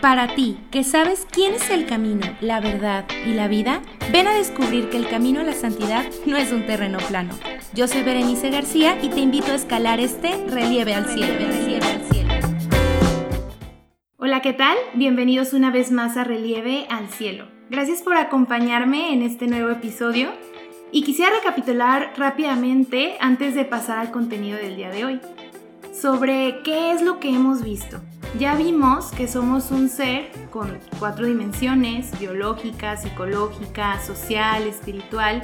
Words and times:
Para 0.00 0.34
ti, 0.34 0.58
que 0.70 0.84
sabes 0.84 1.26
quién 1.30 1.54
es 1.54 1.70
el 1.70 1.86
camino, 1.86 2.26
la 2.40 2.60
verdad 2.60 3.06
y 3.26 3.32
la 3.32 3.48
vida, 3.48 3.80
ven 4.12 4.26
a 4.26 4.34
descubrir 4.34 4.90
que 4.90 4.96
el 4.96 5.08
camino 5.08 5.40
a 5.40 5.44
la 5.44 5.52
santidad 5.52 6.04
no 6.26 6.36
es 6.36 6.52
un 6.52 6.66
terreno 6.66 6.98
plano. 7.08 7.32
Yo 7.72 7.88
soy 7.88 8.02
Berenice 8.02 8.50
García 8.50 8.98
y 9.02 9.08
te 9.08 9.20
invito 9.20 9.52
a 9.52 9.54
escalar 9.54 10.00
este 10.00 10.44
relieve 10.48 10.94
al 10.94 11.06
cielo. 11.06 11.34
Hola, 14.18 14.42
¿qué 14.42 14.52
tal? 14.52 14.76
Bienvenidos 14.94 15.52
una 15.52 15.70
vez 15.70 15.90
más 15.90 16.16
a 16.16 16.24
Relieve 16.24 16.86
al 16.90 17.08
Cielo. 17.08 17.46
Gracias 17.70 18.02
por 18.02 18.16
acompañarme 18.16 19.12
en 19.12 19.22
este 19.22 19.46
nuevo 19.46 19.70
episodio 19.70 20.32
y 20.92 21.02
quisiera 21.02 21.30
recapitular 21.36 22.12
rápidamente 22.16 23.16
antes 23.20 23.54
de 23.54 23.64
pasar 23.64 23.98
al 23.98 24.10
contenido 24.10 24.58
del 24.58 24.76
día 24.76 24.90
de 24.90 25.04
hoy 25.04 25.20
sobre 25.92 26.60
qué 26.62 26.92
es 26.92 27.02
lo 27.02 27.18
que 27.18 27.30
hemos 27.30 27.62
visto. 27.62 28.00
Ya 28.38 28.54
vimos 28.54 29.06
que 29.12 29.28
somos 29.28 29.70
un 29.70 29.88
ser 29.88 30.30
con 30.50 30.78
cuatro 30.98 31.26
dimensiones, 31.26 32.18
biológica, 32.18 32.96
psicológica, 32.96 34.00
social, 34.02 34.64
espiritual, 34.64 35.42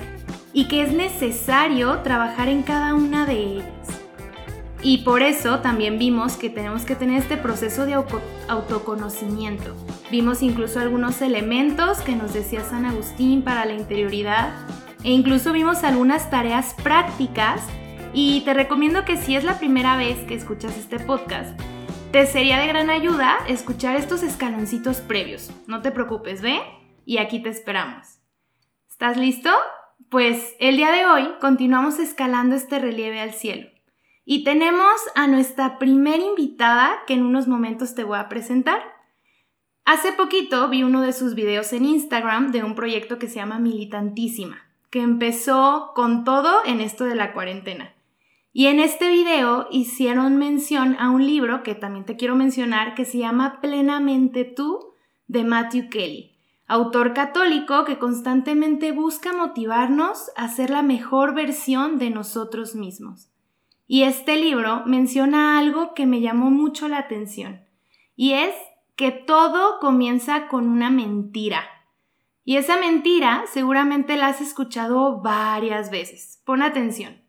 y 0.52 0.68
que 0.68 0.82
es 0.82 0.92
necesario 0.92 2.00
trabajar 2.00 2.48
en 2.48 2.62
cada 2.62 2.94
una 2.94 3.24
de 3.24 3.34
ellas. 3.34 3.66
Y 4.82 4.98
por 4.98 5.22
eso 5.22 5.60
también 5.60 5.98
vimos 5.98 6.36
que 6.36 6.50
tenemos 6.50 6.82
que 6.82 6.96
tener 6.96 7.22
este 7.22 7.36
proceso 7.36 7.86
de 7.86 7.94
autoconocimiento. 8.48 9.76
Vimos 10.10 10.42
incluso 10.42 10.80
algunos 10.80 11.22
elementos 11.22 12.00
que 12.00 12.16
nos 12.16 12.34
decía 12.34 12.64
San 12.64 12.84
Agustín 12.84 13.42
para 13.42 13.64
la 13.64 13.74
interioridad 13.74 14.52
e 15.04 15.10
incluso 15.10 15.52
vimos 15.52 15.84
algunas 15.84 16.30
tareas 16.30 16.74
prácticas 16.82 17.62
y 18.12 18.42
te 18.42 18.54
recomiendo 18.54 19.04
que 19.04 19.16
si 19.16 19.36
es 19.36 19.44
la 19.44 19.58
primera 19.58 19.96
vez 19.96 20.18
que 20.26 20.34
escuchas 20.34 20.76
este 20.76 20.98
podcast, 20.98 21.58
te 22.12 22.26
sería 22.26 22.60
de 22.60 22.66
gran 22.66 22.90
ayuda 22.90 23.38
escuchar 23.48 23.96
estos 23.96 24.22
escaloncitos 24.22 25.00
previos. 25.00 25.50
No 25.66 25.80
te 25.80 25.90
preocupes, 25.90 26.42
ve 26.42 26.60
y 27.06 27.16
aquí 27.16 27.40
te 27.40 27.48
esperamos. 27.48 28.18
¿Estás 28.90 29.16
listo? 29.16 29.48
Pues 30.10 30.54
el 30.60 30.76
día 30.76 30.92
de 30.92 31.06
hoy 31.06 31.26
continuamos 31.40 31.98
escalando 31.98 32.54
este 32.54 32.78
relieve 32.78 33.18
al 33.18 33.32
cielo. 33.32 33.70
Y 34.26 34.44
tenemos 34.44 34.92
a 35.14 35.26
nuestra 35.26 35.78
primera 35.78 36.22
invitada 36.22 36.98
que 37.06 37.14
en 37.14 37.24
unos 37.24 37.48
momentos 37.48 37.94
te 37.94 38.04
voy 38.04 38.18
a 38.18 38.28
presentar. 38.28 38.82
Hace 39.86 40.12
poquito 40.12 40.68
vi 40.68 40.82
uno 40.82 41.00
de 41.00 41.14
sus 41.14 41.34
videos 41.34 41.72
en 41.72 41.86
Instagram 41.86 42.52
de 42.52 42.62
un 42.62 42.74
proyecto 42.74 43.18
que 43.18 43.28
se 43.28 43.36
llama 43.36 43.58
Militantísima, 43.58 44.66
que 44.90 45.00
empezó 45.00 45.92
con 45.94 46.24
todo 46.24 46.60
en 46.66 46.82
esto 46.82 47.04
de 47.04 47.14
la 47.14 47.32
cuarentena. 47.32 47.94
Y 48.54 48.66
en 48.66 48.80
este 48.80 49.08
video 49.08 49.66
hicieron 49.70 50.36
mención 50.36 50.96
a 50.98 51.10
un 51.10 51.26
libro 51.26 51.62
que 51.62 51.74
también 51.74 52.04
te 52.04 52.16
quiero 52.16 52.36
mencionar 52.36 52.94
que 52.94 53.06
se 53.06 53.16
llama 53.16 53.60
Plenamente 53.62 54.44
tú 54.44 54.92
de 55.26 55.42
Matthew 55.42 55.88
Kelly, 55.88 56.36
autor 56.66 57.14
católico 57.14 57.84
que 57.84 57.98
constantemente 57.98 58.92
busca 58.92 59.32
motivarnos 59.32 60.30
a 60.36 60.48
ser 60.48 60.68
la 60.68 60.82
mejor 60.82 61.34
versión 61.34 61.98
de 61.98 62.10
nosotros 62.10 62.74
mismos. 62.74 63.30
Y 63.86 64.02
este 64.02 64.36
libro 64.36 64.82
menciona 64.84 65.58
algo 65.58 65.94
que 65.94 66.04
me 66.04 66.20
llamó 66.20 66.50
mucho 66.50 66.88
la 66.88 66.98
atención, 66.98 67.62
y 68.16 68.32
es 68.32 68.54
que 68.96 69.12
todo 69.12 69.78
comienza 69.80 70.48
con 70.48 70.68
una 70.68 70.90
mentira. 70.90 71.64
Y 72.44 72.56
esa 72.56 72.76
mentira 72.76 73.44
seguramente 73.50 74.16
la 74.16 74.26
has 74.26 74.42
escuchado 74.42 75.22
varias 75.22 75.90
veces. 75.90 76.42
Pon 76.44 76.60
atención. 76.60 77.21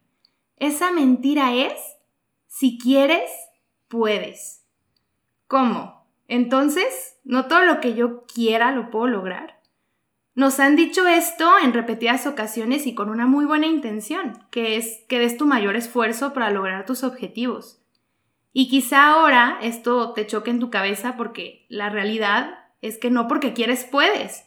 Esa 0.63 0.93
mentira 0.93 1.53
es, 1.53 1.73
si 2.47 2.77
quieres, 2.77 3.29
puedes. 3.89 4.63
¿Cómo? 5.45 6.07
Entonces, 6.29 7.17
¿no 7.25 7.47
todo 7.47 7.65
lo 7.65 7.81
que 7.81 7.95
yo 7.95 8.23
quiera 8.33 8.71
lo 8.71 8.89
puedo 8.89 9.07
lograr? 9.07 9.59
Nos 10.35 10.61
han 10.61 10.77
dicho 10.77 11.05
esto 11.05 11.51
en 11.61 11.73
repetidas 11.73 12.25
ocasiones 12.27 12.87
y 12.87 12.95
con 12.95 13.09
una 13.09 13.27
muy 13.27 13.43
buena 13.43 13.67
intención, 13.67 14.41
que 14.51 14.77
es 14.77 15.03
que 15.09 15.19
des 15.19 15.35
tu 15.35 15.47
mayor 15.47 15.75
esfuerzo 15.75 16.31
para 16.31 16.49
lograr 16.49 16.85
tus 16.85 17.03
objetivos. 17.03 17.81
Y 18.53 18.69
quizá 18.69 19.07
ahora 19.07 19.59
esto 19.61 20.13
te 20.13 20.25
choque 20.27 20.51
en 20.51 20.61
tu 20.61 20.69
cabeza 20.69 21.17
porque 21.17 21.65
la 21.67 21.89
realidad 21.89 22.57
es 22.79 22.97
que 22.97 23.11
no 23.11 23.27
porque 23.27 23.51
quieres 23.51 23.83
puedes. 23.83 24.45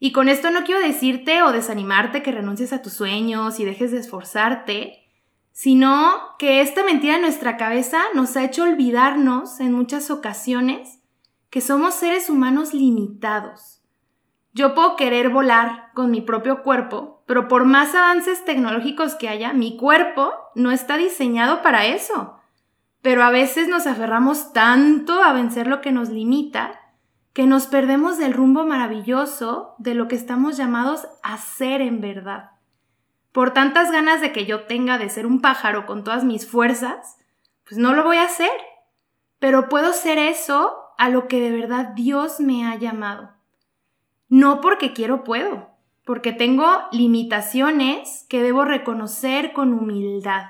Y 0.00 0.12
con 0.12 0.28
esto 0.28 0.50
no 0.50 0.64
quiero 0.64 0.82
decirte 0.82 1.42
o 1.42 1.52
desanimarte 1.52 2.22
que 2.22 2.30
renuncies 2.30 2.74
a 2.74 2.82
tus 2.82 2.92
sueños 2.92 3.58
y 3.58 3.64
dejes 3.64 3.90
de 3.90 4.00
esforzarte, 4.00 5.05
sino 5.56 6.36
que 6.38 6.60
esta 6.60 6.84
mentira 6.84 7.14
en 7.14 7.22
nuestra 7.22 7.56
cabeza 7.56 8.02
nos 8.14 8.36
ha 8.36 8.44
hecho 8.44 8.64
olvidarnos 8.64 9.58
en 9.58 9.72
muchas 9.72 10.10
ocasiones 10.10 11.00
que 11.48 11.62
somos 11.62 11.94
seres 11.94 12.28
humanos 12.28 12.74
limitados. 12.74 13.80
Yo 14.52 14.74
puedo 14.74 14.96
querer 14.96 15.30
volar 15.30 15.92
con 15.94 16.10
mi 16.10 16.20
propio 16.20 16.62
cuerpo, 16.62 17.22
pero 17.24 17.48
por 17.48 17.64
más 17.64 17.94
avances 17.94 18.44
tecnológicos 18.44 19.14
que 19.14 19.30
haya, 19.30 19.54
mi 19.54 19.78
cuerpo 19.78 20.30
no 20.54 20.72
está 20.72 20.98
diseñado 20.98 21.62
para 21.62 21.86
eso. 21.86 22.36
Pero 23.00 23.22
a 23.22 23.30
veces 23.30 23.66
nos 23.66 23.86
aferramos 23.86 24.52
tanto 24.52 25.22
a 25.22 25.32
vencer 25.32 25.68
lo 25.68 25.80
que 25.80 25.90
nos 25.90 26.10
limita 26.10 26.82
que 27.32 27.46
nos 27.46 27.66
perdemos 27.66 28.18
del 28.18 28.34
rumbo 28.34 28.66
maravilloso 28.66 29.74
de 29.78 29.94
lo 29.94 30.06
que 30.06 30.16
estamos 30.16 30.58
llamados 30.58 31.08
a 31.22 31.38
ser 31.38 31.80
en 31.80 32.02
verdad 32.02 32.55
por 33.36 33.50
tantas 33.50 33.92
ganas 33.92 34.22
de 34.22 34.32
que 34.32 34.46
yo 34.46 34.62
tenga 34.62 34.96
de 34.96 35.10
ser 35.10 35.26
un 35.26 35.42
pájaro 35.42 35.84
con 35.84 36.04
todas 36.04 36.24
mis 36.24 36.48
fuerzas, 36.48 37.18
pues 37.68 37.76
no 37.76 37.92
lo 37.92 38.02
voy 38.02 38.16
a 38.16 38.22
hacer. 38.22 38.48
Pero 39.38 39.68
puedo 39.68 39.92
ser 39.92 40.16
eso 40.16 40.74
a 40.96 41.10
lo 41.10 41.28
que 41.28 41.38
de 41.38 41.50
verdad 41.50 41.88
Dios 41.88 42.40
me 42.40 42.64
ha 42.64 42.76
llamado. 42.76 43.34
No 44.30 44.62
porque 44.62 44.94
quiero 44.94 45.22
puedo, 45.22 45.68
porque 46.06 46.32
tengo 46.32 46.66
limitaciones 46.92 48.24
que 48.30 48.42
debo 48.42 48.64
reconocer 48.64 49.52
con 49.52 49.74
humildad, 49.74 50.46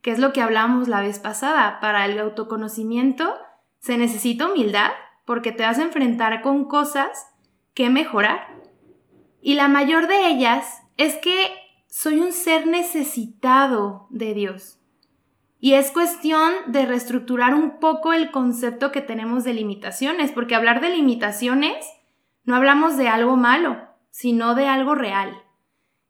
que 0.00 0.12
es 0.12 0.20
lo 0.20 0.32
que 0.32 0.40
hablamos 0.40 0.86
la 0.86 1.00
vez 1.00 1.18
pasada. 1.18 1.80
Para 1.80 2.06
el 2.06 2.20
autoconocimiento 2.20 3.34
se 3.80 3.98
necesita 3.98 4.46
humildad 4.46 4.92
porque 5.24 5.50
te 5.50 5.64
vas 5.64 5.80
a 5.80 5.82
enfrentar 5.82 6.40
con 6.42 6.66
cosas 6.66 7.34
que 7.74 7.90
mejorar. 7.90 8.46
Y 9.42 9.56
la 9.56 9.66
mayor 9.66 10.06
de 10.06 10.28
ellas 10.28 10.84
es 10.96 11.16
que 11.16 11.66
soy 11.88 12.20
un 12.20 12.32
ser 12.32 12.66
necesitado 12.66 14.06
de 14.10 14.34
Dios. 14.34 14.78
Y 15.58 15.72
es 15.72 15.90
cuestión 15.90 16.52
de 16.68 16.86
reestructurar 16.86 17.54
un 17.54 17.80
poco 17.80 18.12
el 18.12 18.30
concepto 18.30 18.92
que 18.92 19.00
tenemos 19.00 19.42
de 19.42 19.54
limitaciones, 19.54 20.30
porque 20.30 20.54
hablar 20.54 20.80
de 20.80 20.90
limitaciones 20.90 21.84
no 22.44 22.54
hablamos 22.54 22.96
de 22.96 23.08
algo 23.08 23.36
malo, 23.36 23.76
sino 24.10 24.54
de 24.54 24.68
algo 24.68 24.94
real. 24.94 25.42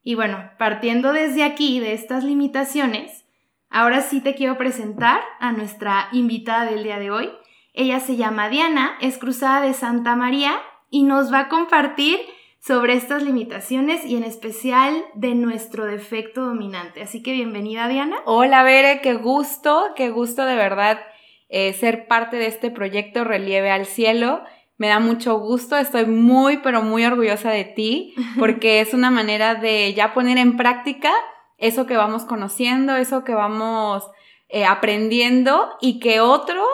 Y 0.03 0.17
bueno, 0.17 0.51
partiendo 0.59 1.13
desde 1.13 1.45
aquí, 1.45 1.81
de 1.81 1.95
estas 1.95 2.25
limitaciones, 2.25 3.25
ahora 3.71 4.03
sí 4.03 4.21
te 4.21 4.35
quiero 4.35 4.59
presentar 4.59 5.21
a 5.41 5.53
nuestra 5.53 6.09
invitada 6.13 6.65
del 6.67 6.83
día 6.83 6.99
de 6.99 7.11
hoy. 7.11 7.31
Ella 7.73 8.01
se 8.01 8.17
llama 8.17 8.49
Diana, 8.49 8.97
es 9.01 9.19
cruzada 9.19 9.61
de 9.61 9.73
Santa 9.75 10.17
María 10.17 10.61
y 10.91 11.05
nos 11.05 11.33
va 11.33 11.41
a 11.41 11.49
compartir 11.49 12.19
sobre 12.61 12.95
estas 12.95 13.23
limitaciones 13.23 14.05
y 14.05 14.17
en 14.17 14.25
especial 14.25 15.05
de 15.15 15.35
nuestro 15.35 15.87
defecto 15.87 16.45
dominante. 16.45 17.03
Así 17.03 17.23
que 17.23 17.33
bienvenida 17.33 17.89
Diana. 17.89 18.17
Hola 18.25 18.63
Bere, 18.63 19.01
qué 19.01 19.15
gusto, 19.15 19.93
qué 19.97 20.11
gusto 20.11 20.45
de 20.45 20.57
verdad 20.57 20.99
eh, 21.49 21.73
ser 21.73 22.07
parte 22.07 22.37
de 22.37 22.47
este 22.47 22.71
proyecto 22.71 23.25
Relieve 23.25 23.71
al 23.71 23.87
Cielo. 23.87 24.43
Me 24.77 24.89
da 24.89 25.01
mucho 25.01 25.39
gusto, 25.39 25.77
estoy 25.77 26.07
muy, 26.07 26.59
pero 26.59 26.83
muy 26.83 27.05
orgullosa 27.05 27.51
de 27.51 27.65
ti, 27.65 28.15
porque 28.39 28.81
es 28.81 28.95
una 28.95 29.11
manera 29.11 29.55
de 29.55 29.95
ya 29.95 30.15
poner 30.15 30.39
en 30.39 30.57
práctica 30.57 31.13
eso 31.57 31.87
que 31.87 31.97
vamos 31.97 32.25
conociendo, 32.25 32.97
eso 32.97 33.25
que 33.25 33.35
vamos 33.35 34.05
eh, 34.49 34.65
aprendiendo 34.65 35.71
y 35.81 36.01
que 36.01 36.21
otros 36.21 36.67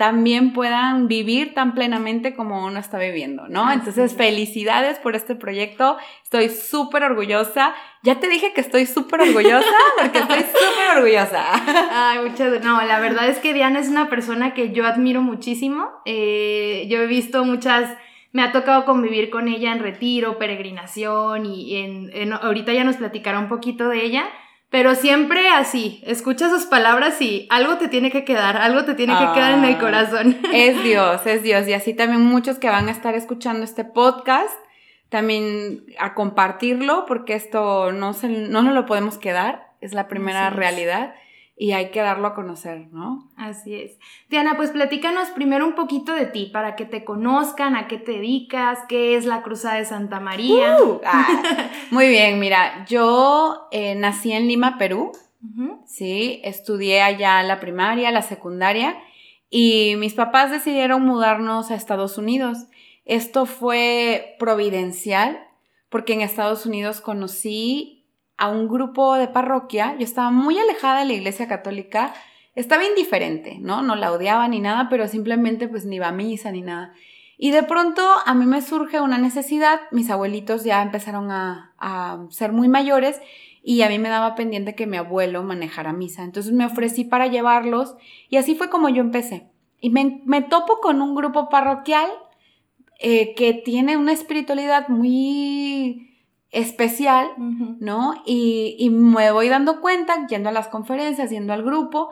también 0.00 0.54
puedan 0.54 1.08
vivir 1.08 1.52
tan 1.52 1.74
plenamente 1.74 2.34
como 2.34 2.64
uno 2.64 2.80
está 2.80 2.96
viviendo, 2.96 3.48
¿no? 3.48 3.70
Entonces, 3.70 4.16
felicidades 4.16 4.98
por 4.98 5.14
este 5.14 5.34
proyecto. 5.34 5.98
Estoy 6.24 6.48
súper 6.48 7.04
orgullosa. 7.04 7.74
Ya 8.02 8.18
te 8.18 8.30
dije 8.30 8.54
que 8.54 8.62
estoy 8.62 8.86
súper 8.86 9.20
orgullosa 9.20 9.66
porque 10.00 10.20
estoy 10.20 10.38
súper 10.38 10.96
orgullosa. 10.96 11.44
Ay, 11.92 12.20
muchas 12.26 12.64
No, 12.64 12.80
la 12.80 12.98
verdad 12.98 13.28
es 13.28 13.40
que 13.40 13.52
Diana 13.52 13.78
es 13.78 13.90
una 13.90 14.08
persona 14.08 14.54
que 14.54 14.72
yo 14.72 14.86
admiro 14.86 15.20
muchísimo. 15.20 15.90
Eh, 16.06 16.86
yo 16.88 17.02
he 17.02 17.06
visto 17.06 17.44
muchas 17.44 17.94
me 18.32 18.40
ha 18.42 18.52
tocado 18.52 18.86
convivir 18.86 19.28
con 19.28 19.48
ella 19.48 19.70
en 19.70 19.80
retiro, 19.80 20.38
peregrinación 20.38 21.44
y 21.44 21.76
en, 21.76 22.32
ahorita 22.32 22.72
ya 22.72 22.84
nos 22.84 22.96
platicará 22.96 23.38
un 23.38 23.48
poquito 23.48 23.90
de 23.90 24.02
ella, 24.02 24.24
pero 24.70 24.94
siempre 24.94 25.48
así, 25.48 26.00
escucha 26.06 26.48
sus 26.48 26.64
palabras 26.64 27.20
y 27.20 27.48
algo 27.50 27.76
te 27.76 27.88
tiene 27.88 28.12
que 28.12 28.24
quedar, 28.24 28.56
algo 28.56 28.84
te 28.84 28.94
tiene 28.94 29.14
que 29.18 29.32
quedar 29.34 29.58
en 29.58 29.64
el 29.64 29.74
ah, 29.74 29.78
corazón. 29.78 30.38
Es 30.54 30.82
Dios, 30.84 31.26
es 31.26 31.42
Dios. 31.42 31.66
Y 31.66 31.72
así 31.72 31.92
también 31.92 32.22
muchos 32.22 32.58
que 32.58 32.68
van 32.68 32.88
a 32.88 32.92
estar 32.92 33.16
escuchando 33.16 33.64
este 33.64 33.84
podcast, 33.84 34.54
también 35.08 35.84
a 35.98 36.14
compartirlo, 36.14 37.04
porque 37.06 37.34
esto 37.34 37.90
no, 37.90 38.12
se, 38.12 38.28
no 38.28 38.62
nos 38.62 38.74
lo 38.74 38.86
podemos 38.86 39.18
quedar, 39.18 39.72
es 39.80 39.92
la 39.92 40.06
primera 40.06 40.50
realidad. 40.50 41.14
Y 41.60 41.72
hay 41.72 41.90
que 41.90 42.00
darlo 42.00 42.26
a 42.26 42.34
conocer, 42.34 42.88
¿no? 42.90 43.30
Así 43.36 43.74
es. 43.74 43.98
Diana, 44.30 44.56
pues 44.56 44.70
platícanos 44.70 45.28
primero 45.28 45.66
un 45.66 45.74
poquito 45.74 46.14
de 46.14 46.24
ti, 46.24 46.46
para 46.46 46.74
que 46.74 46.86
te 46.86 47.04
conozcan, 47.04 47.76
a 47.76 47.86
qué 47.86 47.98
te 47.98 48.12
dedicas, 48.12 48.78
qué 48.88 49.14
es 49.14 49.26
la 49.26 49.42
Cruzada 49.42 49.74
de 49.74 49.84
Santa 49.84 50.20
María. 50.20 50.78
Uh, 50.82 51.02
ah, 51.04 51.68
muy 51.90 52.08
bien, 52.08 52.40
mira, 52.40 52.86
yo 52.88 53.68
eh, 53.72 53.94
nací 53.94 54.32
en 54.32 54.48
Lima, 54.48 54.78
Perú, 54.78 55.12
sí, 55.84 56.40
estudié 56.44 57.02
allá 57.02 57.42
la 57.42 57.60
primaria, 57.60 58.10
la 58.10 58.22
secundaria, 58.22 58.96
y 59.50 59.96
mis 59.98 60.14
papás 60.14 60.50
decidieron 60.50 61.04
mudarnos 61.04 61.70
a 61.70 61.74
Estados 61.74 62.16
Unidos. 62.16 62.56
Esto 63.04 63.44
fue 63.44 64.34
providencial, 64.38 65.46
porque 65.90 66.14
en 66.14 66.22
Estados 66.22 66.64
Unidos 66.64 67.02
conocí 67.02 67.99
a 68.40 68.48
un 68.48 68.68
grupo 68.68 69.16
de 69.16 69.28
parroquia, 69.28 69.94
yo 69.98 70.04
estaba 70.04 70.30
muy 70.30 70.58
alejada 70.58 71.00
de 71.00 71.04
la 71.04 71.12
iglesia 71.12 71.46
católica, 71.46 72.14
estaba 72.54 72.84
indiferente, 72.86 73.58
¿no? 73.60 73.82
No 73.82 73.96
la 73.96 74.10
odiaba 74.10 74.48
ni 74.48 74.60
nada, 74.60 74.88
pero 74.88 75.06
simplemente 75.08 75.68
pues 75.68 75.84
ni 75.84 75.96
iba 75.96 76.08
a 76.08 76.12
misa 76.12 76.50
ni 76.50 76.62
nada. 76.62 76.94
Y 77.36 77.50
de 77.50 77.62
pronto 77.62 78.02
a 78.24 78.34
mí 78.34 78.46
me 78.46 78.62
surge 78.62 79.00
una 79.02 79.18
necesidad, 79.18 79.80
mis 79.92 80.08
abuelitos 80.08 80.64
ya 80.64 80.80
empezaron 80.80 81.30
a, 81.30 81.74
a 81.78 82.24
ser 82.30 82.52
muy 82.52 82.68
mayores 82.68 83.20
y 83.62 83.82
a 83.82 83.90
mí 83.90 83.98
me 83.98 84.08
daba 84.08 84.34
pendiente 84.34 84.74
que 84.74 84.86
mi 84.86 84.96
abuelo 84.96 85.42
manejara 85.42 85.92
misa. 85.92 86.24
Entonces 86.24 86.52
me 86.52 86.64
ofrecí 86.64 87.04
para 87.04 87.26
llevarlos 87.26 87.94
y 88.30 88.38
así 88.38 88.54
fue 88.54 88.70
como 88.70 88.88
yo 88.88 89.02
empecé. 89.02 89.50
Y 89.82 89.90
me, 89.90 90.22
me 90.24 90.40
topo 90.40 90.80
con 90.80 91.02
un 91.02 91.14
grupo 91.14 91.50
parroquial 91.50 92.08
eh, 93.00 93.34
que 93.34 93.52
tiene 93.52 93.98
una 93.98 94.12
espiritualidad 94.12 94.88
muy 94.88 96.09
especial, 96.50 97.28
¿no? 97.78 98.14
Y, 98.26 98.76
y, 98.78 98.90
me 98.90 99.30
voy 99.30 99.48
dando 99.48 99.80
cuenta, 99.80 100.26
yendo 100.26 100.48
a 100.48 100.52
las 100.52 100.68
conferencias, 100.68 101.30
yendo 101.30 101.52
al 101.52 101.62
grupo, 101.62 102.10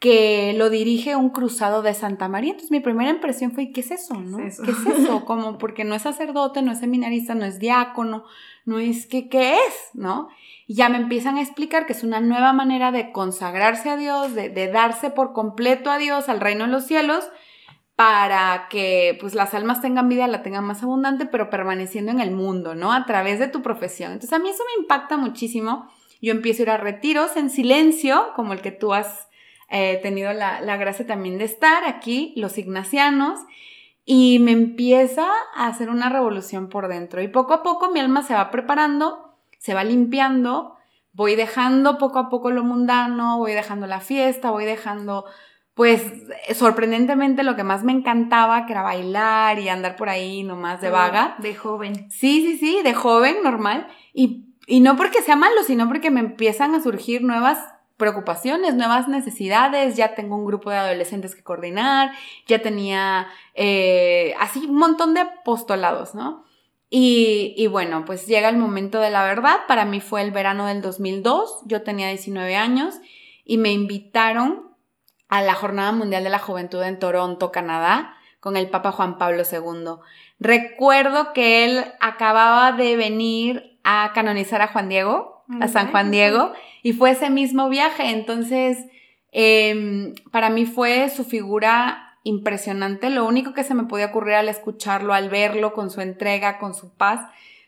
que 0.00 0.54
lo 0.56 0.70
dirige 0.70 1.14
un 1.14 1.28
cruzado 1.28 1.82
de 1.82 1.92
Santa 1.92 2.26
María. 2.26 2.52
Entonces 2.52 2.70
mi 2.70 2.80
primera 2.80 3.10
impresión 3.10 3.52
fue, 3.52 3.70
¿qué 3.70 3.80
es 3.80 3.90
eso, 3.90 4.14
no? 4.14 4.38
¿Qué 4.38 4.46
es 4.48 4.58
eso? 4.58 5.24
Como, 5.26 5.58
porque 5.58 5.84
no 5.84 5.94
es 5.94 6.02
sacerdote, 6.02 6.62
no 6.62 6.72
es 6.72 6.80
seminarista, 6.80 7.34
no 7.34 7.44
es 7.44 7.58
diácono, 7.58 8.24
no 8.64 8.78
es, 8.78 9.06
¿qué, 9.06 9.28
qué 9.28 9.54
es, 9.54 9.90
no? 9.92 10.28
Y 10.66 10.74
ya 10.74 10.88
me 10.88 10.96
empiezan 10.96 11.36
a 11.36 11.42
explicar 11.42 11.84
que 11.84 11.92
es 11.92 12.02
una 12.02 12.20
nueva 12.20 12.54
manera 12.54 12.92
de 12.92 13.12
consagrarse 13.12 13.90
a 13.90 13.98
Dios, 13.98 14.34
de, 14.34 14.48
de 14.48 14.68
darse 14.68 15.10
por 15.10 15.34
completo 15.34 15.90
a 15.90 15.98
Dios, 15.98 16.30
al 16.30 16.40
reino 16.40 16.64
de 16.64 16.70
los 16.70 16.86
cielos, 16.86 17.30
para 18.00 18.68
que 18.70 19.18
pues 19.20 19.34
las 19.34 19.52
almas 19.52 19.82
tengan 19.82 20.08
vida, 20.08 20.26
la 20.26 20.42
tengan 20.42 20.64
más 20.64 20.82
abundante, 20.82 21.26
pero 21.26 21.50
permaneciendo 21.50 22.10
en 22.10 22.20
el 22.20 22.30
mundo, 22.30 22.74
¿no? 22.74 22.94
A 22.94 23.04
través 23.04 23.38
de 23.38 23.46
tu 23.46 23.60
profesión. 23.60 24.12
Entonces 24.12 24.32
a 24.32 24.38
mí 24.38 24.48
eso 24.48 24.62
me 24.74 24.82
impacta 24.82 25.18
muchísimo. 25.18 25.86
Yo 26.22 26.32
empiezo 26.32 26.62
a 26.62 26.64
ir 26.64 26.70
a 26.70 26.76
retiros 26.78 27.36
en 27.36 27.50
silencio, 27.50 28.28
como 28.36 28.54
el 28.54 28.62
que 28.62 28.72
tú 28.72 28.94
has 28.94 29.28
eh, 29.68 30.00
tenido 30.02 30.32
la, 30.32 30.62
la 30.62 30.78
gracia 30.78 31.06
también 31.06 31.36
de 31.36 31.44
estar 31.44 31.84
aquí, 31.84 32.32
los 32.36 32.56
ignacianos, 32.56 33.38
y 34.06 34.38
me 34.38 34.52
empieza 34.52 35.28
a 35.54 35.66
hacer 35.66 35.90
una 35.90 36.08
revolución 36.08 36.70
por 36.70 36.88
dentro. 36.88 37.20
Y 37.20 37.28
poco 37.28 37.52
a 37.52 37.62
poco 37.62 37.90
mi 37.90 38.00
alma 38.00 38.22
se 38.22 38.32
va 38.32 38.50
preparando, 38.50 39.34
se 39.58 39.74
va 39.74 39.84
limpiando, 39.84 40.74
voy 41.12 41.36
dejando 41.36 41.98
poco 41.98 42.18
a 42.18 42.30
poco 42.30 42.50
lo 42.50 42.64
mundano, 42.64 43.36
voy 43.36 43.52
dejando 43.52 43.86
la 43.86 44.00
fiesta, 44.00 44.50
voy 44.50 44.64
dejando 44.64 45.26
pues 45.80 46.02
sorprendentemente 46.52 47.42
lo 47.42 47.56
que 47.56 47.64
más 47.64 47.84
me 47.84 47.92
encantaba, 47.92 48.66
que 48.66 48.72
era 48.72 48.82
bailar 48.82 49.58
y 49.58 49.70
andar 49.70 49.96
por 49.96 50.10
ahí 50.10 50.42
nomás 50.42 50.82
de 50.82 50.88
ah, 50.88 50.90
vaga. 50.90 51.36
De 51.38 51.54
joven. 51.54 52.10
Sí, 52.10 52.42
sí, 52.42 52.58
sí, 52.58 52.82
de 52.84 52.92
joven, 52.92 53.36
normal. 53.42 53.86
Y, 54.12 54.44
y 54.66 54.80
no 54.80 54.98
porque 54.98 55.22
sea 55.22 55.36
malo, 55.36 55.62
sino 55.66 55.88
porque 55.88 56.10
me 56.10 56.20
empiezan 56.20 56.74
a 56.74 56.82
surgir 56.82 57.22
nuevas 57.22 57.56
preocupaciones, 57.96 58.74
nuevas 58.74 59.08
necesidades, 59.08 59.96
ya 59.96 60.14
tengo 60.14 60.36
un 60.36 60.44
grupo 60.44 60.68
de 60.68 60.76
adolescentes 60.76 61.34
que 61.34 61.42
coordinar, 61.42 62.12
ya 62.46 62.60
tenía 62.60 63.28
eh, 63.54 64.34
así 64.38 64.66
un 64.66 64.76
montón 64.76 65.14
de 65.14 65.20
apostolados, 65.20 66.14
¿no? 66.14 66.44
Y, 66.90 67.54
y, 67.56 67.68
bueno, 67.68 68.04
pues 68.04 68.26
llega 68.26 68.50
el 68.50 68.58
momento 68.58 69.00
de 69.00 69.08
la 69.08 69.24
verdad, 69.24 69.60
para 69.66 69.86
mí 69.86 70.00
fue 70.02 70.20
el 70.20 70.30
verano 70.30 70.66
del 70.66 70.82
2002, 70.82 71.62
yo 71.64 71.80
tenía 71.80 72.08
19 72.08 72.54
años 72.54 72.96
y 73.46 73.56
me 73.56 73.72
invitaron 73.72 74.69
a 75.30 75.40
la 75.42 75.54
Jornada 75.54 75.92
Mundial 75.92 76.24
de 76.24 76.30
la 76.30 76.40
Juventud 76.40 76.82
en 76.82 76.98
Toronto, 76.98 77.52
Canadá, 77.52 78.16
con 78.40 78.56
el 78.56 78.68
Papa 78.68 78.90
Juan 78.90 79.16
Pablo 79.16 79.44
II. 79.50 80.02
Recuerdo 80.40 81.32
que 81.32 81.64
él 81.64 81.84
acababa 82.00 82.72
de 82.72 82.96
venir 82.96 83.78
a 83.84 84.10
canonizar 84.12 84.60
a 84.60 84.68
Juan 84.68 84.88
Diego, 84.88 85.44
a 85.60 85.68
San 85.68 85.90
Juan 85.90 86.10
Diego, 86.10 86.52
y 86.82 86.92
fue 86.92 87.12
ese 87.12 87.30
mismo 87.30 87.68
viaje. 87.68 88.10
Entonces, 88.10 88.78
em, 89.30 90.14
para 90.32 90.50
mí 90.50 90.66
fue 90.66 91.08
su 91.10 91.24
figura 91.24 92.18
impresionante. 92.24 93.08
Lo 93.08 93.24
único 93.24 93.52
que 93.54 93.64
se 93.64 93.74
me 93.74 93.84
podía 93.84 94.06
ocurrir 94.06 94.34
al 94.34 94.48
escucharlo, 94.48 95.14
al 95.14 95.28
verlo 95.28 95.72
con 95.72 95.90
su 95.90 96.00
entrega, 96.00 96.58
con 96.58 96.74
su 96.74 96.92
paz, 96.94 97.20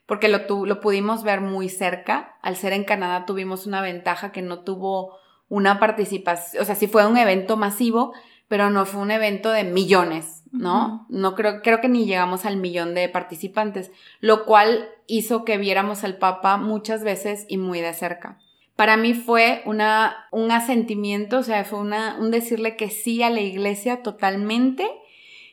porque 0.07 0.29
lo, 0.29 0.41
lo 0.67 0.81
pudimos 0.81 1.23
ver 1.23 1.41
muy 1.41 1.69
cerca. 1.69 2.37
Al 2.43 2.57
ser 2.57 2.73
en 2.73 2.85
Canadá 2.85 3.25
tuvimos 3.25 3.67
una 3.67 3.83
ventaja 3.83 4.33
que 4.33 4.43
no 4.43 4.61
tuvo 4.61 5.22
una 5.53 5.79
participación, 5.79 6.63
o 6.63 6.65
sea, 6.65 6.75
sí 6.75 6.87
fue 6.87 7.07
un 7.07 7.19
evento 7.19 7.59
masivo, 7.59 8.15
pero 8.49 8.71
no 8.71 8.87
fue 8.87 9.03
un 9.03 9.11
evento 9.11 9.51
de 9.51 9.65
millones, 9.65 10.45
¿no? 10.51 11.05
No 11.11 11.35
creo, 11.35 11.61
creo 11.61 11.83
que 11.83 11.91
ni 11.91 12.07
llegamos 12.07 12.47
al 12.47 12.57
millón 12.57 12.95
de 12.95 13.11
participantes, 13.11 13.93
lo 14.21 14.47
cual 14.47 14.89
hizo 15.07 15.45
que 15.45 15.59
viéramos 15.59 16.05
al 16.05 16.17
Papa 16.17 16.57
muchas 16.57 17.05
veces 17.05 17.45
y 17.49 17.59
muy 17.59 17.83
de 17.83 17.93
cerca. 17.93 18.39
Para 18.77 18.97
mí 18.97 19.13
fue 19.13 19.61
una, 19.67 20.27
un 20.31 20.51
asentimiento, 20.51 21.41
o 21.41 21.43
sea, 21.43 21.67
fue 21.67 21.81
una, 21.81 22.17
un 22.19 22.31
decirle 22.31 22.75
que 22.77 22.89
sí 22.89 23.23
a 23.23 23.29
la 23.29 23.43
iglesia 23.43 24.03
totalmente. 24.03 24.91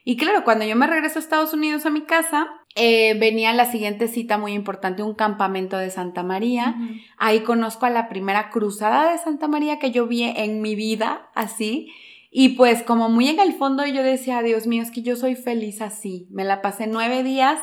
Y 0.06 0.16
claro, 0.16 0.45
cuando 0.45 0.63
yo 0.63 0.78
me 0.78 0.88
regreso 0.88 1.19
a 1.19 1.22
Estados 1.22 1.54
Unidos 1.54 1.86
a 1.86 1.90
mi 1.90 2.04
casa, 2.04 2.48
eh, 2.81 3.14
venía 3.20 3.54
la 3.54 3.70
siguiente 3.70 4.08
cita 4.08 4.38
muy 4.38 4.54
importante, 4.54 5.04
un 5.04 5.14
campamento 5.14 5.78
de 5.78 5.90
Santa 5.90 6.24
María. 6.24 6.78
Ahí 7.18 7.42
conozco 7.42 7.86
a 7.86 7.90
la 7.90 8.08
primera 8.08 8.50
cruzada 8.52 9.12
de 9.12 9.18
Santa 9.18 9.50
María 9.50 9.80
que 9.80 9.92
yo 9.92 10.08
vi 10.08 10.24
en 10.24 10.62
mi 10.62 10.76
vida, 10.76 11.30
así. 11.36 11.92
Y 12.31 12.50
pues 12.50 12.81
como 12.84 13.10
muy 13.10 13.28
en 13.28 13.42
el 13.42 13.52
fondo 13.52 13.86
yo 13.86 14.02
decía, 14.02 14.42
Dios 14.44 14.66
mío, 14.66 14.81
es 14.81 14.92
que 14.92 15.02
yo 15.02 15.18
soy 15.18 15.36
feliz 15.36 15.81
así. 15.81 16.28
Me 16.31 16.46
la 16.46 16.62
pasé 16.62 16.88
nueve 16.88 17.22
días 17.22 17.60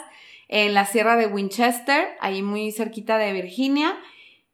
en 0.48 0.74
la 0.74 0.84
sierra 0.84 1.16
de 1.16 1.28
Winchester, 1.28 2.08
ahí 2.20 2.42
muy 2.42 2.70
cerquita 2.70 3.16
de 3.16 3.32
Virginia, 3.32 3.96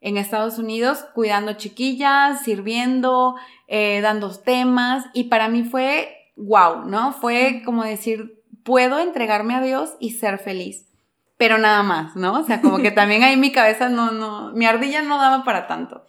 en 0.01 0.17
Estados 0.17 0.59
Unidos, 0.59 1.05
cuidando 1.13 1.55
chiquillas, 1.55 2.45
sirviendo, 2.45 3.35
eh, 3.67 4.01
dando 4.01 4.31
temas. 4.31 5.07
Y 5.13 5.25
para 5.25 5.49
mí 5.49 5.65
fue 5.65 6.09
wow, 6.37 6.85
¿no? 6.85 7.13
Fue 7.15 7.63
como 7.65 7.83
decir, 7.83 8.42
puedo 8.65 8.99
entregarme 8.99 9.55
a 9.55 9.63
Dios 9.63 9.95
y 10.01 10.11
ser 10.11 10.39
feliz. 10.39 10.89
Pero 11.37 11.59
nada 11.59 11.83
más, 11.83 12.15
¿no? 12.17 12.41
O 12.41 12.45
sea, 12.45 12.61
como 12.61 12.79
que 12.79 12.91
también 12.93 13.23
ahí 13.23 13.37
mi 13.37 13.53
cabeza 13.53 13.89
no, 13.89 14.13
no, 14.13 14.53
mi 14.53 14.67
ardilla 14.67 15.03
no 15.03 15.19
daba 15.19 15.45
para 15.45 15.67
tanto. 15.67 16.05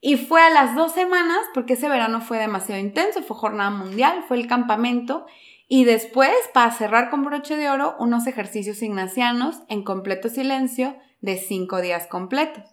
Y 0.00 0.16
fue 0.16 0.42
a 0.42 0.50
las 0.50 0.74
dos 0.74 0.92
semanas, 0.92 1.38
porque 1.54 1.74
ese 1.74 1.88
verano 1.88 2.20
fue 2.20 2.38
demasiado 2.38 2.80
intenso, 2.80 3.22
fue 3.22 3.36
jornada 3.36 3.70
mundial, 3.70 4.24
fue 4.28 4.36
el 4.36 4.46
campamento. 4.46 5.26
Y 5.68 5.84
después, 5.84 6.30
para 6.54 6.70
cerrar 6.70 7.10
con 7.10 7.24
broche 7.24 7.56
de 7.56 7.70
oro, 7.70 7.96
unos 7.98 8.26
ejercicios 8.26 8.82
ignacianos 8.82 9.62
en 9.68 9.82
completo 9.82 10.28
silencio 10.28 10.96
de 11.20 11.36
cinco 11.38 11.80
días 11.80 12.06
completos. 12.06 12.64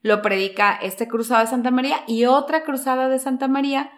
Lo 0.00 0.22
predica 0.22 0.78
este 0.80 1.06
cruzado 1.06 1.42
de 1.42 1.48
Santa 1.48 1.70
María 1.70 1.98
y 2.06 2.24
otra 2.24 2.64
cruzada 2.64 3.08
de 3.08 3.18
Santa 3.18 3.48
María 3.48 3.90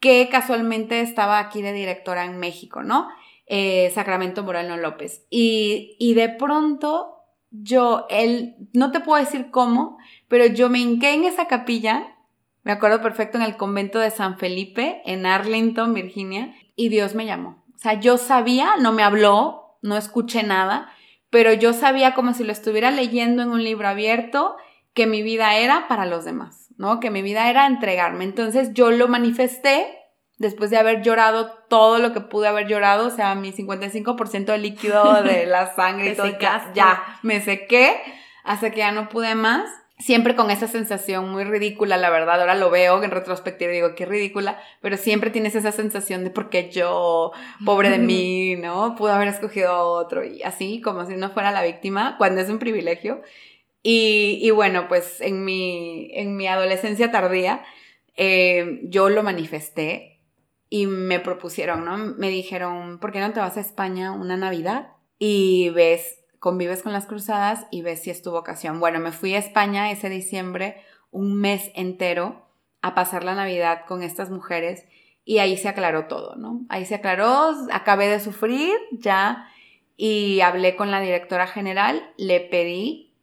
que 0.00 0.28
casualmente 0.30 1.00
estaba 1.00 1.38
aquí 1.38 1.62
de 1.62 1.72
directora 1.72 2.24
en 2.24 2.38
México, 2.38 2.82
¿no? 2.82 3.08
Eh, 3.46 3.90
Sacramento 3.94 4.42
Moreno 4.42 4.76
López. 4.76 5.24
Y, 5.30 5.96
y 6.00 6.14
de 6.14 6.30
pronto 6.30 7.16
yo, 7.50 8.06
él, 8.10 8.56
no 8.72 8.90
te 8.90 9.00
puedo 9.00 9.22
decir 9.22 9.50
cómo, 9.50 9.98
pero 10.28 10.46
yo 10.46 10.68
me 10.68 10.78
hinqué 10.78 11.14
en 11.14 11.24
esa 11.24 11.46
capilla, 11.46 12.16
me 12.62 12.72
acuerdo 12.72 13.00
perfecto, 13.00 13.38
en 13.38 13.44
el 13.44 13.56
convento 13.56 13.98
de 13.98 14.10
San 14.10 14.38
Felipe, 14.38 15.02
en 15.06 15.26
Arlington, 15.26 15.94
Virginia, 15.94 16.54
y 16.74 16.88
Dios 16.88 17.14
me 17.14 17.26
llamó. 17.26 17.64
O 17.74 17.78
sea, 17.78 17.94
yo 18.00 18.18
sabía, 18.18 18.76
no 18.80 18.92
me 18.92 19.02
habló, 19.02 19.78
no 19.82 19.96
escuché 19.96 20.42
nada, 20.42 20.90
pero 21.30 21.52
yo 21.52 21.72
sabía 21.72 22.14
como 22.14 22.34
si 22.34 22.44
lo 22.44 22.52
estuviera 22.52 22.90
leyendo 22.90 23.42
en 23.42 23.50
un 23.50 23.62
libro 23.62 23.88
abierto, 23.88 24.56
que 24.92 25.06
mi 25.06 25.22
vida 25.22 25.56
era 25.56 25.88
para 25.88 26.06
los 26.06 26.24
demás, 26.24 26.68
¿no? 26.78 27.00
Que 27.00 27.10
mi 27.10 27.20
vida 27.20 27.50
era 27.50 27.66
entregarme. 27.66 28.24
Entonces 28.24 28.72
yo 28.72 28.90
lo 28.90 29.08
manifesté 29.08 29.86
después 30.38 30.70
de 30.70 30.76
haber 30.76 31.02
llorado 31.02 31.50
todo 31.68 31.98
lo 31.98 32.12
que 32.12 32.20
pude 32.20 32.48
haber 32.48 32.66
llorado, 32.66 33.06
o 33.06 33.10
sea, 33.10 33.34
mi 33.34 33.52
55% 33.52 34.46
de 34.46 34.58
líquido 34.58 35.22
de 35.22 35.46
la 35.46 35.74
sangre 35.74 36.12
y 36.12 36.14
todo, 36.14 36.28
ya 36.74 37.18
me 37.22 37.40
sequé 37.40 37.96
hasta 38.44 38.70
que 38.70 38.78
ya 38.78 38.92
no 38.92 39.08
pude 39.08 39.34
más. 39.34 39.68
Siempre 39.98 40.36
con 40.36 40.50
esa 40.50 40.68
sensación 40.68 41.30
muy 41.30 41.44
ridícula, 41.44 41.96
la 41.96 42.10
verdad, 42.10 42.38
ahora 42.38 42.54
lo 42.54 42.68
veo 42.68 43.02
en 43.02 43.10
retrospectiva 43.10 43.72
y 43.72 43.76
digo, 43.76 43.94
qué 43.94 44.04
ridícula, 44.04 44.60
pero 44.82 44.98
siempre 44.98 45.30
tienes 45.30 45.54
esa 45.54 45.72
sensación 45.72 46.22
de 46.22 46.28
porque 46.28 46.70
yo, 46.70 47.32
pobre 47.64 47.88
de 47.88 47.98
mí, 47.98 48.56
¿no? 48.62 48.94
Pude 48.94 49.12
haber 49.12 49.28
escogido 49.28 49.74
otro 49.74 50.22
y 50.22 50.42
así, 50.42 50.82
como 50.82 51.06
si 51.06 51.16
no 51.16 51.30
fuera 51.30 51.50
la 51.50 51.62
víctima, 51.62 52.16
cuando 52.18 52.42
es 52.42 52.50
un 52.50 52.58
privilegio. 52.58 53.22
Y, 53.82 54.38
y 54.42 54.50
bueno, 54.50 54.86
pues 54.86 55.22
en 55.22 55.46
mi, 55.46 56.10
en 56.12 56.36
mi 56.36 56.46
adolescencia 56.46 57.10
tardía, 57.10 57.64
eh, 58.16 58.80
yo 58.82 59.08
lo 59.08 59.22
manifesté 59.22 60.15
y 60.68 60.86
me 60.86 61.20
propusieron, 61.20 61.84
¿no? 61.84 61.96
Me 61.96 62.28
dijeron, 62.28 62.98
¿por 62.98 63.12
qué 63.12 63.20
no 63.20 63.32
te 63.32 63.40
vas 63.40 63.56
a 63.56 63.60
España 63.60 64.12
una 64.12 64.36
Navidad 64.36 64.88
y 65.18 65.70
ves, 65.70 66.20
convives 66.38 66.82
con 66.82 66.92
las 66.92 67.06
cruzadas 67.06 67.66
y 67.70 67.82
ves 67.82 68.02
si 68.02 68.10
es 68.10 68.22
tu 68.22 68.30
vocación? 68.30 68.80
Bueno, 68.80 68.98
me 68.98 69.12
fui 69.12 69.34
a 69.34 69.38
España 69.38 69.90
ese 69.90 70.08
diciembre, 70.08 70.82
un 71.10 71.34
mes 71.34 71.70
entero, 71.74 72.46
a 72.82 72.94
pasar 72.94 73.24
la 73.24 73.34
Navidad 73.34 73.82
con 73.86 74.02
estas 74.02 74.30
mujeres 74.30 74.84
y 75.24 75.38
ahí 75.38 75.56
se 75.56 75.68
aclaró 75.68 76.06
todo, 76.06 76.36
¿no? 76.36 76.60
Ahí 76.68 76.84
se 76.84 76.96
aclaró, 76.96 77.52
acabé 77.72 78.08
de 78.08 78.20
sufrir 78.20 78.74
ya 78.92 79.48
y 79.96 80.40
hablé 80.40 80.76
con 80.76 80.90
la 80.90 81.00
directora 81.00 81.46
general, 81.46 82.12
le 82.16 82.40
pedí 82.40 83.14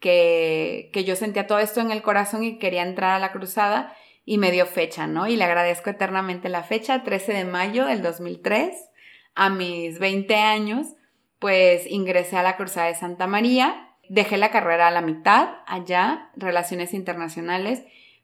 que, 0.00 0.90
que 0.92 1.04
yo 1.04 1.16
sentía 1.16 1.46
todo 1.46 1.58
esto 1.58 1.80
en 1.80 1.90
el 1.90 2.02
corazón 2.02 2.42
y 2.44 2.58
quería 2.58 2.82
entrar 2.82 3.10
a 3.10 3.18
la 3.18 3.32
cruzada 3.32 3.94
y 4.24 4.38
me 4.38 4.50
dio 4.50 4.66
fecha, 4.66 5.06
¿no? 5.06 5.26
Y 5.26 5.36
le 5.36 5.44
agradezco 5.44 5.90
eternamente 5.90 6.48
la 6.48 6.62
fecha, 6.62 7.02
13 7.02 7.32
de 7.32 7.44
mayo 7.44 7.86
del 7.86 8.02
2003, 8.02 8.74
a 9.34 9.50
mis 9.50 9.98
20 9.98 10.34
años, 10.36 10.86
pues 11.38 11.86
ingresé 11.86 12.36
a 12.36 12.42
la 12.42 12.56
Cruzada 12.56 12.86
de 12.86 12.94
Santa 12.94 13.26
María, 13.26 13.90
dejé 14.08 14.36
la 14.36 14.50
carrera 14.50 14.88
a 14.88 14.90
la 14.90 15.02
mitad, 15.02 15.48
allá, 15.66 16.30
Relaciones 16.36 16.94
Internacionales, 16.94 17.82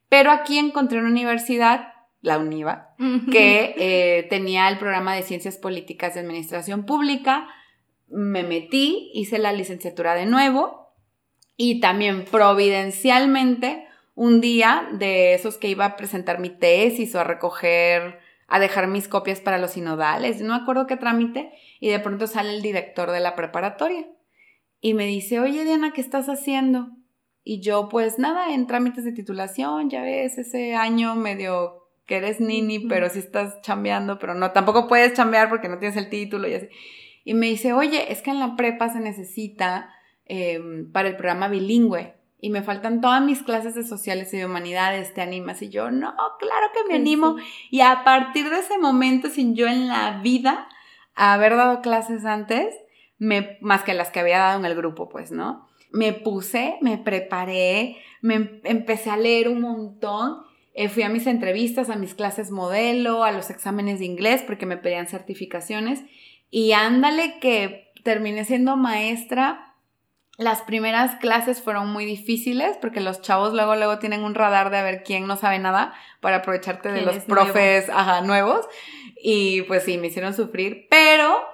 pero 0.08 0.30
aquí 0.30 0.58
encontré 0.58 0.98
una 0.98 1.08
universidad, 1.08 1.92
la 2.22 2.38
UNIVA, 2.38 2.94
que 3.30 3.74
eh, 3.78 4.26
tenía 4.28 4.68
el 4.68 4.78
programa 4.78 5.14
de 5.14 5.22
Ciencias 5.22 5.56
Políticas 5.56 6.14
de 6.14 6.20
Administración 6.20 6.84
Pública, 6.84 7.48
me 8.08 8.42
metí, 8.42 9.10
hice 9.14 9.38
la 9.38 9.52
licenciatura 9.52 10.14
de 10.14 10.26
nuevo 10.26 10.92
y 11.56 11.80
también 11.80 12.24
providencialmente 12.24 13.86
un 14.20 14.42
día 14.42 14.86
de 14.92 15.32
esos 15.32 15.56
que 15.56 15.68
iba 15.68 15.86
a 15.86 15.96
presentar 15.96 16.40
mi 16.40 16.50
tesis 16.50 17.14
o 17.14 17.20
a 17.20 17.24
recoger, 17.24 18.18
a 18.48 18.60
dejar 18.60 18.86
mis 18.86 19.08
copias 19.08 19.40
para 19.40 19.56
los 19.56 19.70
sinodales, 19.70 20.42
no 20.42 20.54
me 20.54 20.62
acuerdo 20.62 20.86
qué 20.86 20.98
trámite, 20.98 21.50
y 21.80 21.88
de 21.88 22.00
pronto 22.00 22.26
sale 22.26 22.54
el 22.54 22.60
director 22.60 23.12
de 23.12 23.20
la 23.20 23.34
preparatoria 23.34 24.06
y 24.78 24.92
me 24.92 25.06
dice, 25.06 25.40
oye 25.40 25.64
Diana, 25.64 25.94
¿qué 25.94 26.02
estás 26.02 26.28
haciendo? 26.28 26.90
Y 27.44 27.62
yo, 27.62 27.88
pues 27.88 28.18
nada, 28.18 28.52
en 28.52 28.66
trámites 28.66 29.06
de 29.06 29.12
titulación, 29.12 29.88
ya 29.88 30.02
ves, 30.02 30.36
ese 30.36 30.74
año 30.74 31.14
medio 31.14 31.88
que 32.04 32.18
eres 32.18 32.42
nini, 32.42 32.78
pero 32.78 33.08
sí 33.08 33.20
estás 33.20 33.62
chambeando, 33.62 34.18
pero 34.18 34.34
no, 34.34 34.50
tampoco 34.50 34.86
puedes 34.86 35.14
chambear 35.14 35.48
porque 35.48 35.70
no 35.70 35.78
tienes 35.78 35.96
el 35.96 36.10
título 36.10 36.46
y 36.46 36.56
así. 36.56 36.68
Y 37.24 37.32
me 37.32 37.46
dice, 37.46 37.72
oye, 37.72 38.12
es 38.12 38.20
que 38.20 38.32
en 38.32 38.38
la 38.38 38.54
prepa 38.54 38.90
se 38.90 39.00
necesita 39.00 39.94
em, 40.26 40.92
para 40.92 41.08
el 41.08 41.16
programa 41.16 41.48
bilingüe 41.48 42.19
y 42.40 42.50
me 42.50 42.62
faltan 42.62 43.00
todas 43.00 43.22
mis 43.22 43.42
clases 43.42 43.74
de 43.74 43.84
sociales 43.84 44.32
y 44.32 44.38
de 44.38 44.46
humanidades, 44.46 45.12
¿te 45.12 45.20
animas? 45.20 45.60
Y 45.62 45.68
yo, 45.68 45.90
no, 45.90 46.14
claro 46.38 46.66
que 46.74 46.88
me 46.88 46.94
animo. 46.94 47.36
Y 47.70 47.80
a 47.80 48.02
partir 48.04 48.48
de 48.48 48.60
ese 48.60 48.78
momento, 48.78 49.28
sin 49.28 49.54
yo 49.54 49.66
en 49.66 49.88
la 49.88 50.20
vida 50.22 50.68
haber 51.14 51.56
dado 51.56 51.82
clases 51.82 52.24
antes, 52.24 52.74
me, 53.18 53.58
más 53.60 53.82
que 53.82 53.94
las 53.94 54.10
que 54.10 54.20
había 54.20 54.38
dado 54.38 54.58
en 54.58 54.64
el 54.64 54.74
grupo, 54.74 55.08
pues, 55.08 55.30
¿no? 55.30 55.68
Me 55.92 56.12
puse, 56.12 56.78
me 56.80 56.96
preparé, 56.96 57.98
me 58.22 58.34
em, 58.36 58.60
empecé 58.64 59.10
a 59.10 59.16
leer 59.16 59.48
un 59.48 59.60
montón. 59.60 60.42
Eh, 60.72 60.88
fui 60.88 61.02
a 61.02 61.08
mis 61.08 61.26
entrevistas, 61.26 61.90
a 61.90 61.96
mis 61.96 62.14
clases 62.14 62.50
modelo, 62.50 63.24
a 63.24 63.32
los 63.32 63.50
exámenes 63.50 63.98
de 63.98 64.06
inglés, 64.06 64.42
porque 64.46 64.66
me 64.66 64.78
pedían 64.78 65.08
certificaciones. 65.08 66.02
Y 66.50 66.72
ándale 66.72 67.38
que 67.40 67.92
terminé 68.02 68.44
siendo 68.44 68.76
maestra 68.76 69.69
las 70.40 70.62
primeras 70.62 71.16
clases 71.16 71.60
fueron 71.60 71.92
muy 71.92 72.06
difíciles 72.06 72.78
porque 72.80 73.00
los 73.00 73.20
chavos 73.20 73.52
luego 73.52 73.76
luego 73.76 73.98
tienen 73.98 74.24
un 74.24 74.34
radar 74.34 74.70
de 74.70 74.78
a 74.78 74.82
ver 74.82 75.02
quién 75.02 75.26
no 75.26 75.36
sabe 75.36 75.58
nada 75.58 75.92
para 76.20 76.36
aprovecharte 76.36 76.90
de 76.90 77.02
los 77.02 77.16
profes 77.24 77.88
nuevos 78.24 78.66
y 79.22 79.60
pues 79.62 79.84
sí, 79.84 79.98
me 79.98 80.06
hicieron 80.06 80.32
sufrir, 80.32 80.86
pero 80.88 81.44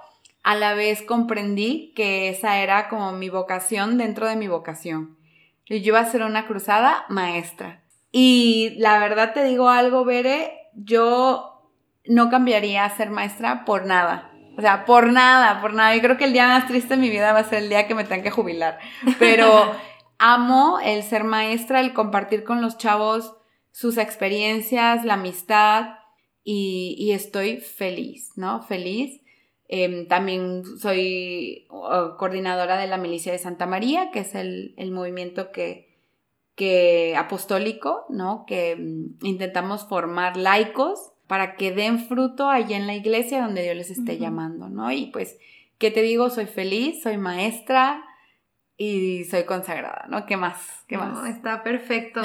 a 0.45 0.55
la 0.55 0.75
vez 0.75 1.03
comprendí 1.03 1.93
que 1.97 2.29
esa 2.29 2.59
era 2.59 2.89
como 2.89 3.11
mi 3.11 3.29
vocación 3.29 3.99
dentro 3.99 4.29
de 4.29 4.37
mi 4.37 4.47
vocación. 4.47 5.19
Yo 5.67 5.75
iba 5.75 5.99
a 5.99 6.09
ser 6.09 6.23
una 6.23 6.47
cruzada 6.47 7.07
maestra. 7.09 7.83
Y 8.13 8.77
la 8.79 9.01
verdad 9.01 9.35
te 9.35 9.43
digo 9.43 9.69
algo, 9.69 10.05
Bere, 10.05 10.71
yo 10.75 11.73
no 12.05 12.31
cambiaría 12.31 12.85
a 12.85 12.97
ser 12.97 13.11
maestra 13.11 13.65
por 13.65 13.85
nada. 13.85 14.31
O 14.57 14.61
sea, 14.61 14.85
por 14.85 15.13
nada, 15.13 15.61
por 15.61 15.75
nada. 15.75 15.95
Yo 15.95 16.01
creo 16.01 16.17
que 16.17 16.25
el 16.25 16.33
día 16.33 16.49
más 16.49 16.67
triste 16.67 16.95
de 16.95 17.01
mi 17.01 17.11
vida 17.11 17.33
va 17.33 17.41
a 17.41 17.49
ser 17.49 17.63
el 17.63 17.69
día 17.69 17.87
que 17.87 17.95
me 17.95 18.05
tenga 18.05 18.23
que 18.23 18.31
jubilar. 18.31 18.79
Pero 19.19 19.73
amo 20.19 20.81
el 20.83 21.03
ser 21.03 21.25
maestra, 21.25 21.81
el 21.81 21.93
compartir 21.93 22.45
con 22.45 22.63
los 22.63 22.79
chavos 22.79 23.35
sus 23.71 23.99
experiencias, 23.99 25.05
la 25.05 25.15
amistad 25.15 25.97
y, 26.43 27.11
estoy 27.11 27.59
feliz, 27.59 28.31
¿no? 28.37 28.63
Feliz. 28.63 29.21
Em, 29.69 30.07
también 30.07 30.63
soy 30.79 31.67
coordinadora 31.69 32.79
de 32.79 32.87
la 32.87 32.97
Milicia 32.97 33.33
de 33.33 33.39
Santa 33.39 33.67
María, 33.67 34.11
que 34.13 34.21
es 34.21 34.35
el, 34.35 34.75
movimiento 34.93 35.51
que, 35.51 35.99
que 36.55 37.15
apostólico, 37.19 38.07
¿no? 38.09 38.45
Que 38.47 38.77
mm, 38.77 39.27
intentamos 39.27 39.87
formar 39.87 40.37
laicos 40.37 41.13
para 41.27 41.57
que 41.57 41.73
den 41.73 41.99
fruto 42.07 42.49
allá 42.49 42.77
en 42.77 42.87
la 42.87 42.95
iglesia 42.95 43.43
donde 43.43 43.63
Dios 43.63 43.77
les 43.77 43.91
esté 43.91 44.19
llamando, 44.19 44.69
¿no? 44.69 44.91
Y 44.93 45.07
pues, 45.07 45.39
¿qué 45.79 45.91
te 45.91 46.03
digo? 46.03 46.31
Soy 46.31 46.47
feliz, 46.47 47.03
soy 47.03 47.19
maestra 47.19 48.05
y 48.77 49.25
soy 49.25 49.45
consagrada, 49.45 50.07
¿no? 50.09 50.27
¿Qué 50.27 50.37
más? 50.37 50.85
¿Qué 50.87 50.99
más? 50.99 51.29
Está 51.29 51.63
perfecto, 51.63 52.23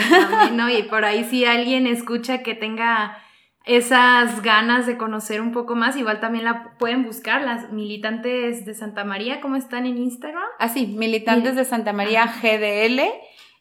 ¿no? 0.53 0.69
Y 0.69 0.83
por 0.83 1.05
ahí 1.05 1.23
si 1.23 1.45
alguien 1.45 1.87
escucha 1.87 2.43
que 2.43 2.53
tenga 2.53 3.17
esas 3.65 4.41
ganas 4.41 4.85
de 4.85 4.97
conocer 4.97 5.41
un 5.41 5.51
poco 5.51 5.75
más, 5.75 5.95
igual 5.95 6.19
también 6.19 6.45
la 6.45 6.75
pueden 6.77 7.03
buscar, 7.03 7.43
las 7.43 7.71
militantes 7.71 8.65
de 8.65 8.73
Santa 8.73 9.03
María, 9.03 9.39
¿cómo 9.39 9.55
están 9.55 9.85
en 9.85 9.97
Instagram? 9.97 10.43
Ah, 10.59 10.69
sí, 10.69 10.87
militantes 10.87 11.55
de 11.55 11.65
Santa 11.65 11.93
María 11.93 12.25
GDL, 12.25 13.01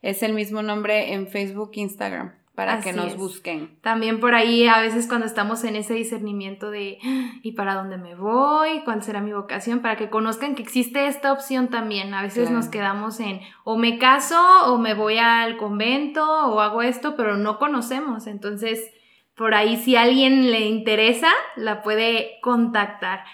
es 0.03 0.23
el 0.23 0.33
mismo 0.33 0.63
nombre 0.63 1.13
en 1.13 1.29
Facebook 1.29 1.73
e 1.75 1.81
Instagram 1.81 2.40
para 2.61 2.83
que 2.83 2.93
nos 2.93 3.17
busquen. 3.17 3.79
También 3.81 4.21
por 4.21 4.35
ahí 4.35 4.67
a 4.69 4.83
veces 4.83 5.07
cuando 5.07 5.27
estamos 5.27 5.65
en 5.65 5.77
ese 5.77 5.95
discernimiento 5.95 6.71
de 6.71 6.99
ah, 7.03 7.33
¿y 7.43 7.53
para 7.53 7.75
dónde 7.75 7.97
me 7.97 8.15
voy? 8.15 8.83
¿Cuál 8.85 9.03
será 9.03 9.23
mi 9.23 9.33
vocación? 9.33 9.81
Para 9.81 9.97
que 9.97 10.11
conozcan 10.11 10.55
que 10.55 10.63
existe 10.63 11.07
esta 11.07 11.33
opción 11.33 11.69
también. 11.69 12.13
A 12.13 12.21
veces 12.21 12.51
nos 12.51 12.69
quedamos 12.69 13.19
en 13.19 13.41
o 13.65 13.79
me 13.79 13.99
caso 13.99 14.39
o 14.67 14.77
me 14.77 14.93
voy 14.93 15.17
al 15.17 15.57
convento 15.57 16.23
o 16.23 16.61
hago 16.61 16.83
esto, 16.83 17.17
pero 17.17 17.39
no 17.39 17.59
conocemos. 17.59 18.27
Entonces, 18.27 18.91
por 19.35 19.55
ahí 19.55 19.79
si 19.79 19.97
a 19.97 20.03
alguien 20.03 20.51
le 20.51 20.67
interesa, 20.67 21.31
la 21.57 21.81
puede 21.81 22.41
contactar. 22.43 23.25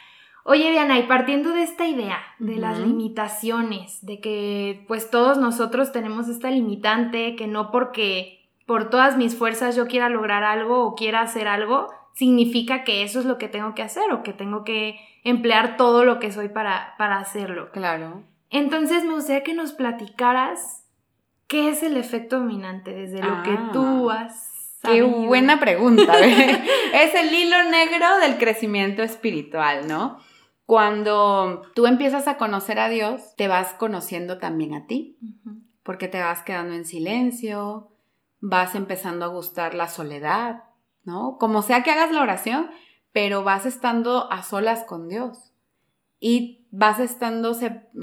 Oye, 0.45 0.71
Diana, 0.71 1.01
y 1.01 1.09
partiendo 1.09 1.51
de 1.51 1.65
esta 1.65 1.89
idea, 1.89 2.21
de 2.39 2.55
las 2.55 2.79
limitaciones, 2.79 4.07
de 4.07 4.21
que 4.21 4.85
pues 4.87 5.11
todos 5.11 5.37
nosotros 5.39 5.91
tenemos 5.91 6.29
esta 6.29 6.49
limitante, 6.49 7.35
que 7.35 7.49
no 7.49 7.73
porque 7.73 8.36
por 8.67 8.91
todas 8.91 9.17
mis 9.17 9.37
fuerzas 9.37 9.77
yo 9.77 9.87
quiera 9.87 10.09
lograr 10.09 10.45
algo 10.45 10.85
o 10.85 10.95
quiera 10.95 11.21
hacer 11.21 11.49
algo, 11.49 11.89
significa 12.15 12.85
que 12.85 13.03
eso 13.03 13.21
es 13.21 13.25
lo 13.25 13.39
que 13.39 13.49
tengo 13.49 13.75
que 13.75 13.83
hacer 13.83 14.13
o 14.13 14.23
que 14.23 14.33
tengo 14.33 14.65
que 14.65 14.99
emplear 15.23 15.77
todo 15.77 16.05
lo 16.05 16.19
que 16.19 16.33
soy 16.33 16.49
para, 16.49 16.95
para 16.99 17.19
hacerlo. 17.19 17.71
Claro. 17.73 18.25
Entonces 18.51 19.05
me 19.05 19.15
gustaría 19.15 19.43
que 19.43 19.55
nos 19.55 19.73
platicaras 19.73 20.85
qué 21.47 21.69
es 21.69 21.83
el 21.83 21.97
efecto 21.97 22.41
dominante 22.41 22.93
desde 22.93 23.23
lo 23.23 23.43
que 23.43 23.57
tú 23.73 24.11
ah, 24.11 24.23
has 24.23 24.57
Qué 24.83 25.03
buena 25.03 25.59
pregunta. 25.59 26.15
es 26.21 27.15
el 27.15 27.35
hilo 27.35 27.65
negro 27.71 28.19
del 28.21 28.39
crecimiento 28.39 29.03
espiritual, 29.03 29.89
¿no? 29.89 30.19
Cuando 30.65 31.63
tú 31.75 31.87
empiezas 31.87 32.29
a 32.29 32.37
conocer 32.37 32.79
a 32.79 32.89
Dios, 32.89 33.35
te 33.37 33.49
vas 33.49 33.73
conociendo 33.75 34.39
también 34.39 34.75
a 34.75 34.87
ti, 34.87 35.17
porque 35.83 36.09
te 36.09 36.21
vas 36.21 36.43
quedando 36.43 36.75
en 36.75 36.85
silencio, 36.85 37.89
vas 38.41 38.75
empezando 38.75 39.25
a 39.25 39.29
gustar 39.29 39.75
la 39.75 39.89
soledad, 39.89 40.65
¿no? 41.05 41.37
Como 41.39 41.63
sea 41.63 41.83
que 41.83 41.91
hagas 41.91 42.13
la 42.13 42.23
oración, 42.23 42.71
pero 43.13 43.45
vas 43.45 43.67
estando 43.67 44.31
a 44.31 44.43
solas 44.43 44.85
con 44.85 45.09
Dios 45.09 45.53
y 46.21 46.67
vas 46.71 46.99
estando, 46.99 47.53
o 47.53 47.55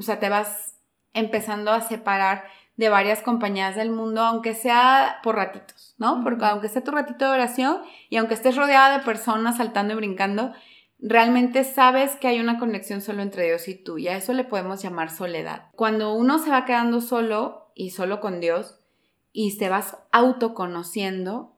sea, 0.02 0.20
te 0.20 0.30
vas 0.30 0.75
empezando 1.13 1.72
a 1.72 1.82
separar 1.82 2.46
de 2.75 2.90
varias 2.90 3.22
compañías 3.22 3.75
del 3.75 3.92
mundo, 3.92 4.22
aunque 4.22 4.56
sea 4.56 5.20
por 5.22 5.36
ratitos, 5.36 5.94
¿no? 6.00 6.22
Porque 6.24 6.46
aunque 6.46 6.68
esté 6.68 6.82
tu 6.82 6.92
ratito 6.92 7.25
de 7.25 7.32
oración 7.32 7.82
y 8.10 8.18
aunque 8.18 8.34
estés 8.34 8.56
rodeada 8.56 8.98
de 8.98 9.04
personas 9.04 9.58
saltando 9.58 9.94
y 9.94 9.98
brincando, 9.98 10.54
realmente 10.98 11.63
sabes 11.63 12.16
que 12.16 12.28
hay 12.28 12.40
una 12.40 12.58
conexión 12.58 13.02
solo 13.02 13.22
entre 13.22 13.46
Dios 13.46 13.68
y 13.68 13.75
tú, 13.75 14.00
y 14.00 14.08
a 14.08 14.18
eso 14.18 14.34
le 14.34 14.46
podemos 14.46 14.82
llamar 14.82 15.12
soledad. 15.12 15.70
Cuando 15.75 16.13
uno 16.13 16.40
se 16.40 16.50
va 16.50 16.66
quedando 16.66 17.02
solo 17.02 17.72
y 17.75 17.92
solo 17.92 18.20
con 18.20 18.40
Dios, 18.40 18.80
y 19.34 19.58
te 19.58 19.68
vas 19.68 19.98
autoconociendo, 20.12 21.58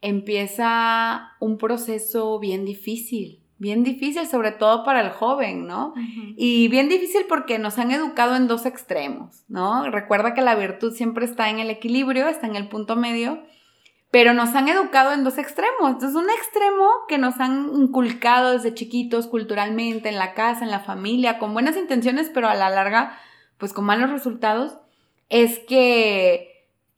empieza 0.00 1.32
un 1.38 1.58
proceso 1.58 2.38
bien 2.38 2.64
difícil, 2.64 3.42
bien 3.58 3.84
difícil, 3.84 4.26
sobre 4.26 4.52
todo 4.52 4.84
para 4.84 5.02
el 5.02 5.10
joven, 5.10 5.66
¿no? 5.66 5.92
Y 6.36 6.68
bien 6.68 6.88
difícil 6.88 7.26
porque 7.28 7.58
nos 7.58 7.78
han 7.78 7.90
educado 7.90 8.34
en 8.34 8.48
dos 8.48 8.64
extremos, 8.64 9.44
¿no? 9.48 9.88
Recuerda 9.90 10.32
que 10.32 10.40
la 10.40 10.54
virtud 10.54 10.94
siempre 10.94 11.26
está 11.26 11.50
en 11.50 11.58
el 11.58 11.68
equilibrio, 11.68 12.26
está 12.26 12.46
en 12.46 12.56
el 12.56 12.68
punto 12.68 12.96
medio, 12.96 13.42
pero 14.10 14.32
nos 14.32 14.54
han 14.54 14.68
educado 14.68 15.12
en 15.12 15.22
dos 15.22 15.36
extremos. 15.36 15.90
Entonces, 15.90 16.14
un 16.14 16.30
extremo 16.30 16.88
que 17.06 17.18
nos 17.18 17.38
han 17.38 17.70
inculcado 17.74 18.52
desde 18.52 18.74
chiquitos 18.74 19.26
culturalmente, 19.26 20.08
en 20.08 20.16
la 20.16 20.32
casa, 20.32 20.64
en 20.64 20.70
la 20.70 20.80
familia, 20.80 21.38
con 21.38 21.52
buenas 21.52 21.76
intenciones, 21.76 22.30
pero 22.32 22.48
a 22.48 22.54
la 22.54 22.70
larga, 22.70 23.18
pues 23.58 23.74
con 23.74 23.84
malos 23.84 24.10
resultados, 24.10 24.78
es 25.28 25.60
que 25.60 26.49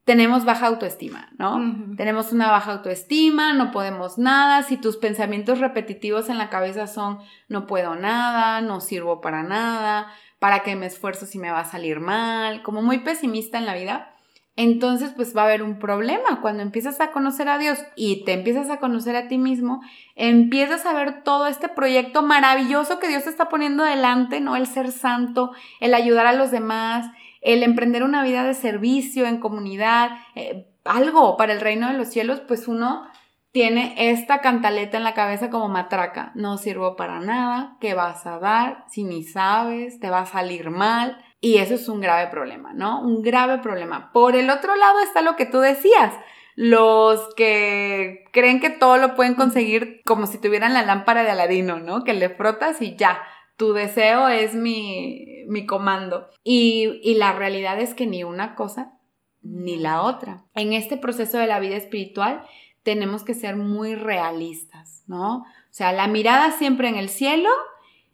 tenemos 0.04 0.44
baja 0.44 0.66
autoestima, 0.66 1.28
¿no? 1.38 1.60
Tenemos 1.96 2.32
una 2.32 2.50
baja 2.50 2.72
autoestima, 2.72 3.52
no 3.52 3.70
podemos 3.70 4.18
nada, 4.18 4.62
si 4.64 4.76
tus 4.76 4.96
pensamientos 4.96 5.60
repetitivos 5.60 6.28
en 6.28 6.38
la 6.38 6.50
cabeza 6.50 6.86
son 6.86 7.18
no 7.48 7.66
puedo 7.66 7.94
nada, 7.94 8.60
no 8.60 8.80
sirvo 8.80 9.20
para 9.20 9.44
nada, 9.44 10.08
para 10.40 10.64
qué 10.64 10.74
me 10.74 10.86
esfuerzo 10.86 11.26
si 11.26 11.38
me 11.38 11.52
va 11.52 11.60
a 11.60 11.64
salir 11.64 12.00
mal, 12.00 12.62
como 12.62 12.82
muy 12.82 12.98
pesimista 12.98 13.58
en 13.58 13.66
la 13.66 13.74
vida, 13.74 14.12
entonces 14.56 15.12
pues 15.14 15.36
va 15.36 15.42
a 15.42 15.44
haber 15.44 15.62
un 15.62 15.78
problema. 15.78 16.40
Cuando 16.40 16.62
empiezas 16.62 17.00
a 17.00 17.12
conocer 17.12 17.48
a 17.48 17.58
Dios 17.58 17.78
y 17.96 18.24
te 18.24 18.32
empiezas 18.32 18.70
a 18.70 18.78
conocer 18.78 19.14
a 19.14 19.28
ti 19.28 19.38
mismo, 19.38 19.82
empiezas 20.16 20.84
a 20.84 20.92
ver 20.92 21.22
todo 21.22 21.46
este 21.46 21.68
proyecto 21.68 22.22
maravilloso 22.22 22.98
que 22.98 23.08
Dios 23.08 23.24
te 23.24 23.30
está 23.30 23.48
poniendo 23.48 23.84
delante, 23.84 24.40
¿no? 24.40 24.56
El 24.56 24.66
ser 24.66 24.90
santo, 24.90 25.52
el 25.80 25.94
ayudar 25.94 26.26
a 26.26 26.32
los 26.32 26.50
demás, 26.50 27.06
el 27.42 27.62
emprender 27.62 28.04
una 28.04 28.22
vida 28.22 28.44
de 28.44 28.54
servicio 28.54 29.26
en 29.26 29.38
comunidad, 29.38 30.12
eh, 30.34 30.68
algo 30.84 31.36
para 31.36 31.52
el 31.52 31.60
reino 31.60 31.88
de 31.88 31.98
los 31.98 32.08
cielos, 32.08 32.40
pues 32.40 32.68
uno 32.68 33.06
tiene 33.50 33.94
esta 34.10 34.40
cantaleta 34.40 34.96
en 34.96 35.04
la 35.04 35.12
cabeza 35.12 35.50
como 35.50 35.68
matraca. 35.68 36.32
No 36.34 36.56
sirvo 36.56 36.96
para 36.96 37.20
nada, 37.20 37.76
¿qué 37.80 37.94
vas 37.94 38.26
a 38.26 38.38
dar? 38.38 38.84
Si 38.88 39.04
ni 39.04 39.24
sabes, 39.24 40.00
te 40.00 40.08
va 40.08 40.20
a 40.20 40.26
salir 40.26 40.70
mal. 40.70 41.22
Y 41.40 41.58
eso 41.58 41.74
es 41.74 41.88
un 41.88 42.00
grave 42.00 42.30
problema, 42.30 42.72
¿no? 42.72 43.02
Un 43.02 43.20
grave 43.20 43.58
problema. 43.58 44.10
Por 44.12 44.36
el 44.36 44.48
otro 44.48 44.74
lado 44.76 45.00
está 45.00 45.20
lo 45.20 45.36
que 45.36 45.44
tú 45.44 45.58
decías. 45.58 46.14
Los 46.54 47.34
que 47.34 48.24
creen 48.32 48.60
que 48.60 48.70
todo 48.70 48.96
lo 48.96 49.16
pueden 49.16 49.34
conseguir 49.34 50.02
como 50.04 50.26
si 50.26 50.38
tuvieran 50.38 50.74
la 50.74 50.82
lámpara 50.82 51.22
de 51.22 51.30
Aladino, 51.30 51.80
¿no? 51.80 52.04
Que 52.04 52.14
le 52.14 52.28
frotas 52.30 52.80
y 52.80 52.96
ya, 52.96 53.22
tu 53.62 53.74
deseo 53.74 54.26
es 54.26 54.56
mi, 54.56 55.44
mi 55.46 55.66
comando. 55.66 56.28
Y, 56.42 56.98
y 57.04 57.14
la 57.14 57.32
realidad 57.32 57.78
es 57.78 57.94
que 57.94 58.08
ni 58.08 58.24
una 58.24 58.56
cosa 58.56 58.98
ni 59.40 59.76
la 59.76 60.02
otra. 60.02 60.42
En 60.56 60.72
este 60.72 60.96
proceso 60.96 61.38
de 61.38 61.46
la 61.46 61.60
vida 61.60 61.76
espiritual 61.76 62.44
tenemos 62.82 63.22
que 63.22 63.34
ser 63.34 63.54
muy 63.54 63.94
realistas, 63.94 65.04
¿no? 65.06 65.42
O 65.42 65.44
sea, 65.70 65.92
la 65.92 66.08
mirada 66.08 66.50
siempre 66.50 66.88
en 66.88 66.96
el 66.96 67.08
cielo, 67.08 67.50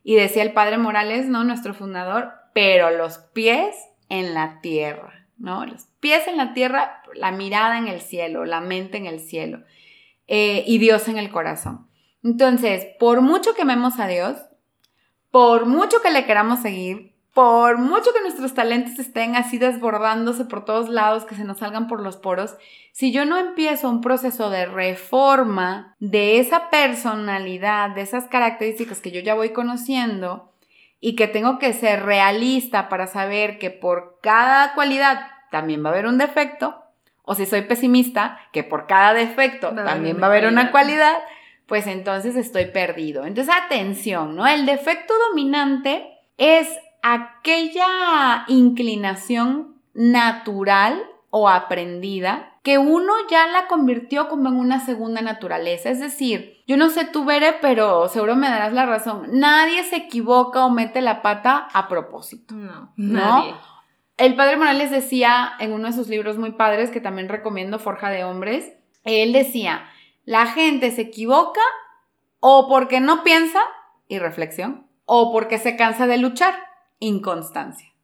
y 0.05 0.17
decía 0.17 0.43
el 0.43 0.52
padre 0.52 0.76
Morales, 0.76 1.28
¿no? 1.28 1.45
Nuestro 1.45 1.73
fundador, 1.73 2.31
pero 2.52 2.90
los 2.90 3.17
pies 3.33 3.75
en 4.11 4.35
la 4.35 4.61
tierra, 4.61 5.28
¿no? 5.38 5.64
Los 5.64 5.87
pies 5.99 6.28
en 6.28 6.37
la 6.37 6.52
tierra, 6.52 7.02
la 7.14 7.33
mirada 7.33 7.78
en 7.78 7.88
el 7.88 8.02
cielo, 8.02 8.45
la 8.45 8.61
mente 8.61 8.99
en 8.99 9.07
el 9.07 9.19
cielo 9.19 9.62
eh, 10.26 10.62
y 10.67 10.76
Dios 10.76 11.09
en 11.09 11.17
el 11.17 11.31
corazón. 11.31 11.88
Entonces, 12.23 12.87
por 13.00 13.23
mucho 13.23 13.55
que 13.55 13.62
amemos 13.62 13.99
a 13.99 14.09
Dios, 14.09 14.37
por 15.30 15.66
mucho 15.66 16.00
que 16.02 16.11
le 16.11 16.25
queramos 16.25 16.61
seguir, 16.61 17.14
por 17.35 17.78
mucho 17.78 18.12
que 18.12 18.20
nuestros 18.20 18.54
talentos 18.54 18.99
estén 18.99 19.37
así 19.37 19.58
desbordándose 19.58 20.44
por 20.44 20.64
todos 20.64 20.88
lados, 20.88 21.25
que 21.25 21.37
se 21.37 21.44
nos 21.44 21.58
salgan 21.58 21.87
por 21.87 22.02
los 22.02 22.16
poros, 22.16 22.56
si 22.92 23.12
yo 23.12 23.25
no 23.25 23.38
empiezo 23.38 23.88
un 23.88 24.00
proceso 24.00 24.50
de 24.50 24.66
reforma 24.66 25.94
de 26.00 26.40
esa 26.40 26.70
personalidad, 26.70 27.90
de 27.90 28.00
esas 28.00 28.26
características 28.26 29.00
que 29.00 29.12
yo 29.12 29.20
ya 29.20 29.35
voy 29.35 29.50
conociendo, 29.50 30.52
y 31.00 31.14
que 31.14 31.28
tengo 31.28 31.58
que 31.58 31.73
ser 31.73 32.04
realista 32.04 32.88
para 32.88 33.06
saber 33.06 33.58
que 33.58 33.70
por 33.70 34.18
cada 34.20 34.75
cualidad 34.75 35.28
también 35.50 35.85
va 35.85 35.90
a 35.90 35.92
haber 35.92 36.06
un 36.06 36.18
defecto, 36.18 36.82
o 37.23 37.35
si 37.35 37.47
soy 37.47 37.62
pesimista, 37.62 38.40
que 38.52 38.64
por 38.64 38.87
cada 38.87 39.14
defecto 39.14 39.75
también 39.75 40.20
va 40.20 40.26
a 40.26 40.30
haber 40.30 40.47
una 40.47 40.70
cualidad, 40.70 41.18
pues 41.68 41.87
entonces 41.87 42.34
estoy 42.34 42.66
perdido. 42.66 43.26
Entonces, 43.26 43.54
atención, 43.54 44.34
¿no? 44.34 44.46
El 44.46 44.64
defecto 44.64 45.12
dominante 45.28 46.18
es 46.38 46.66
aquella 47.02 48.44
inclinación 48.48 49.76
natural 49.92 51.00
o 51.31 51.48
aprendida 51.48 52.54
que 52.62 52.78
uno 52.78 53.12
ya 53.31 53.46
la 53.46 53.66
convirtió 53.66 54.28
como 54.28 54.48
en 54.48 54.57
una 54.57 54.81
segunda 54.81 55.20
naturaleza. 55.20 55.90
Es 55.90 56.00
decir, 56.00 56.62
yo 56.66 56.78
no 56.78 56.88
sé 56.88 57.04
tú, 57.04 57.26
Bere, 57.26 57.54
pero 57.61 58.09
seguro 58.09 58.35
me 58.35 58.48
darás 58.48 58.72
la 58.72 58.87
razón. 58.87 59.28
Nadie 59.33 59.85
se 59.85 59.96
equivoca 59.96 60.64
o 60.64 60.70
mete 60.70 61.02
la 61.02 61.20
pata 61.20 61.68
a 61.72 61.87
propósito. 61.88 62.54
No, 62.54 62.92
nadie. 62.96 63.54
El 64.16 64.35
padre 64.37 64.57
Morales 64.57 64.90
decía 64.90 65.52
en 65.61 65.72
uno 65.72 65.87
de 65.88 65.92
sus 65.92 66.09
libros 66.09 66.38
muy 66.38 66.52
padres, 66.52 66.90
que 66.90 67.00
también 67.00 67.28
recomiendo, 67.28 67.78
Forja 67.78 68.11
de 68.11 68.24
Hombres, 68.24 68.72
él 69.04 69.33
decía, 69.33 69.85
la 70.29 70.45
gente 70.45 70.91
se 70.91 71.01
equivoca 71.01 71.62
o 72.38 72.69
porque 72.69 73.01
no 73.01 73.25
piensa 73.25 73.61
y 74.09 74.19
reflexión, 74.19 74.87
o 75.07 75.33
porque 75.33 75.57
se 75.57 75.75
cansa 75.75 76.07
de 76.07 76.19
luchar, 76.19 76.55
inconstancia. 76.99 77.95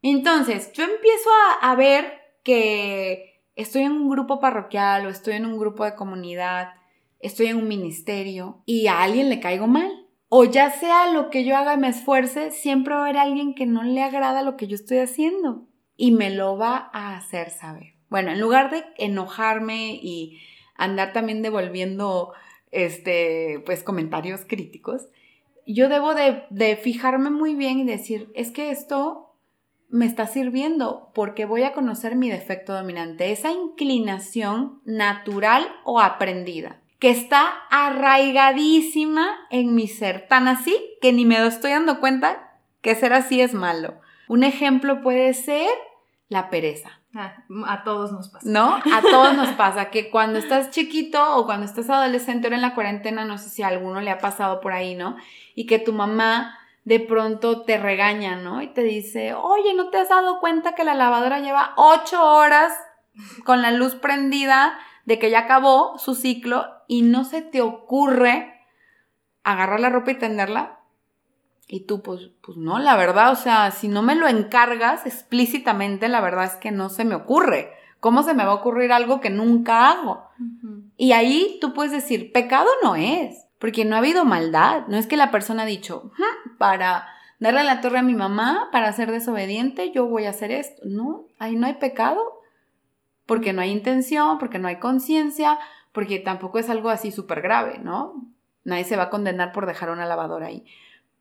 Entonces, 0.00 0.72
yo 0.72 0.84
empiezo 0.84 1.28
a, 1.60 1.74
ver 1.74 2.18
que 2.42 3.42
estoy 3.56 3.82
en 3.82 3.92
un 3.92 4.08
grupo 4.08 4.40
parroquial 4.40 5.04
o 5.04 5.10
estoy 5.10 5.34
en 5.34 5.44
un 5.44 5.58
grupo 5.58 5.84
de 5.84 5.94
comunidad, 5.94 6.70
estoy 7.20 7.48
en 7.48 7.58
un 7.58 7.68
ministerio 7.68 8.62
y 8.64 8.86
a 8.86 9.02
alguien 9.02 9.28
le 9.28 9.40
caigo 9.40 9.66
mal. 9.66 10.06
O 10.30 10.44
ya 10.44 10.70
sea 10.70 11.10
lo 11.10 11.28
que 11.28 11.44
yo 11.44 11.58
haga 11.58 11.76
me 11.76 11.88
esfuerce, 11.88 12.52
siempre 12.52 12.94
va 12.94 13.00
a 13.00 13.04
haber 13.04 13.18
alguien 13.18 13.54
que 13.54 13.66
no 13.66 13.82
le 13.82 14.02
agrada 14.02 14.40
lo 14.40 14.56
que 14.56 14.66
yo 14.66 14.76
estoy 14.76 14.96
haciendo 14.96 15.68
y 15.94 16.12
me 16.12 16.30
lo 16.30 16.56
va 16.56 16.88
a 16.94 17.18
hacer 17.18 17.50
saber. 17.50 17.96
Bueno, 18.08 18.30
en 18.30 18.40
lugar 18.40 18.70
de 18.70 18.82
enojarme 18.96 19.90
y 19.92 20.40
andar 20.78 21.12
también 21.12 21.42
devolviendo 21.42 22.32
este, 22.70 23.62
pues 23.64 23.82
comentarios 23.82 24.42
críticos, 24.46 25.08
yo 25.66 25.88
debo 25.88 26.14
de, 26.14 26.44
de 26.50 26.76
fijarme 26.76 27.30
muy 27.30 27.54
bien 27.54 27.78
y 27.80 27.84
decir, 27.84 28.30
es 28.34 28.50
que 28.50 28.70
esto 28.70 29.34
me 29.88 30.06
está 30.06 30.26
sirviendo 30.26 31.10
porque 31.14 31.44
voy 31.44 31.62
a 31.62 31.72
conocer 31.72 32.16
mi 32.16 32.28
defecto 32.28 32.72
dominante, 32.72 33.32
esa 33.32 33.52
inclinación 33.52 34.80
natural 34.84 35.66
o 35.84 36.00
aprendida 36.00 36.80
que 36.98 37.10
está 37.10 37.46
arraigadísima 37.70 39.38
en 39.50 39.74
mi 39.74 39.86
ser, 39.86 40.26
tan 40.28 40.48
así 40.48 40.96
que 41.00 41.12
ni 41.12 41.24
me 41.24 41.46
estoy 41.46 41.72
dando 41.72 42.00
cuenta 42.00 42.58
que 42.80 42.94
ser 42.94 43.12
así 43.12 43.40
es 43.40 43.52
malo. 43.52 44.00
Un 44.28 44.44
ejemplo 44.44 45.02
puede 45.02 45.34
ser 45.34 45.68
la 46.28 46.50
pereza. 46.50 46.95
Ah, 47.18 47.34
a 47.66 47.82
todos 47.82 48.12
nos 48.12 48.28
pasa. 48.28 48.46
¿No? 48.48 48.74
A 48.92 49.00
todos 49.00 49.34
nos 49.34 49.48
pasa 49.52 49.90
que 49.90 50.10
cuando 50.10 50.38
estás 50.38 50.70
chiquito 50.70 51.36
o 51.36 51.46
cuando 51.46 51.64
estás 51.64 51.88
adolescente 51.88 52.48
o 52.48 52.52
en 52.52 52.60
la 52.60 52.74
cuarentena, 52.74 53.24
no 53.24 53.38
sé 53.38 53.48
si 53.48 53.62
a 53.62 53.68
alguno 53.68 54.02
le 54.02 54.10
ha 54.10 54.18
pasado 54.18 54.60
por 54.60 54.72
ahí, 54.72 54.94
¿no? 54.94 55.16
Y 55.54 55.66
que 55.66 55.78
tu 55.78 55.94
mamá 55.94 56.58
de 56.84 57.00
pronto 57.00 57.62
te 57.62 57.78
regaña, 57.78 58.36
¿no? 58.36 58.60
Y 58.60 58.68
te 58.68 58.82
dice, 58.82 59.34
oye, 59.34 59.74
¿no 59.74 59.88
te 59.88 59.98
has 59.98 60.10
dado 60.10 60.40
cuenta 60.40 60.74
que 60.74 60.84
la 60.84 60.94
lavadora 60.94 61.40
lleva 61.40 61.72
ocho 61.76 62.22
horas 62.22 62.72
con 63.44 63.62
la 63.62 63.70
luz 63.70 63.94
prendida 63.94 64.78
de 65.04 65.18
que 65.18 65.30
ya 65.30 65.40
acabó 65.40 65.98
su 65.98 66.14
ciclo 66.14 66.66
y 66.86 67.02
no 67.02 67.24
se 67.24 67.40
te 67.40 67.62
ocurre 67.62 68.60
agarrar 69.42 69.80
la 69.80 69.88
ropa 69.88 70.10
y 70.10 70.18
tenderla? 70.18 70.80
Y 71.66 71.86
tú, 71.86 72.02
pues, 72.02 72.30
pues 72.42 72.56
no, 72.56 72.78
la 72.78 72.96
verdad, 72.96 73.32
o 73.32 73.36
sea, 73.36 73.70
si 73.72 73.88
no 73.88 74.02
me 74.02 74.14
lo 74.14 74.28
encargas 74.28 75.04
explícitamente, 75.04 76.08
la 76.08 76.20
verdad 76.20 76.44
es 76.44 76.54
que 76.54 76.70
no 76.70 76.88
se 76.88 77.04
me 77.04 77.16
ocurre. 77.16 77.72
¿Cómo 77.98 78.22
se 78.22 78.34
me 78.34 78.44
va 78.44 78.52
a 78.52 78.56
ocurrir 78.56 78.92
algo 78.92 79.20
que 79.20 79.30
nunca 79.30 79.90
hago? 79.90 80.28
Y 80.96 81.12
ahí 81.12 81.58
tú 81.60 81.72
puedes 81.72 81.92
decir, 81.92 82.30
pecado 82.30 82.68
no 82.82 82.94
es 82.94 83.46
porque 83.58 83.84
no 83.84 83.96
ha 83.96 83.98
habido 83.98 84.24
maldad. 84.24 84.86
No 84.88 84.96
es 84.96 85.06
que 85.06 85.16
la 85.16 85.30
persona 85.30 85.62
ha 85.62 85.66
dicho, 85.66 86.12
para 86.58 87.08
darle 87.38 87.64
la 87.64 87.80
torre 87.80 87.98
a 87.98 88.02
mi 88.02 88.14
mamá, 88.14 88.68
para 88.72 88.92
ser 88.92 89.10
desobediente, 89.10 89.92
yo 89.92 90.06
voy 90.06 90.26
a 90.26 90.30
hacer 90.30 90.50
esto. 90.50 90.82
No, 90.84 91.24
ahí 91.38 91.56
no 91.56 91.66
hay 91.66 91.74
pecado, 91.74 92.42
porque 93.26 93.52
no 93.52 93.62
hay 93.62 93.70
intención, 93.70 94.38
porque 94.38 94.58
no 94.58 94.68
hay 94.68 94.76
conciencia, 94.76 95.58
porque 95.92 96.18
tampoco 96.18 96.58
es 96.58 96.70
algo 96.70 96.90
así 96.90 97.10
súper 97.10 97.40
grave, 97.40 97.78
¿no? 97.78 98.14
Nadie 98.64 98.84
se 98.84 98.96
va 98.96 99.04
a 99.04 99.10
condenar 99.10 99.52
por 99.52 99.66
dejar 99.66 99.90
una 99.90 100.06
lavadora 100.06 100.46
ahí. 100.46 100.66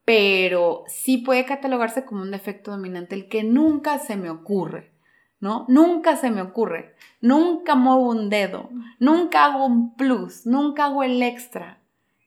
Pero 0.06 0.84
sí 0.88 1.18
puede 1.18 1.46
catalogarse 1.46 2.06
como 2.06 2.22
un 2.22 2.32
defecto 2.32 2.72
dominante 2.72 3.16
el 3.16 3.28
que 3.28 3.44
nunca 3.44 3.98
se 3.98 4.16
me 4.16 4.30
ocurre, 4.30 4.94
¿no? 5.40 5.66
Nunca 5.68 6.16
se 6.16 6.30
me 6.30 6.42
ocurre. 6.42 6.96
Nunca 7.22 7.76
muevo 7.76 8.10
un 8.10 8.30
dedo, 8.30 8.70
nunca 9.00 9.46
hago 9.46 9.66
un 9.66 9.96
plus, 9.96 10.46
nunca 10.46 10.86
hago 10.86 11.04
el 11.04 11.22
extra. 11.24 11.80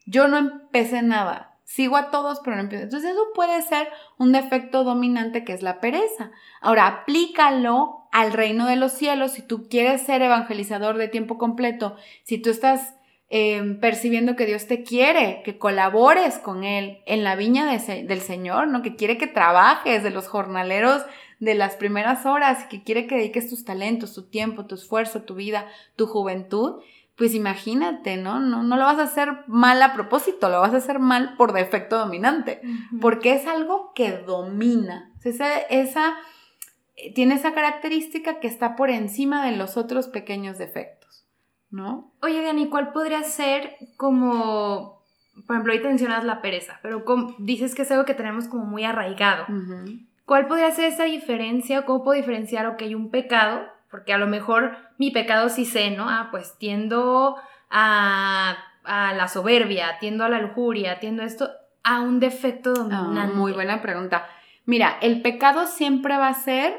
Yo 0.07 0.27
no 0.27 0.39
empecé 0.39 1.03
nada. 1.03 1.49
Sigo 1.65 1.99
a 1.99 2.11
todos, 2.11 2.41
pero 2.43 2.57
no 2.57 2.63
empiezo. 2.63 2.85
Entonces 2.85 3.13
eso 3.13 3.27
puede 3.35 3.61
ser 3.61 3.89
un 4.17 4.33
defecto 4.33 4.85
dominante 4.85 5.45
que 5.45 5.53
es 5.53 5.63
la 5.63 5.81
pereza. 5.81 6.31
Ahora, 6.63 6.87
aplícalo 6.87 8.09
al 8.11 8.33
reino 8.33 8.67
de 8.67 8.77
los 8.77 8.93
cielos. 8.93 9.33
Si 9.33 9.43
tú 9.43 9.69
quieres 9.69 10.01
ser 10.01 10.23
evangelizador 10.23 10.97
de 10.97 11.09
tiempo 11.09 11.37
completo, 11.37 11.95
si 12.25 12.39
tú 12.39 12.49
estás 12.49 12.95
em, 13.31 13.79
percibiendo 13.81 14.37
que 14.37 14.47
Dios 14.47 14.67
te 14.67 14.83
quiere, 14.83 15.43
que 15.45 15.59
colabores 15.59 16.39
con 16.39 16.65
Él 16.65 17.03
en 17.07 17.25
la 17.25 17.37
viña 17.37 17.67
del 17.67 18.21
Señor, 18.21 18.69
¿no? 18.69 18.83
Que 18.83 18.97
quiere 18.97 19.19
que 19.19 19.27
trabajes 19.27 20.03
de 20.03 20.11
los 20.11 20.29
jornaleros 20.29 21.05
de 21.41 21.55
las 21.55 21.77
primeras 21.77 22.27
horas, 22.27 22.65
que 22.65 22.83
quiere 22.83 23.07
que 23.07 23.17
dediques 23.17 23.49
tus 23.49 23.65
talentos, 23.65 24.15
tu 24.15 24.29
tiempo, 24.29 24.67
tu 24.67 24.75
esfuerzo, 24.75 25.23
tu 25.23 25.35
vida, 25.35 25.67
tu 25.97 26.07
juventud, 26.07 26.83
pues 27.19 27.35
imagínate, 27.35 28.17
¿no? 28.17 28.39
No, 28.39 28.63
no 28.63 28.77
lo 28.77 28.85
vas 28.85 28.99
a 28.99 29.03
hacer 29.03 29.29
mal 29.49 29.83
a 29.83 29.93
propósito, 29.93 30.49
lo 30.49 30.61
vas 30.61 30.73
a 30.73 30.79
hacer 30.79 31.01
mal 31.01 31.35
por 31.37 31.53
defecto 31.53 31.99
dominante, 31.99 32.61
porque 33.01 33.35
es 33.35 33.47
algo 33.47 33.93
que 33.93 34.13
domina. 34.13 35.13
Esa, 35.25 35.59
esa, 35.59 36.15
eh, 36.97 37.13
tiene 37.13 37.35
esa 37.35 37.55
característica 37.55 38.39
que 38.39 38.47
está 38.47 38.77
por 38.77 38.91
encima 38.91 39.45
de 39.45 39.57
los 39.57 39.77
otros 39.77 40.07
pequeños 40.07 40.59
defectos, 40.59 40.98
¿no? 41.71 42.13
Oye, 42.23 42.43
Dani, 42.43 42.69
¿cuál 42.69 42.93
podría 42.93 43.23
ser 43.23 43.77
como, 43.97 45.03
por 45.47 45.57
ejemplo, 45.57 45.73
ahí 45.73 45.83
te 45.83 45.89
mencionas 45.89 46.25
la 46.25 46.41
pereza, 46.41 46.79
pero 46.83 47.05
dices 47.39 47.75
que 47.75 47.83
es 47.83 47.91
algo 47.91 48.05
que 48.05 48.15
tenemos 48.15 48.49
como 48.49 48.65
muy 48.65 48.85
arraigado. 48.85 49.47
¿Cuál 50.25 50.47
podría 50.47 50.71
ser 50.71 50.87
esa 50.87 51.05
diferencia? 51.05 51.87
¿Cómo 51.87 52.05
puedo 52.05 52.17
diferenciar, 52.17 52.67
ok, 52.67 52.83
un 52.95 53.11
pecado 53.11 53.67
porque 53.91 54.13
a 54.13 54.19
lo 54.19 54.27
mejor 54.27 54.77
mi 54.99 55.11
pecado 55.11 55.49
sí 55.49 55.65
sé, 55.65 55.91
¿no? 55.91 56.09
Ah, 56.09 56.29
pues 56.31 56.57
tiendo 56.59 57.37
a, 57.71 58.57
la 58.85 59.29
soberbia, 59.29 59.99
tiendo 60.01 60.25
a 60.25 60.29
la 60.29 60.41
lujuria, 60.41 60.99
tiendo 60.99 61.23
esto 61.23 61.51
a 61.83 62.01
un 62.01 62.21
defecto 62.21 62.73
ah, 62.73 62.97
dominante. 62.97 63.35
muy 63.35 63.53
buena 63.53 63.83
pregunta. 63.83 64.27
Mira, 64.65 64.99
el 65.01 65.23
pecado 65.23 65.67
siempre 65.67 66.17
va 66.17 66.29
a 66.29 66.35
ser 66.35 66.79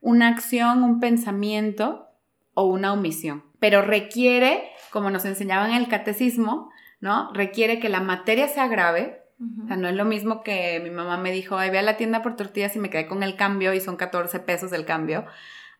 una 0.00 0.28
acción, 0.28 0.82
un 0.82 1.00
pensamiento 1.00 2.08
o 2.54 2.64
una 2.64 2.92
omisión, 2.92 3.44
pero 3.60 3.82
requiere, 3.82 4.70
como 4.90 5.10
nos 5.10 5.24
enseñaban 5.24 5.70
en 5.70 5.76
el 5.76 5.88
catecismo, 5.88 6.70
¿no? 7.00 7.32
Requiere 7.32 7.78
que 7.78 7.88
la 7.88 8.00
materia 8.00 8.48
sea 8.48 8.66
grave, 8.66 9.22
o 9.64 9.66
sea, 9.68 9.76
no 9.76 9.88
es 9.88 9.94
lo 9.94 10.04
mismo 10.04 10.42
que 10.42 10.80
mi 10.80 10.90
mamá 10.90 11.16
me 11.16 11.32
dijo, 11.32 11.56
ay, 11.56 11.70
ve 11.70 11.78
a 11.78 11.82
la 11.82 11.96
tienda 11.96 12.20
por 12.20 12.36
tortillas 12.36 12.76
y 12.76 12.78
me 12.78 12.90
quedé 12.90 13.06
con 13.06 13.22
el 13.22 13.36
cambio 13.36 13.72
y 13.72 13.80
son 13.80 13.96
14 13.96 14.40
pesos 14.40 14.72
el 14.72 14.84
cambio 14.84 15.24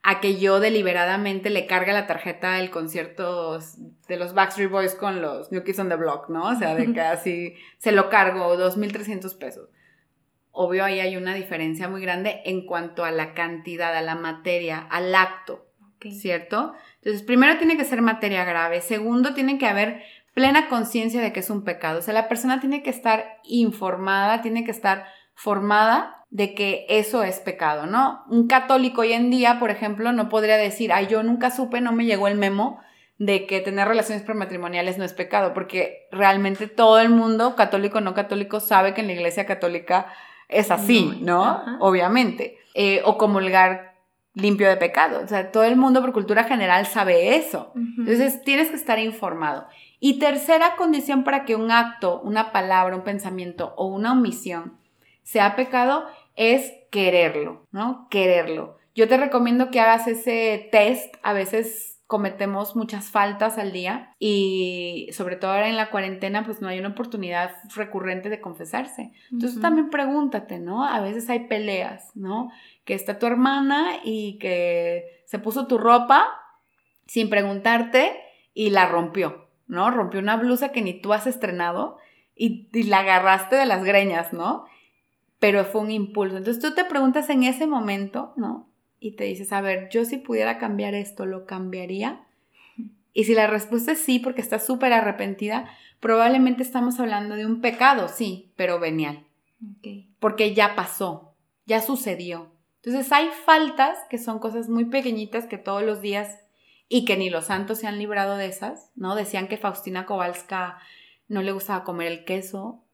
a 0.03 0.21
que 0.21 0.39
yo 0.39 0.61
deliberadamente 0.61 1.51
le 1.51 1.67
cargue 1.67 1.93
la 1.93 2.07
tarjeta 2.07 2.55
del 2.55 2.71
concierto 2.71 3.59
de 4.09 4.17
los 4.17 4.33
Backstreet 4.33 4.71
Boys 4.71 4.95
con 4.95 5.21
los 5.21 5.53
New 5.53 5.63
Kids 5.63 5.79
on 5.79 5.91
the 5.91 5.97
Block, 5.97 6.31
¿no? 6.31 6.45
O 6.45 6.55
sea, 6.55 6.75
de 6.75 6.93
que 6.93 7.01
así 7.01 7.55
se 7.79 7.93
lo 7.93 8.09
cargo 8.09 8.57
2.300 8.57 9.37
pesos. 9.37 9.69
Obvio, 10.53 10.85
ahí 10.85 11.01
hay 11.01 11.17
una 11.17 11.35
diferencia 11.35 11.89
muy 11.89 12.01
grande 12.01 12.41
en 12.45 12.65
cuanto 12.65 13.05
a 13.05 13.11
la 13.11 13.35
cantidad, 13.35 13.95
a 13.95 14.01
la 14.01 14.15
materia, 14.15 14.79
al 14.79 15.15
acto, 15.15 15.67
¿cierto? 16.09 16.73
Entonces, 16.97 17.23
primero 17.23 17.59
tiene 17.59 17.77
que 17.77 17.85
ser 17.85 18.03
materia 18.03 18.45
grave. 18.45 18.81
Segundo, 18.81 19.35
tiene 19.35 19.59
que 19.59 19.67
haber 19.67 20.03
plena 20.35 20.69
conciencia 20.69 21.21
de 21.21 21.33
que 21.33 21.41
es 21.41 21.51
un 21.51 21.65
pecado. 21.65 21.99
O 21.99 22.03
sea, 22.03 22.15
la 22.15 22.29
persona 22.29 22.61
tiene 22.61 22.83
que 22.83 22.91
estar 22.91 23.39
informada, 23.45 24.43
tiene 24.43 24.65
que 24.65 24.71
estar 24.71 25.07
formada 25.35 26.25
de 26.31 26.55
que 26.55 26.87
eso 26.89 27.23
es 27.23 27.41
pecado, 27.41 27.87
¿no? 27.87 28.25
Un 28.29 28.47
católico 28.47 29.01
hoy 29.01 29.13
en 29.13 29.31
día, 29.31 29.59
por 29.59 29.71
ejemplo, 29.71 30.13
no 30.13 30.29
podría 30.29 30.57
decir, 30.57 30.93
ay, 30.93 31.09
yo 31.09 31.23
nunca 31.23 31.51
supe, 31.51 31.81
no 31.81 31.93
me 31.93 32.05
llegó 32.05 32.29
el 32.29 32.39
memo 32.39 32.81
de 33.19 33.47
que 33.47 33.61
tener 33.61 33.87
relaciones 33.87 34.23
prematrimoniales 34.23 34.97
no 34.97 35.05
es 35.05 35.13
pecado, 35.13 35.53
porque 35.53 36.09
realmente 36.11 36.69
todo 36.69 37.01
el 37.01 37.11
mundo, 37.11 37.57
católico 37.57 37.99
o 37.99 38.01
no 38.01 38.15
católico, 38.15 38.61
sabe 38.61 38.95
que 38.95 39.03
en 39.03 39.09
la 39.09 39.13
iglesia 39.13 39.45
católica 39.45 40.07
es 40.49 40.71
así, 40.71 41.19
¿no? 41.21 41.63
Obviamente. 41.81 42.59
Eh, 42.75 43.03
o 43.05 43.19
comulgar 43.19 43.90
limpio 44.35 44.69
de 44.69 44.77
pecado. 44.77 45.23
O 45.25 45.29
sea, 45.29 45.51
todo 45.51 45.65
el 45.65 45.77
mundo 45.77 46.01
por 46.01 46.13
cultura 46.13 46.45
general 46.45 46.87
sabe 46.87 47.37
eso. 47.37 47.73
Entonces, 47.75 48.43
tienes 48.45 48.69
que 48.69 48.77
estar 48.77 48.99
informado. 48.99 49.67
Y 49.99 50.19
tercera 50.19 50.77
condición 50.77 51.25
para 51.25 51.45
que 51.45 51.57
un 51.57 51.71
acto, 51.71 52.21
una 52.23 52.53
palabra, 52.53 52.97
un 52.97 53.05
pensamiento 53.05 53.75
o 53.77 53.87
una 53.87 54.13
omisión 54.13 54.79
sea 55.23 55.57
pecado 55.57 56.07
es 56.37 56.73
quererlo, 56.91 57.67
¿no? 57.71 58.09
Quererlo. 58.11 58.79
Yo 58.95 59.09
te 59.09 59.17
recomiendo 59.17 59.71
que 59.71 59.81
hagas 59.81 60.07
ese 60.09 60.69
test. 60.73 61.15
A 61.23 61.33
veces 61.33 62.01
cometemos 62.11 62.75
muchas 62.75 63.09
faltas 63.11 63.57
al 63.57 63.71
día 63.71 64.17
y 64.19 65.09
sobre 65.13 65.37
todo 65.37 65.53
ahora 65.53 65.69
en 65.69 65.77
la 65.77 65.91
cuarentena 65.91 66.45
pues 66.45 66.61
no 66.61 66.67
hay 66.67 66.81
una 66.81 66.89
oportunidad 66.89 67.53
recurrente 67.77 68.29
de 68.29 68.41
confesarse. 68.41 69.13
Entonces 69.31 69.61
también 69.61 69.91
pregúntate, 69.91 70.59
¿no? 70.59 70.85
A 70.85 71.01
veces 71.01 71.31
hay 71.31 71.47
peleas, 71.47 72.11
¿no? 72.17 72.51
Que 72.85 72.95
está 72.95 73.19
tu 73.19 73.27
hermana 73.27 74.01
y 74.05 74.39
que 74.39 75.23
se 75.27 75.39
puso 75.39 75.67
tu 75.67 75.79
ropa 75.79 76.29
sin 77.07 77.31
preguntarte 77.31 78.21
y 78.55 78.71
la 78.71 78.87
rompió, 78.87 79.49
¿no? 79.67 79.91
Rompió 79.91 80.21
una 80.21 80.37
blusa 80.37 80.73
que 80.73 80.83
ni 80.83 80.95
tú 80.95 81.13
has 81.13 81.27
estrenado 81.27 81.99
y, 82.35 82.69
y 82.73 82.85
la 82.85 83.01
agarraste 83.01 83.57
de 83.57 83.67
las 83.67 83.85
greñas, 83.85 84.33
¿no? 84.33 84.67
pero 85.41 85.65
fue 85.65 85.81
un 85.81 85.91
impulso. 85.91 86.37
Entonces 86.37 86.63
tú 86.63 86.75
te 86.75 86.85
preguntas 86.85 87.29
en 87.31 87.43
ese 87.43 87.67
momento, 87.67 88.33
¿no? 88.37 88.69
Y 89.01 89.13
te 89.13 89.25
dices, 89.25 89.53
a 89.53 89.63
ver, 89.63 89.89
yo 89.91 90.05
si 90.05 90.19
pudiera 90.19 90.59
cambiar 90.59 90.95
esto, 90.95 91.27
¿lo 91.27 91.47
cambiaría? 91.47 92.21
Y 93.13 93.25
si 93.25 93.35
la 93.35 93.49
respuesta 93.49 93.93
es 93.93 93.99
sí, 93.99 94.21
porque 94.21 94.43
estás 94.43 94.65
súper 94.65 94.93
arrepentida, 94.93 95.69
probablemente 95.99 96.63
estamos 96.63 97.01
hablando 97.01 97.35
de 97.35 97.47
un 97.47 97.63
pecado, 97.63 98.09
sí, 98.09 98.53
pero 98.55 98.79
venial. 98.79 99.25
Porque 100.21 100.55
ya 100.55 100.77
pasó, 100.77 101.35
ya 101.67 101.81
sucedió. 101.81 102.53
Entonces 102.83 103.13
hay 103.13 103.29
faltas 103.45 103.99
que 104.09 104.19
son 104.19 104.39
cosas 104.39 104.69
muy 104.69 104.87
pequeñitas 104.87 105.47
que 105.47 105.59
todos 105.59 105.83
los 105.83 106.01
días 106.01 106.39
y 106.89 107.05
que 107.05 107.17
ni 107.17 107.31
los 107.31 107.47
santos 107.47 107.79
se 107.79 107.87
han 107.87 107.99
librado 107.99 108.37
de 108.37 108.47
esas, 108.47 108.91
¿no? 108.97 109.15
Decían 109.15 109.49
que 109.49 109.59
Faustina 109.59 110.07
Kowalska 110.07 110.79
no 111.29 111.43
le 111.43 111.53
gustaba 111.53 111.85
comer 111.85 112.09
el 112.09 112.25
queso, 112.25 112.85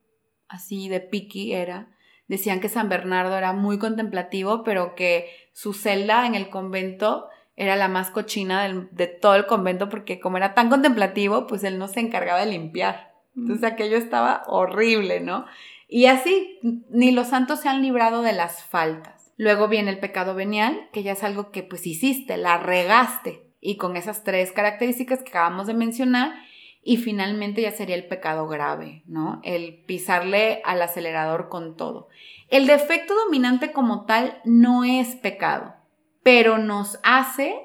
así 0.49 0.89
de 0.89 1.01
piqui 1.01 1.55
era 1.55 1.89
decían 2.29 2.61
que 2.61 2.69
San 2.69 2.89
Bernardo 2.89 3.37
era 3.37 3.53
muy 3.53 3.79
contemplativo, 3.79 4.65
pero 4.65 4.95
que 4.95 5.31
su 5.53 5.73
celda 5.73 6.27
en 6.27 6.35
el 6.35 6.51
convento 6.51 7.29
era 7.57 7.77
la 7.77 7.89
más 7.89 8.11
cochina 8.11 8.69
de 8.91 9.07
todo 9.07 9.35
el 9.35 9.47
convento 9.47 9.89
porque 9.89 10.21
como 10.21 10.37
era 10.37 10.55
tan 10.55 10.69
contemplativo, 10.69 11.47
pues 11.47 11.65
él 11.65 11.79
no 11.79 11.89
se 11.89 12.01
encargaba 12.01 12.41
de 12.41 12.47
limpiar. 12.53 13.15
Entonces 13.35 13.63
mm. 13.63 13.75
aquello 13.75 13.97
estaba 13.97 14.43
horrible, 14.47 15.21
¿no? 15.21 15.47
Y 15.89 16.07
así, 16.07 16.59
ni 16.91 17.13
los 17.13 17.29
santos 17.29 17.61
se 17.61 17.69
han 17.69 17.81
librado 17.81 18.23
de 18.23 18.33
las 18.33 18.65
faltas. 18.65 19.16
Luego 19.37 19.69
viene 19.69 19.91
el 19.91 19.99
pecado 19.99 20.35
venial, 20.35 20.89
que 20.93 21.03
ya 21.03 21.13
es 21.13 21.23
algo 21.23 21.51
que 21.51 21.63
pues 21.63 21.87
hiciste, 21.87 22.37
la 22.37 22.59
regaste. 22.59 23.53
Y 23.61 23.77
con 23.77 23.97
esas 23.97 24.25
tres 24.25 24.53
características 24.53 25.23
que 25.23 25.31
acabamos 25.31 25.67
de 25.67 25.75
mencionar, 25.75 26.35
y 26.83 26.99
finalmente 26.99 27.63
ya 27.63 27.73
sería 27.73 27.97
el 27.97 28.07
pecado 28.07 28.47
grave, 28.47 29.03
¿no? 29.07 29.41
El 29.43 29.83
pisarle 29.87 30.63
al 30.65 30.81
acelerador 30.81 31.49
con 31.49 31.77
todo. 31.77 32.07
El 32.49 32.69
defecto 32.69 33.13
dominante 33.25 33.73
como 33.73 34.05
tal 34.05 34.41
no 34.45 34.85
es 34.85 35.17
pecado, 35.17 35.75
pero 36.23 36.59
nos 36.59 37.01
hace 37.03 37.61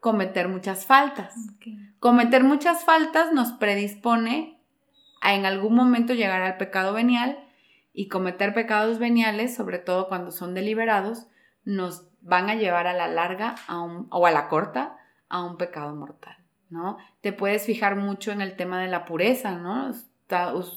cometer 0.00 0.48
muchas 0.48 0.86
faltas. 0.86 1.34
Cometer 2.00 2.42
muchas 2.42 2.84
faltas 2.84 3.32
nos 3.32 3.52
predispone 3.52 4.60
a 5.20 5.34
en 5.34 5.46
algún 5.46 5.76
momento 5.76 6.12
llegar 6.12 6.42
al 6.42 6.56
pecado 6.56 6.92
venial 6.92 7.43
y 7.94 8.08
cometer 8.08 8.52
pecados 8.52 8.98
veniales, 8.98 9.54
sobre 9.54 9.78
todo 9.78 10.08
cuando 10.08 10.32
son 10.32 10.52
deliberados, 10.52 11.28
nos 11.64 12.08
van 12.20 12.50
a 12.50 12.56
llevar 12.56 12.86
a 12.86 12.92
la 12.92 13.08
larga 13.08 13.54
o 14.10 14.26
a 14.26 14.30
la 14.30 14.48
corta 14.48 14.98
a 15.28 15.42
un 15.42 15.56
pecado 15.56 15.94
mortal. 15.94 16.36
¿no? 16.70 16.98
Te 17.20 17.32
puedes 17.32 17.64
fijar 17.64 17.96
mucho 17.96 18.32
en 18.32 18.40
el 18.40 18.56
tema 18.56 18.82
de 18.82 18.88
la 18.88 19.04
pureza, 19.04 19.52
¿no? 19.52 19.92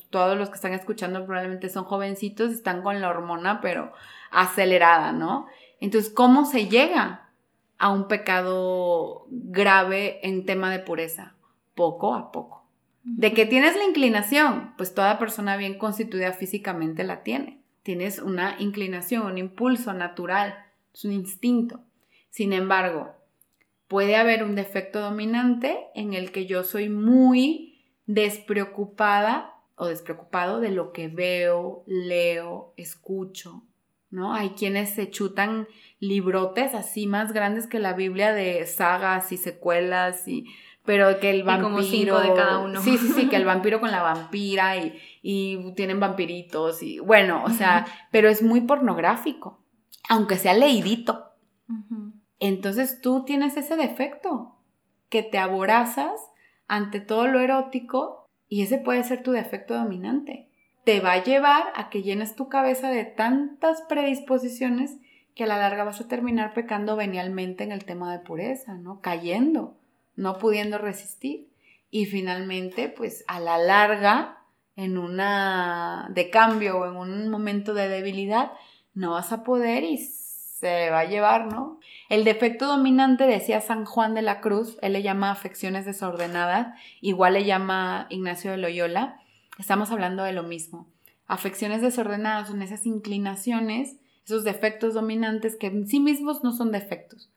todos 0.10 0.38
los 0.38 0.50
que 0.50 0.56
están 0.56 0.74
escuchando 0.74 1.26
probablemente 1.26 1.70
son 1.70 1.86
jovencitos 1.86 2.52
están 2.52 2.84
con 2.84 3.02
la 3.02 3.10
hormona, 3.10 3.60
pero 3.62 3.92
acelerada, 4.30 5.14
¿no? 5.14 5.48
Entonces, 5.80 6.14
¿cómo 6.14 6.46
se 6.46 6.68
llega 6.68 7.30
a 7.80 7.90
un 7.90 8.08
pecado 8.08 9.26
grave 9.30 10.20
en 10.28 10.46
tema 10.46 10.70
de 10.70 10.80
pureza? 10.80 11.34
Poco 11.74 12.14
a 12.14 12.32
poco. 12.32 12.67
¿De 13.10 13.34
que 13.34 13.46
tienes 13.46 13.78
la 13.78 13.86
inclinación? 13.86 14.74
Pues 14.78 14.94
toda 14.94 15.18
persona 15.18 15.56
bien 15.56 15.78
constituida 15.78 16.34
físicamente 16.34 17.06
la 17.06 17.24
tiene. 17.24 17.62
Tienes 17.82 18.20
una 18.20 18.58
inclinación, 18.60 19.26
un 19.26 19.38
impulso 19.38 19.94
natural, 19.94 20.66
es 20.94 21.06
un 21.06 21.14
instinto. 21.14 21.80
Sin 22.30 22.52
embargo, 22.52 23.16
puede 23.88 24.18
haber 24.18 24.44
un 24.44 24.56
defecto 24.56 25.00
dominante 25.00 25.86
en 25.96 26.14
el 26.14 26.34
que 26.34 26.48
yo 26.48 26.66
soy 26.66 26.90
muy 26.90 27.82
despreocupada 28.08 29.54
o 29.76 29.88
despreocupado 29.88 30.60
de 30.60 30.72
lo 30.72 30.92
que 30.92 31.08
veo, 31.08 31.86
leo, 31.88 32.74
escucho, 32.76 33.64
¿no? 34.10 34.34
Hay 34.34 34.50
quienes 34.50 34.90
se 34.96 35.10
chutan 35.10 35.68
librotes 36.02 36.74
así 36.74 37.08
más 37.08 37.32
grandes 37.32 37.68
que 37.68 37.80
la 37.80 37.94
Biblia 37.94 38.34
de 38.34 38.66
sagas 38.66 39.32
y 39.32 39.38
secuelas 39.38 40.28
y 40.28 40.46
pero 40.88 41.20
que 41.20 41.30
el 41.30 41.44
vampiro 41.44 42.22
de 42.22 42.34
cada 42.34 42.60
uno. 42.60 42.82
Sí, 42.82 42.98
sí, 42.98 43.10
sí, 43.10 43.28
que 43.28 43.36
el 43.36 43.44
vampiro 43.54 43.82
con 43.82 43.92
la 43.92 44.02
vampira 44.02 44.78
y, 44.78 44.98
y 45.22 45.74
tienen 45.74 46.00
vampiritos 46.00 46.82
y 46.82 47.00
bueno, 47.00 47.44
o 47.44 47.50
sea, 47.50 47.86
pero 48.10 48.30
es 48.30 48.42
muy 48.42 48.62
pornográfico, 48.62 49.60
aunque 50.08 50.38
sea 50.38 50.54
leidito. 50.54 51.26
Entonces 52.40 53.02
tú 53.02 53.26
tienes 53.26 53.58
ese 53.58 53.76
defecto, 53.76 54.56
que 55.10 55.24
te 55.24 55.38
aborazas 55.38 56.22
ante 56.68 57.02
todo 57.02 57.28
lo 57.28 57.40
erótico 57.42 58.26
Y 58.48 58.62
ese 58.62 58.78
puede 58.78 59.04
ser 59.04 59.24
tu 59.24 59.32
defecto 59.32 59.74
dominante. 59.74 60.50
Te 60.86 61.02
va 61.02 61.14
a 61.14 61.24
llevar 61.24 61.66
a 61.76 61.90
que 61.90 62.02
llenes 62.02 62.36
tu 62.38 62.48
cabeza 62.48 62.90
de 62.90 63.04
tantas 63.04 63.82
predisposiciones 63.90 64.98
que 65.36 65.44
a 65.44 65.48
la 65.48 65.58
larga 65.58 65.84
vas 65.84 66.00
a 66.00 66.08
terminar 66.08 66.54
pecando 66.54 66.96
venialmente 66.96 67.66
en 67.66 67.74
el 67.74 67.84
tema 67.84 68.12
de 68.14 68.20
pureza, 68.20 68.76
¿no? 68.76 69.02
Cayendo, 69.02 69.77
no 70.18 70.38
pudiendo 70.38 70.78
resistir. 70.78 71.48
Y 71.90 72.06
finalmente, 72.06 72.90
pues 72.90 73.24
a 73.28 73.40
la 73.40 73.58
larga, 73.58 74.40
en 74.76 74.98
una 74.98 76.08
de 76.10 76.30
cambio 76.30 76.80
o 76.80 76.86
en 76.86 76.98
un 76.98 77.30
momento 77.30 77.74
de 77.74 77.88
debilidad, 77.88 78.52
no 78.94 79.12
vas 79.12 79.32
a 79.32 79.44
poder 79.44 79.84
y 79.84 79.98
se 79.98 80.90
va 80.90 81.02
a 81.02 81.06
llevar, 81.06 81.46
¿no? 81.46 81.80
El 82.10 82.24
defecto 82.24 82.68
dominante, 82.68 83.26
decía 83.26 83.62
San 83.62 83.86
Juan 83.86 84.16
de 84.16 84.24
la 84.24 84.42
Cruz, 84.42 84.78
él 84.82 84.94
le 84.94 85.04
llama 85.04 85.32
afecciones 85.32 85.86
desordenadas, 85.86 86.76
igual 87.00 87.34
le 87.34 87.46
llama 87.46 88.08
Ignacio 88.10 88.52
de 88.52 88.58
Loyola, 88.58 89.22
estamos 89.60 89.92
hablando 89.92 90.24
de 90.24 90.34
lo 90.34 90.44
mismo. 90.44 90.88
Afecciones 91.28 91.82
desordenadas 91.82 92.48
son 92.48 92.62
esas 92.62 92.86
inclinaciones, 92.86 93.98
esos 94.26 94.44
defectos 94.44 94.94
dominantes 94.94 95.56
que 95.56 95.68
en 95.68 95.88
sí 95.88 96.00
mismos 96.00 96.44
no 96.44 96.52
son 96.52 96.72
defectos. 96.72 97.30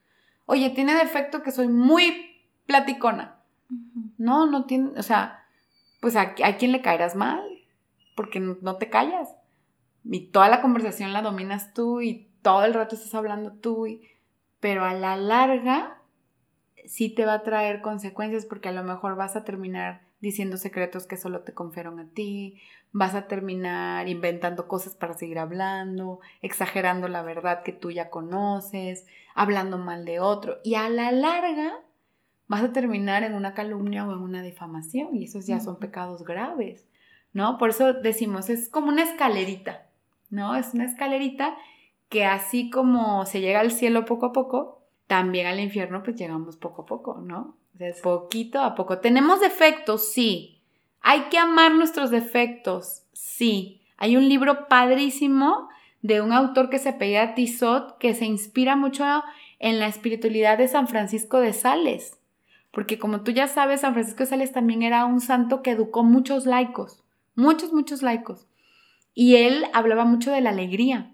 Oye, 0.45 0.69
tiene 0.71 0.95
defecto 0.95 1.43
que 1.43 1.51
soy 1.51 1.67
muy 1.67 2.30
platicona. 2.71 3.35
No, 4.17 4.45
no 4.45 4.65
tiene, 4.65 4.97
o 4.97 5.03
sea, 5.03 5.45
pues 5.99 6.15
a, 6.15 6.35
a 6.43 6.57
quién 6.57 6.71
le 6.71 6.81
caerás 6.81 7.15
mal, 7.15 7.43
porque 8.15 8.39
no 8.39 8.75
te 8.77 8.89
callas. 8.89 9.29
Y 10.03 10.27
toda 10.27 10.49
la 10.49 10.61
conversación 10.61 11.13
la 11.13 11.21
dominas 11.21 11.73
tú 11.73 12.01
y 12.01 12.27
todo 12.41 12.65
el 12.65 12.73
rato 12.73 12.95
estás 12.95 13.13
hablando 13.13 13.51
tú, 13.51 13.87
y, 13.87 14.07
pero 14.59 14.85
a 14.85 14.93
la 14.93 15.15
larga 15.15 16.01
sí 16.85 17.09
te 17.09 17.25
va 17.25 17.35
a 17.35 17.43
traer 17.43 17.81
consecuencias 17.81 18.45
porque 18.45 18.69
a 18.69 18.73
lo 18.73 18.83
mejor 18.83 19.15
vas 19.15 19.35
a 19.35 19.43
terminar 19.43 20.01
diciendo 20.19 20.57
secretos 20.57 21.07
que 21.07 21.17
solo 21.17 21.41
te 21.41 21.53
confiaron 21.53 21.99
a 21.99 22.07
ti, 22.07 22.59
vas 22.91 23.15
a 23.15 23.27
terminar 23.27 24.07
inventando 24.07 24.67
cosas 24.67 24.95
para 24.95 25.15
seguir 25.15 25.39
hablando, 25.39 26.19
exagerando 26.41 27.07
la 27.07 27.23
verdad 27.23 27.63
que 27.63 27.73
tú 27.73 27.91
ya 27.91 28.09
conoces, 28.09 29.05
hablando 29.33 29.77
mal 29.77 30.05
de 30.05 30.19
otro 30.19 30.57
y 30.63 30.75
a 30.75 30.89
la 30.89 31.11
larga 31.11 31.73
vas 32.51 32.63
a 32.63 32.73
terminar 32.73 33.23
en 33.23 33.33
una 33.33 33.53
calumnia 33.53 34.05
o 34.05 34.11
en 34.11 34.19
una 34.19 34.43
difamación 34.43 35.15
y 35.15 35.23
esos 35.23 35.47
ya 35.47 35.61
son 35.61 35.79
pecados 35.79 36.25
graves, 36.25 36.85
¿no? 37.31 37.57
Por 37.57 37.69
eso 37.69 37.93
decimos, 37.93 38.49
es 38.49 38.67
como 38.67 38.89
una 38.89 39.03
escalerita, 39.03 39.87
¿no? 40.29 40.57
Es 40.57 40.73
una 40.73 40.83
escalerita 40.83 41.55
que 42.09 42.25
así 42.25 42.69
como 42.69 43.25
se 43.25 43.39
llega 43.39 43.61
al 43.61 43.71
cielo 43.71 44.03
poco 44.03 44.25
a 44.25 44.33
poco, 44.33 44.81
también 45.07 45.47
al 45.47 45.61
infierno 45.61 46.03
pues 46.03 46.17
llegamos 46.17 46.57
poco 46.57 46.81
a 46.81 46.85
poco, 46.85 47.21
¿no? 47.21 47.55
De 47.73 47.93
poquito 48.03 48.59
a 48.59 48.75
poco. 48.75 48.97
¿Tenemos 48.97 49.39
defectos? 49.39 50.11
Sí. 50.11 50.59
¿Hay 50.99 51.29
que 51.29 51.37
amar 51.37 51.71
nuestros 51.71 52.11
defectos? 52.11 53.03
Sí. 53.13 53.79
Hay 53.95 54.17
un 54.17 54.27
libro 54.27 54.67
padrísimo 54.67 55.69
de 56.01 56.19
un 56.19 56.33
autor 56.33 56.69
que 56.69 56.79
se 56.79 56.89
apellida 56.89 57.33
Tizot 57.33 57.97
que 57.97 58.13
se 58.13 58.25
inspira 58.25 58.75
mucho 58.75 59.05
en 59.59 59.79
la 59.79 59.87
espiritualidad 59.87 60.57
de 60.57 60.67
San 60.67 60.89
Francisco 60.89 61.39
de 61.39 61.53
Sales. 61.53 62.17
Porque 62.71 62.97
como 62.97 63.21
tú 63.21 63.31
ya 63.31 63.47
sabes, 63.47 63.81
San 63.81 63.93
Francisco 63.93 64.23
de 64.23 64.29
Sales 64.29 64.51
también 64.51 64.81
era 64.81 65.05
un 65.05 65.19
santo 65.19 65.61
que 65.61 65.71
educó 65.71 66.03
muchos 66.03 66.45
laicos, 66.45 67.03
muchos, 67.35 67.73
muchos 67.73 68.01
laicos. 68.01 68.47
Y 69.13 69.35
él 69.35 69.65
hablaba 69.73 70.05
mucho 70.05 70.31
de 70.31 70.41
la 70.41 70.51
alegría. 70.51 71.13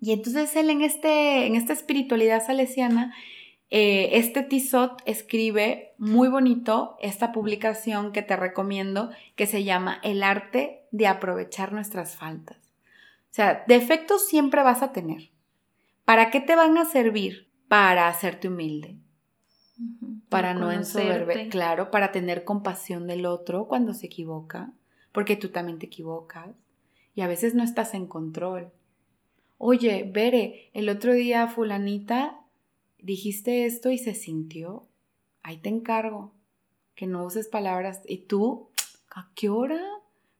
Y 0.00 0.12
entonces 0.12 0.54
él 0.56 0.70
en, 0.70 0.82
este, 0.82 1.46
en 1.46 1.56
esta 1.56 1.72
espiritualidad 1.72 2.44
salesiana, 2.44 3.12
eh, 3.70 4.18
este 4.18 4.42
Tizot 4.42 5.02
escribe 5.04 5.94
muy 5.98 6.28
bonito 6.28 6.96
esta 7.00 7.32
publicación 7.32 8.12
que 8.12 8.22
te 8.22 8.36
recomiendo, 8.36 9.10
que 9.34 9.46
se 9.46 9.64
llama 9.64 9.98
El 10.04 10.22
arte 10.22 10.86
de 10.92 11.08
aprovechar 11.08 11.72
nuestras 11.72 12.14
faltas. 12.16 12.58
O 12.58 13.34
sea, 13.34 13.64
defectos 13.66 14.28
siempre 14.28 14.62
vas 14.62 14.82
a 14.82 14.92
tener. 14.92 15.30
¿Para 16.04 16.30
qué 16.30 16.40
te 16.40 16.54
van 16.54 16.78
a 16.78 16.84
servir? 16.84 17.50
Para 17.66 18.06
hacerte 18.06 18.46
humilde. 18.46 18.96
Para 20.42 20.54
no 20.54 20.72
ensoberber, 20.72 21.48
claro, 21.48 21.90
para 21.90 22.12
tener 22.12 22.44
compasión 22.44 23.06
del 23.06 23.26
otro 23.26 23.66
cuando 23.66 23.94
se 23.94 24.06
equivoca, 24.06 24.72
porque 25.12 25.36
tú 25.36 25.48
también 25.48 25.78
te 25.78 25.86
equivocas 25.86 26.50
y 27.14 27.20
a 27.20 27.28
veces 27.28 27.54
no 27.54 27.62
estás 27.62 27.94
en 27.94 28.06
control. 28.06 28.72
Oye, 29.58 30.10
Bere, 30.12 30.70
el 30.74 30.88
otro 30.88 31.14
día 31.14 31.46
fulanita 31.46 32.40
dijiste 32.98 33.66
esto 33.66 33.90
y 33.90 33.98
se 33.98 34.14
sintió. 34.14 34.88
Ahí 35.42 35.58
te 35.58 35.68
encargo. 35.68 36.32
Que 36.94 37.06
no 37.06 37.24
uses 37.24 37.48
palabras. 37.48 38.02
¿Y 38.06 38.26
tú? 38.26 38.68
¿A 39.14 39.30
qué 39.34 39.48
hora? 39.48 39.80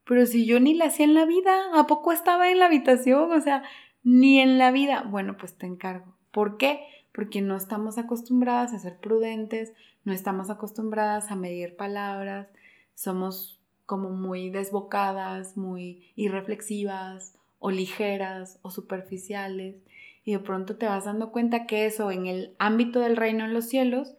Pero 0.04 0.26
si 0.26 0.46
yo 0.46 0.60
ni 0.60 0.74
la 0.74 0.86
hacía 0.86 1.04
en 1.04 1.14
la 1.14 1.26
vida, 1.26 1.52
¿a 1.74 1.86
poco 1.86 2.12
estaba 2.12 2.50
en 2.50 2.58
la 2.58 2.66
habitación? 2.66 3.32
O 3.32 3.40
sea, 3.40 3.62
ni 4.02 4.40
en 4.40 4.58
la 4.58 4.70
vida. 4.70 5.02
Bueno, 5.08 5.36
pues 5.36 5.56
te 5.56 5.66
encargo. 5.66 6.16
¿Por 6.30 6.56
qué? 6.56 6.80
Porque 7.14 7.40
no 7.40 7.56
estamos 7.56 7.96
acostumbradas 7.96 8.74
a 8.74 8.78
ser 8.78 8.98
prudentes, 8.98 9.72
no 10.04 10.12
estamos 10.12 10.50
acostumbradas 10.50 11.30
a 11.30 11.36
medir 11.36 11.76
palabras, 11.76 12.48
somos 12.94 13.60
como 13.86 14.10
muy 14.10 14.50
desbocadas, 14.50 15.56
muy 15.56 16.12
irreflexivas, 16.16 17.38
o 17.64 17.70
ligeras 17.70 18.58
o 18.60 18.70
superficiales 18.70 19.76
y 20.22 20.32
de 20.32 20.38
pronto 20.38 20.76
te 20.76 20.84
vas 20.84 21.06
dando 21.06 21.32
cuenta 21.32 21.64
que 21.64 21.86
eso 21.86 22.10
en 22.10 22.26
el 22.26 22.54
ámbito 22.58 23.00
del 23.00 23.16
reino 23.16 23.42
en 23.46 23.54
los 23.54 23.64
cielos, 23.70 24.12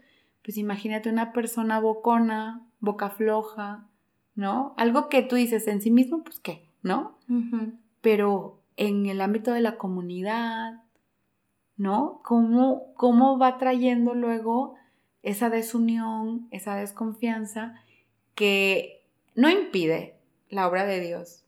pues 0.43 0.57
imagínate 0.57 1.11
una 1.11 1.31
persona 1.31 1.79
bocona, 1.79 2.65
boca 2.79 3.11
floja, 3.11 3.85
¿no? 4.33 4.73
Algo 4.77 5.09
que 5.09 5.21
tú 5.21 5.35
dices 5.35 5.67
en 5.67 5.79
sí 5.79 5.91
mismo, 5.91 6.23
pues 6.23 6.39
qué, 6.39 6.67
¿no? 6.81 7.19
Pero 8.01 8.63
en 8.77 9.05
el 9.05 9.21
ámbito 9.21 9.53
de 9.53 9.61
la 9.61 9.77
comunidad, 9.77 10.81
¿no? 11.77 12.21
¿Cómo, 12.23 12.93
¿Cómo 12.95 13.37
va 13.37 13.57
trayendo 13.57 14.13
luego 14.13 14.75
esa 15.23 15.49
desunión, 15.49 16.47
esa 16.51 16.75
desconfianza 16.75 17.81
que 18.35 19.03
no 19.33 19.49
impide 19.49 20.17
la 20.49 20.67
obra 20.67 20.85
de 20.85 20.99
Dios, 20.99 21.43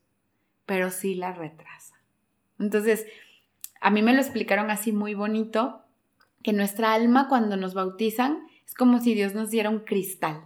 pero 0.66 0.90
sí 0.90 1.14
la 1.14 1.32
retrasa. 1.32 1.94
Entonces, 2.58 3.06
a 3.80 3.90
mí 3.90 4.02
me 4.02 4.12
lo 4.12 4.20
explicaron 4.20 4.70
así 4.70 4.92
muy 4.92 5.14
bonito, 5.14 5.84
que 6.42 6.52
nuestra 6.52 6.92
alma 6.92 7.28
cuando 7.28 7.56
nos 7.56 7.74
bautizan 7.74 8.46
es 8.66 8.74
como 8.74 9.00
si 9.00 9.14
Dios 9.14 9.34
nos 9.34 9.50
diera 9.50 9.70
un 9.70 9.80
cristal, 9.80 10.44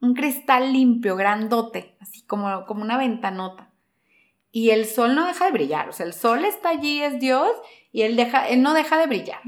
un 0.00 0.14
cristal 0.14 0.72
limpio, 0.72 1.16
grandote, 1.16 1.96
así 2.00 2.22
como, 2.22 2.66
como 2.66 2.82
una 2.82 2.98
ventanota. 2.98 3.69
Y 4.52 4.70
el 4.70 4.86
sol 4.86 5.14
no 5.14 5.26
deja 5.26 5.46
de 5.46 5.52
brillar, 5.52 5.88
o 5.88 5.92
sea, 5.92 6.06
el 6.06 6.12
sol 6.12 6.44
está 6.44 6.70
allí, 6.70 7.02
es 7.02 7.20
Dios, 7.20 7.50
y 7.92 8.02
él, 8.02 8.16
deja, 8.16 8.48
él 8.48 8.62
no 8.62 8.74
deja 8.74 8.98
de 8.98 9.06
brillar. 9.06 9.40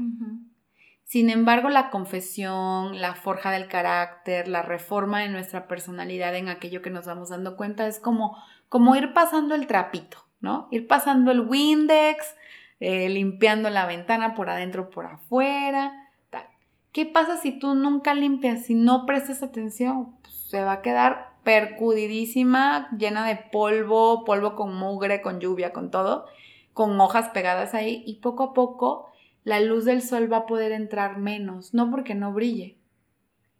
Sin 1.03 1.29
embargo, 1.29 1.69
la 1.69 1.89
confesión, 1.89 2.99
la 2.99 3.13
forja 3.13 3.51
del 3.51 3.67
carácter, 3.67 4.47
la 4.47 4.61
reforma 4.61 5.19
de 5.19 5.29
nuestra 5.29 5.67
personalidad 5.67 6.35
en 6.35 6.49
aquello 6.49 6.81
que 6.81 6.89
nos 6.89 7.05
vamos 7.05 7.29
dando 7.29 7.55
cuenta 7.55 7.85
es 7.85 7.99
como, 7.99 8.35
como 8.69 8.95
ir 8.95 9.13
pasando 9.13 9.53
el 9.53 9.67
trapito, 9.67 10.17
¿no? 10.39 10.69
Ir 10.71 10.87
pasando 10.87 11.31
el 11.31 11.41
Windex, 11.41 12.35
eh, 12.79 13.09
limpiando 13.09 13.69
la 13.69 13.85
ventana 13.85 14.33
por 14.33 14.49
adentro, 14.49 14.89
por 14.89 15.05
afuera, 15.05 15.93
tal. 16.29 16.47
¿Qué 16.91 17.05
pasa 17.05 17.37
si 17.37 17.59
tú 17.59 17.75
nunca 17.75 18.13
limpias, 18.13 18.65
si 18.65 18.73
no 18.73 19.05
prestas 19.05 19.43
atención? 19.43 20.15
Pues, 20.21 20.33
se 20.49 20.63
va 20.63 20.71
a 20.71 20.81
quedar 20.81 21.32
percudidísima, 21.43 22.89
llena 22.97 23.27
de 23.27 23.35
polvo, 23.35 24.23
polvo 24.25 24.55
con 24.55 24.75
mugre, 24.75 25.21
con 25.21 25.39
lluvia, 25.39 25.73
con 25.73 25.91
todo, 25.91 26.25
con 26.73 26.99
hojas 26.99 27.29
pegadas 27.29 27.73
ahí 27.73 28.03
y 28.05 28.15
poco 28.15 28.43
a 28.43 28.53
poco 28.53 29.07
la 29.43 29.59
luz 29.59 29.85
del 29.85 30.01
sol 30.01 30.31
va 30.31 30.37
a 30.37 30.45
poder 30.45 30.71
entrar 30.71 31.17
menos, 31.17 31.73
no 31.73 31.91
porque 31.91 32.15
no 32.15 32.33
brille, 32.33 32.77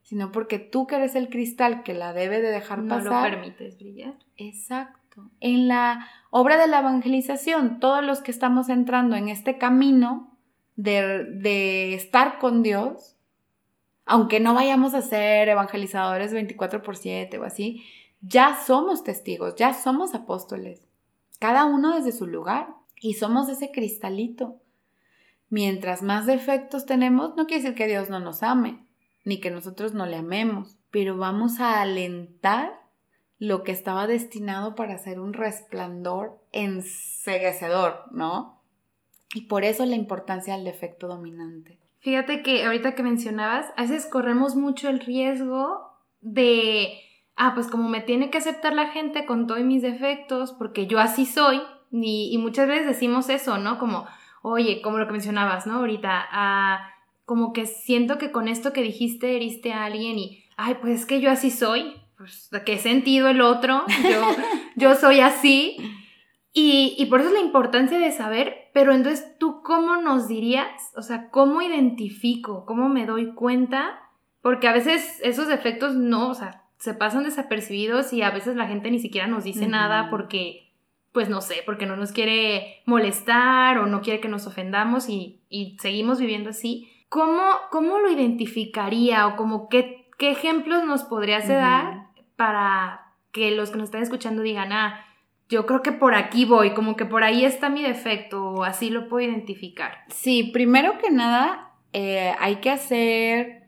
sino 0.02 0.32
porque 0.32 0.60
tú 0.60 0.88
que 0.88 0.96
eres 0.96 1.15
el 1.15 1.30
cristal 1.30 1.84
que 1.84 1.93
la 1.93 2.13
debe 2.13 2.41
de 2.41 2.52
dejar 2.52 2.86
pasar. 2.88 3.04
No 3.04 3.15
lo 3.15 3.22
permites 3.22 3.78
brillar. 3.78 4.13
Exacto. 4.38 5.30
En 5.39 5.67
la 5.67 6.08
obra 6.30 6.58
de 6.58 6.67
la 6.67 6.80
evangelización, 6.80 7.80
todos 7.80 8.04
los 8.04 8.22
que 8.22 8.32
estamos 8.32 8.69
entrando 8.69 9.15
en 9.15 9.30
este 9.30 9.58
camino 9.58 10.38
de, 10.76 11.26
de 11.26 11.93
estar 11.93 12.39
con 12.39 12.63
Dios, 12.63 13.12
aunque 14.06 14.39
no 14.39 14.54
vayamos 14.54 14.94
a 14.94 15.02
ser 15.02 15.50
evangelizadores 15.50 16.34
24 16.34 16.82
por 16.82 16.98
7 16.98 17.38
o 17.39 17.44
así, 17.44 17.84
ya 18.22 18.58
somos 18.66 19.04
testigos, 19.04 19.56
ya 19.56 19.74
somos 19.74 20.16
apóstoles, 20.16 20.88
cada 21.39 21.66
uno 21.66 21.96
desde 21.96 22.12
su 22.12 22.28
lugar, 22.28 22.68
y 23.02 23.16
somos 23.16 23.50
ese 23.50 23.70
cristalito 23.72 24.62
Mientras 25.54 26.02
más 26.02 26.26
defectos 26.26 26.88
tenemos, 26.88 27.36
no 27.36 27.46
quiere 27.46 27.62
decir 27.62 27.78
que 27.78 27.86
Dios 27.86 28.10
no 28.10 28.20
nos 28.20 28.42
ame, 28.42 28.88
ni 29.24 29.39
que 29.39 29.52
nosotros 29.52 29.94
no 29.94 30.08
le 30.08 30.16
amemos, 30.16 30.80
pero 30.89 31.16
vamos 31.16 31.60
a 31.60 31.80
alentar 31.80 32.82
lo 33.38 33.62
que 33.62 33.72
estaba 33.72 34.08
destinado 34.08 34.74
para 34.74 34.98
ser 34.98 35.20
un 35.20 35.32
resplandor 35.32 36.44
enseguecedor, 36.54 38.06
¿no? 38.12 38.63
Y 39.36 39.42
por 39.42 39.63
eso 39.63 39.86
la 39.86 39.96
importancia 39.96 40.56
del 40.56 40.66
defecto 40.66 41.08
dominante. 41.08 41.78
Fíjate 42.04 42.44
que 42.44 42.66
ahorita 42.66 42.96
que 42.96 43.04
mencionabas, 43.04 43.66
a 43.76 43.82
veces 43.82 44.06
corremos 44.06 44.56
mucho 44.56 44.89
el 44.89 45.00
riesgo 45.00 45.89
de 46.22 47.00
ah, 47.36 47.54
pues 47.54 47.68
como 47.68 47.89
me 47.89 48.02
tiene 48.02 48.30
que 48.30 48.38
aceptar 48.38 48.74
la 48.74 48.88
gente 48.88 49.26
con 49.26 49.48
todos 49.48 49.62
mis 49.62 49.82
defectos, 49.82 50.52
porque 50.52 50.88
yo 50.88 51.00
así 51.00 51.26
soy, 51.26 51.62
y, 51.92 52.36
muchas 52.39 52.68
veces 52.68 52.88
decimos 52.88 53.30
eso, 53.30 53.58
¿no? 53.60 53.78
Como, 53.78 54.08
oye, 54.42 54.82
como 54.82 54.98
lo 54.98 55.06
que 55.06 55.12
mencionabas, 55.12 55.68
¿no? 55.68 55.76
Ahorita, 55.76 56.28
ah, 56.32 56.89
como 57.26 57.54
que 57.54 57.68
siento 57.68 58.18
que 58.18 58.32
con 58.32 58.48
esto 58.48 58.74
que 58.74 58.82
dijiste 58.82 59.36
heriste 59.36 59.74
a 59.74 59.86
alguien 59.86 60.18
y, 60.18 60.44
ay, 60.58 60.78
pues 60.82 61.02
es 61.02 61.06
que 61.06 61.22
yo 61.22 61.30
así 61.30 61.52
soy, 61.52 61.94
pues, 62.18 62.50
¿qué 62.66 62.80
sentido 62.80 63.30
el 63.30 63.42
otro? 63.42 63.86
Yo, 64.04 64.22
yo 64.76 64.96
soy 64.96 65.20
así. 65.20 65.78
Y, 66.52 66.96
y, 66.98 67.06
por 67.08 67.20
eso 67.20 67.30
es 67.30 67.36
la 67.36 67.42
importancia 67.42 68.00
de 68.00 68.12
saber, 68.12 68.62
pero 68.73 68.91
entonces 68.93 69.38
tú 69.38 69.62
cómo 69.62 69.97
nos 69.97 70.27
dirías, 70.27 70.67
o 70.95 71.03
sea, 71.03 71.29
cómo 71.29 71.62
identifico, 71.62 72.65
cómo 72.65 72.89
me 72.89 73.05
doy 73.05 73.33
cuenta, 73.33 74.09
porque 74.41 74.67
a 74.67 74.73
veces 74.73 75.19
esos 75.23 75.47
defectos 75.47 75.95
no, 75.95 76.29
o 76.29 76.33
sea, 76.33 76.63
se 76.77 76.93
pasan 76.93 77.23
desapercibidos 77.23 78.12
y 78.12 78.23
a 78.23 78.31
veces 78.31 78.55
la 78.55 78.67
gente 78.67 78.91
ni 78.91 78.99
siquiera 78.99 79.27
nos 79.27 79.45
dice 79.45 79.67
nada 79.67 80.09
porque, 80.09 80.73
pues 81.13 81.29
no 81.29 81.39
sé, 81.39 81.62
porque 81.65 81.86
no 81.86 81.95
nos 81.95 82.12
quiere 82.12 82.81
molestar 82.86 83.77
o 83.77 83.86
no 83.86 84.01
quiere 84.01 84.19
que 84.19 84.27
nos 84.27 84.47
ofendamos 84.47 85.07
y, 85.07 85.39
y 85.47 85.77
seguimos 85.79 86.19
viviendo 86.19 86.49
así. 86.49 86.89
¿Cómo, 87.07 87.43
¿Cómo 87.71 87.99
lo 87.99 88.09
identificaría 88.09 89.27
o 89.27 89.36
como 89.36 89.69
qué, 89.69 90.09
qué 90.17 90.31
ejemplos 90.31 90.83
nos 90.83 91.03
podrías 91.03 91.47
dar 91.47 92.07
para 92.36 93.13
que 93.31 93.51
los 93.51 93.69
que 93.69 93.77
nos 93.77 93.86
están 93.86 94.01
escuchando 94.01 94.41
digan, 94.41 94.73
ah, 94.73 95.05
yo 95.54 95.68
creo 95.68 95.84
que 95.84 95.92
por 95.92 96.16
aquí 96.16 96.46
voy, 96.46 96.74
como 96.74 96.96
que 96.96 97.06
por 97.06 97.24
ahí 97.24 97.46
está 97.46 97.70
mi 97.70 97.84
defecto 97.84 98.44
o 98.44 98.63
así 98.63 98.89
lo 98.89 99.08
puedo 99.08 99.30
identificar. 99.30 100.00
Sí, 100.10 100.50
primero 100.52 100.98
que 100.98 101.12
nada, 101.12 101.76
eh, 101.94 102.34
hay 102.39 102.56
que 102.56 102.72
hacer 102.72 103.68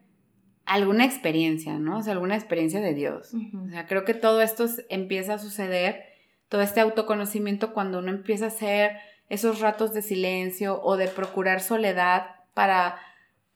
alguna 0.66 1.06
experiencia, 1.06 1.78
¿no? 1.78 2.00
O 2.00 2.02
sea, 2.02 2.14
alguna 2.14 2.36
experiencia 2.36 2.82
de 2.82 2.96
Dios. 2.96 3.34
O 3.34 3.70
sea, 3.70 3.86
creo 3.86 4.04
que 4.04 4.16
todo 4.16 4.42
esto 4.42 4.66
empieza 4.90 5.36
a 5.36 5.38
suceder, 5.38 6.06
todo 6.50 6.62
este 6.62 6.82
autoconocimiento 6.82 7.72
cuando 7.72 8.00
uno 8.00 8.10
empieza 8.10 8.46
a 8.46 8.48
hacer 8.48 8.98
esos 9.30 9.60
ratos 9.60 9.94
de 9.94 10.02
silencio 10.02 10.82
o 10.82 10.98
de 10.98 11.08
procurar 11.08 11.62
soledad 11.62 12.26
para, 12.56 12.98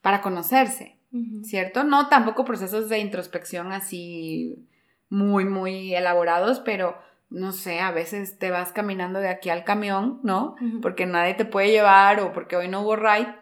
para 0.02 0.20
conocerse, 0.20 1.00
¿cierto? 1.42 1.82
No 1.82 2.08
tampoco 2.08 2.44
procesos 2.44 2.88
de 2.88 3.00
introspección 3.00 3.72
así 3.72 4.68
muy, 5.08 5.44
muy 5.44 5.94
elaborados, 5.96 6.60
pero 6.60 6.96
no 7.30 7.52
sé, 7.52 7.80
a 7.80 7.92
veces 7.92 8.38
te 8.38 8.50
vas 8.50 8.72
caminando 8.72 9.20
de 9.20 9.28
aquí 9.28 9.50
al 9.50 9.64
camión, 9.64 10.20
¿no? 10.22 10.56
Porque 10.82 11.06
nadie 11.06 11.34
te 11.34 11.44
puede 11.44 11.70
llevar 11.70 12.20
o 12.20 12.32
porque 12.32 12.56
hoy 12.56 12.68
no 12.68 12.82
hubo 12.82 12.96
ride 12.96 13.34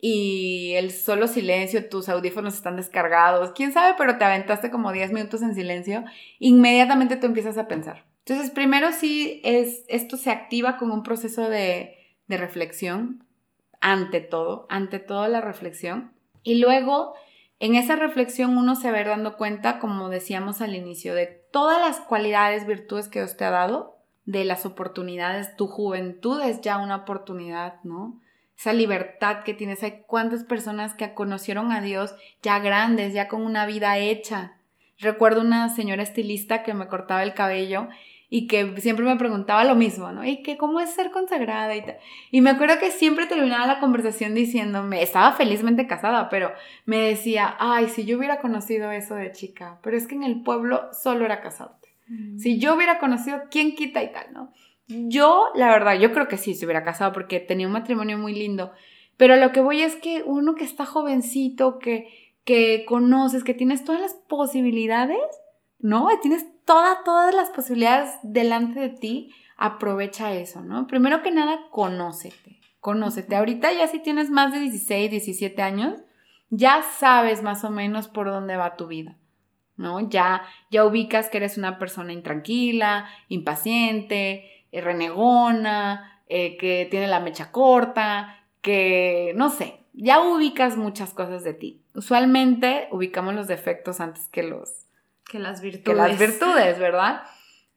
y 0.00 0.72
el 0.76 0.90
solo 0.90 1.28
silencio, 1.28 1.88
tus 1.88 2.08
audífonos 2.08 2.54
están 2.54 2.76
descargados, 2.76 3.52
quién 3.52 3.72
sabe, 3.72 3.94
pero 3.98 4.16
te 4.16 4.24
aventaste 4.24 4.70
como 4.70 4.92
10 4.92 5.12
minutos 5.12 5.42
en 5.42 5.54
silencio, 5.54 6.04
inmediatamente 6.38 7.16
tú 7.16 7.26
empiezas 7.26 7.58
a 7.58 7.68
pensar. 7.68 8.06
Entonces, 8.24 8.50
primero 8.50 8.92
sí 8.92 9.40
es, 9.44 9.84
esto 9.88 10.16
se 10.16 10.30
activa 10.30 10.76
con 10.78 10.90
un 10.90 11.02
proceso 11.02 11.48
de, 11.48 11.96
de 12.28 12.36
reflexión, 12.36 13.24
ante 13.80 14.20
todo, 14.20 14.66
ante 14.70 14.98
todo 14.98 15.28
la 15.28 15.40
reflexión, 15.40 16.12
y 16.42 16.56
luego 16.56 17.14
en 17.60 17.74
esa 17.74 17.94
reflexión 17.94 18.56
uno 18.56 18.74
se 18.74 18.90
va 18.90 19.04
dando 19.04 19.36
cuenta, 19.36 19.78
como 19.78 20.08
decíamos 20.08 20.62
al 20.62 20.74
inicio, 20.74 21.14
de 21.14 21.26
todas 21.26 21.78
las 21.78 22.00
cualidades, 22.00 22.66
virtudes 22.66 23.08
que 23.08 23.20
Dios 23.20 23.36
te 23.36 23.44
ha 23.44 23.50
dado, 23.50 23.98
de 24.24 24.44
las 24.44 24.64
oportunidades. 24.64 25.54
Tu 25.56 25.66
juventud 25.66 26.40
es 26.40 26.62
ya 26.62 26.78
una 26.78 26.96
oportunidad, 26.96 27.82
¿no? 27.84 28.18
Esa 28.56 28.72
libertad 28.72 29.42
que 29.44 29.52
tienes. 29.52 29.82
Hay 29.82 30.04
cuántas 30.06 30.44
personas 30.44 30.94
que 30.94 31.12
conocieron 31.12 31.70
a 31.70 31.82
Dios 31.82 32.14
ya 32.42 32.58
grandes, 32.60 33.12
ya 33.12 33.28
con 33.28 33.42
una 33.42 33.66
vida 33.66 33.98
hecha. 33.98 34.56
Recuerdo 34.98 35.42
una 35.42 35.68
señora 35.68 36.02
estilista 36.02 36.62
que 36.62 36.72
me 36.72 36.88
cortaba 36.88 37.22
el 37.22 37.34
cabello 37.34 37.88
y 38.32 38.46
que 38.46 38.80
siempre 38.80 39.04
me 39.04 39.16
preguntaba 39.16 39.64
lo 39.64 39.74
mismo, 39.74 40.12
¿no? 40.12 40.24
¿Y 40.24 40.42
que 40.44 40.56
cómo 40.56 40.80
es 40.80 40.90
ser 40.90 41.10
consagrada 41.10 41.74
y 41.74 41.82
tal? 41.82 41.96
Y 42.30 42.40
me 42.40 42.50
acuerdo 42.50 42.78
que 42.78 42.92
siempre 42.92 43.26
terminaba 43.26 43.66
la 43.66 43.80
conversación 43.80 44.34
diciéndome, 44.34 45.02
estaba 45.02 45.32
felizmente 45.32 45.88
casada, 45.88 46.28
pero 46.28 46.52
me 46.86 46.98
decía, 46.98 47.56
ay, 47.58 47.88
si 47.88 48.04
yo 48.04 48.16
hubiera 48.16 48.40
conocido 48.40 48.92
eso 48.92 49.16
de 49.16 49.32
chica, 49.32 49.80
pero 49.82 49.96
es 49.96 50.06
que 50.06 50.14
en 50.14 50.22
el 50.22 50.42
pueblo 50.42 50.88
solo 50.92 51.24
era 51.24 51.40
casarte. 51.40 51.88
Mm. 52.06 52.38
Si 52.38 52.60
yo 52.60 52.76
hubiera 52.76 53.00
conocido, 53.00 53.42
¿quién 53.50 53.74
quita 53.74 54.00
y 54.00 54.12
tal, 54.12 54.32
no? 54.32 54.52
Yo, 54.86 55.46
la 55.56 55.68
verdad, 55.68 55.98
yo 55.98 56.12
creo 56.12 56.28
que 56.28 56.36
sí 56.36 56.54
se 56.54 56.64
hubiera 56.66 56.84
casado 56.84 57.12
porque 57.12 57.40
tenía 57.40 57.66
un 57.66 57.72
matrimonio 57.72 58.16
muy 58.16 58.32
lindo, 58.32 58.72
pero 59.16 59.36
lo 59.36 59.50
que 59.50 59.60
voy 59.60 59.82
es 59.82 59.96
que 59.96 60.22
uno 60.24 60.54
que 60.54 60.64
está 60.64 60.86
jovencito, 60.86 61.80
que, 61.80 62.08
que 62.44 62.84
conoces, 62.86 63.42
que 63.42 63.54
tienes 63.54 63.84
todas 63.84 64.00
las 64.00 64.14
posibilidades, 64.14 65.18
¿no? 65.80 66.08
Tienes 66.22 66.46
todas, 66.70 67.02
todas 67.02 67.34
las 67.34 67.50
posibilidades 67.50 68.16
delante 68.22 68.78
de 68.78 68.90
ti, 68.90 69.34
aprovecha 69.56 70.32
eso, 70.34 70.60
¿no? 70.60 70.86
Primero 70.86 71.20
que 71.20 71.32
nada, 71.32 71.58
conócete, 71.72 72.60
conócete. 72.78 73.34
Ahorita 73.34 73.72
ya 73.72 73.88
si 73.88 73.98
tienes 73.98 74.30
más 74.30 74.52
de 74.52 74.60
16, 74.60 75.10
17 75.10 75.62
años, 75.62 75.98
ya 76.48 76.84
sabes 76.96 77.42
más 77.42 77.64
o 77.64 77.70
menos 77.70 78.06
por 78.06 78.28
dónde 78.28 78.56
va 78.56 78.76
tu 78.76 78.86
vida, 78.86 79.16
¿no? 79.76 80.08
Ya, 80.08 80.42
ya 80.70 80.84
ubicas 80.84 81.28
que 81.28 81.38
eres 81.38 81.58
una 81.58 81.76
persona 81.80 82.12
intranquila, 82.12 83.08
impaciente, 83.26 84.64
eh, 84.70 84.80
renegona, 84.80 86.22
eh, 86.28 86.56
que 86.56 86.86
tiene 86.88 87.08
la 87.08 87.18
mecha 87.18 87.50
corta, 87.50 88.44
que, 88.62 89.32
no 89.34 89.50
sé, 89.50 89.80
ya 89.92 90.20
ubicas 90.20 90.76
muchas 90.76 91.14
cosas 91.14 91.42
de 91.42 91.52
ti. 91.52 91.82
Usualmente 91.94 92.86
ubicamos 92.92 93.34
los 93.34 93.48
defectos 93.48 94.00
antes 94.00 94.28
que 94.28 94.44
los, 94.44 94.79
que 95.30 95.38
las 95.38 95.60
virtudes. 95.60 95.84
Que 95.84 95.94
las 95.94 96.18
virtudes, 96.18 96.78
¿verdad? 96.78 97.22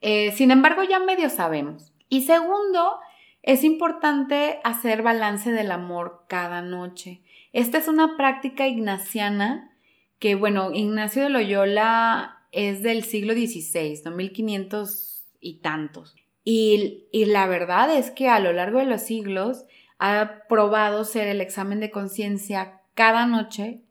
Eh, 0.02 0.32
sin 0.32 0.52
embargo, 0.52 0.84
ya 0.84 1.00
medio 1.00 1.30
sabemos. 1.30 1.94
Y 2.10 2.24
segundo, 2.24 3.00
es 3.44 3.64
importante 3.64 4.60
hacer 4.64 5.04
balance 5.04 5.52
del 5.52 5.72
amor 5.72 6.26
cada 6.28 6.62
noche. 6.62 7.22
Esta 7.54 7.78
es 7.78 7.88
una 7.88 8.18
práctica 8.18 8.68
ignaciana 8.68 9.72
que, 10.20 10.36
bueno, 10.36 10.72
Ignacio 10.74 11.24
de 11.24 11.30
Loyola 11.30 12.40
es 12.52 12.82
del 12.82 13.04
siglo 13.04 13.34
XVI, 13.34 14.02
¿no? 14.06 14.12
1500 14.12 15.26
y 15.40 15.60
tantos. 15.60 16.16
Y, 16.44 17.06
y 17.12 17.26
la 17.26 17.46
verdad 17.46 17.96
es 17.96 18.12
que 18.12 18.30
a 18.30 18.40
lo 18.40 18.52
largo 18.52 18.80
de 18.80 18.86
los 18.86 19.02
siglos 19.02 19.66
ha 20.00 20.44
probado 20.50 21.04
ser 21.04 21.28
el 21.28 21.42
examen 21.42 21.80
de 21.80 21.92
conciencia 21.92 22.82
cada 22.96 23.26
noche 23.26 23.82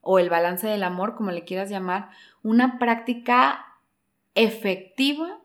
o 0.00 0.18
el 0.18 0.30
balance 0.30 0.66
del 0.66 0.82
amor, 0.82 1.14
como 1.14 1.30
le 1.30 1.44
quieras 1.44 1.70
llamar, 1.70 2.10
una 2.42 2.78
práctica 2.78 3.66
efectiva 4.34 5.40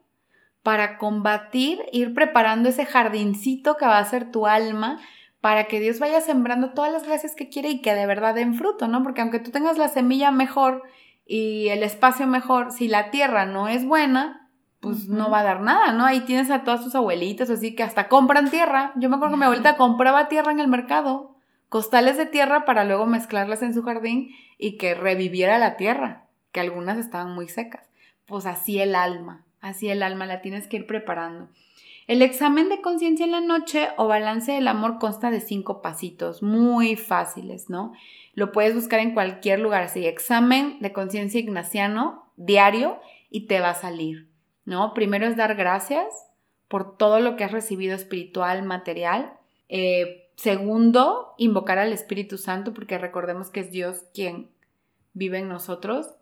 para 0.63 0.97
combatir, 0.97 1.83
ir 1.91 2.13
preparando 2.13 2.69
ese 2.69 2.85
jardincito 2.85 3.77
que 3.77 3.85
va 3.85 3.99
a 3.99 4.05
ser 4.05 4.31
tu 4.31 4.47
alma 4.47 4.99
para 5.39 5.65
que 5.65 5.79
Dios 5.79 5.99
vaya 5.99 6.21
sembrando 6.21 6.71
todas 6.71 6.91
las 6.91 7.05
gracias 7.05 7.35
que 7.35 7.49
quiere 7.49 7.69
y 7.69 7.81
que 7.81 7.93
de 7.93 8.07
verdad 8.07 8.33
den 8.33 8.55
fruto, 8.55 8.87
¿no? 8.87 9.03
Porque 9.03 9.21
aunque 9.21 9.39
tú 9.39 9.51
tengas 9.51 9.77
la 9.77 9.89
semilla 9.89 10.31
mejor 10.31 10.81
y 11.23 11.67
el 11.67 11.83
espacio 11.83 12.25
mejor, 12.25 12.71
si 12.71 12.87
la 12.87 13.11
tierra 13.11 13.45
no 13.45 13.67
es 13.67 13.85
buena, 13.85 14.49
pues 14.79 15.07
no 15.07 15.29
va 15.29 15.41
a 15.41 15.43
dar 15.43 15.61
nada, 15.61 15.91
¿no? 15.91 16.05
Ahí 16.05 16.21
tienes 16.21 16.49
a 16.49 16.63
todas 16.63 16.83
tus 16.83 16.95
abuelitas, 16.95 17.51
así 17.51 17.75
que 17.75 17.83
hasta 17.83 18.07
compran 18.07 18.49
tierra. 18.49 18.91
Yo 18.95 19.07
me 19.07 19.17
acuerdo 19.17 19.33
que 19.33 19.39
mi 19.39 19.45
abuelita 19.45 19.77
compraba 19.77 20.29
tierra 20.29 20.51
en 20.51 20.59
el 20.59 20.67
mercado, 20.67 21.34
costales 21.69 22.17
de 22.17 22.25
tierra 22.25 22.65
para 22.65 22.83
luego 22.83 23.05
mezclarlas 23.05 23.61
en 23.61 23.73
su 23.73 23.83
jardín 23.83 24.35
y 24.57 24.77
que 24.77 24.95
reviviera 24.95 25.57
la 25.57 25.77
tierra 25.77 26.25
que 26.51 26.59
algunas 26.59 26.97
estaban 26.97 27.33
muy 27.33 27.47
secas. 27.47 27.83
Pues 28.25 28.45
así 28.45 28.79
el 28.79 28.95
alma, 28.95 29.45
así 29.61 29.89
el 29.89 30.03
alma 30.03 30.25
la 30.25 30.41
tienes 30.41 30.67
que 30.67 30.77
ir 30.77 30.87
preparando. 30.87 31.49
El 32.07 32.21
examen 32.21 32.69
de 32.69 32.81
conciencia 32.81 33.25
en 33.25 33.31
la 33.31 33.41
noche 33.41 33.89
o 33.97 34.07
balance 34.07 34.51
del 34.51 34.67
amor 34.67 34.99
consta 34.99 35.31
de 35.31 35.41
cinco 35.41 35.81
pasitos 35.81 36.43
muy 36.43 36.95
fáciles, 36.95 37.69
¿no? 37.69 37.93
Lo 38.33 38.51
puedes 38.51 38.75
buscar 38.75 38.99
en 38.99 39.13
cualquier 39.13 39.59
lugar, 39.59 39.83
así, 39.83 40.05
examen 40.05 40.77
de 40.81 40.93
conciencia 40.93 41.39
ignaciano 41.39 42.31
diario 42.35 42.99
y 43.31 43.47
te 43.47 43.59
va 43.59 43.71
a 43.71 43.75
salir, 43.75 44.29
¿no? 44.65 44.93
Primero 44.93 45.25
es 45.25 45.35
dar 45.35 45.55
gracias 45.55 46.05
por 46.67 46.95
todo 46.95 47.19
lo 47.19 47.35
que 47.35 47.43
has 47.43 47.51
recibido 47.51 47.95
espiritual, 47.95 48.63
material. 48.63 49.33
Eh, 49.67 50.24
segundo, 50.35 51.33
invocar 51.37 51.77
al 51.79 51.93
Espíritu 51.93 52.37
Santo, 52.37 52.73
porque 52.73 52.97
recordemos 52.97 53.49
que 53.49 53.61
es 53.61 53.71
Dios 53.71 54.03
quien 54.13 54.49
vive 55.13 55.39
en 55.39 55.49
nosotros. 55.49 56.15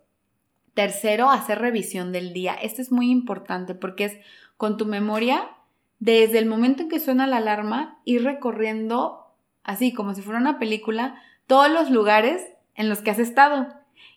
Tercero, 0.74 1.30
hacer 1.30 1.58
revisión 1.58 2.12
del 2.12 2.32
día. 2.32 2.54
Esto 2.54 2.82
es 2.82 2.90
muy 2.90 3.10
importante 3.10 3.74
porque 3.74 4.04
es 4.04 4.18
con 4.56 4.76
tu 4.76 4.86
memoria, 4.86 5.50
desde 5.98 6.38
el 6.38 6.46
momento 6.46 6.82
en 6.82 6.88
que 6.88 7.00
suena 7.00 7.26
la 7.26 7.38
alarma, 7.38 8.00
ir 8.04 8.24
recorriendo, 8.24 9.26
así 9.62 9.92
como 9.92 10.14
si 10.14 10.22
fuera 10.22 10.40
una 10.40 10.58
película, 10.58 11.20
todos 11.46 11.70
los 11.70 11.90
lugares 11.90 12.42
en 12.74 12.88
los 12.88 13.00
que 13.00 13.10
has 13.10 13.18
estado 13.18 13.68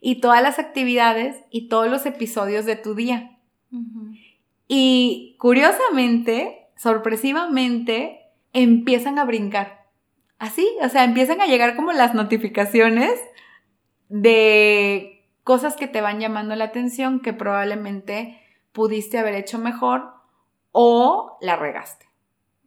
y 0.02 0.20
todas 0.20 0.42
las 0.42 0.60
actividades 0.60 1.44
y 1.50 1.70
todos 1.70 1.90
los 1.90 2.06
episodios 2.06 2.66
de 2.66 2.76
tu 2.76 2.96
día. 2.96 3.38
Y 4.68 5.36
curiosamente, 5.40 6.68
sorpresivamente, 6.76 8.22
empiezan 8.54 9.20
a 9.20 9.26
brincar. 9.26 9.77
Así, 10.40 10.68
o 10.82 10.90
sea, 10.90 11.04
empiezan 11.04 11.42
a 11.42 11.48
llegar 11.48 11.76
como 11.76 11.92
las 11.94 12.14
notificaciones 12.14 13.20
de 14.10 15.26
cosas 15.44 15.76
que 15.76 15.88
te 15.88 16.02
van 16.02 16.20
llamando 16.20 16.56
la 16.56 16.66
atención 16.66 17.22
que 17.22 17.34
probablemente 17.34 18.42
pudiste 18.72 19.18
haber 19.18 19.36
hecho 19.36 19.58
mejor 19.58 20.14
o 20.72 21.38
la 21.42 21.56
regaste, 21.56 22.06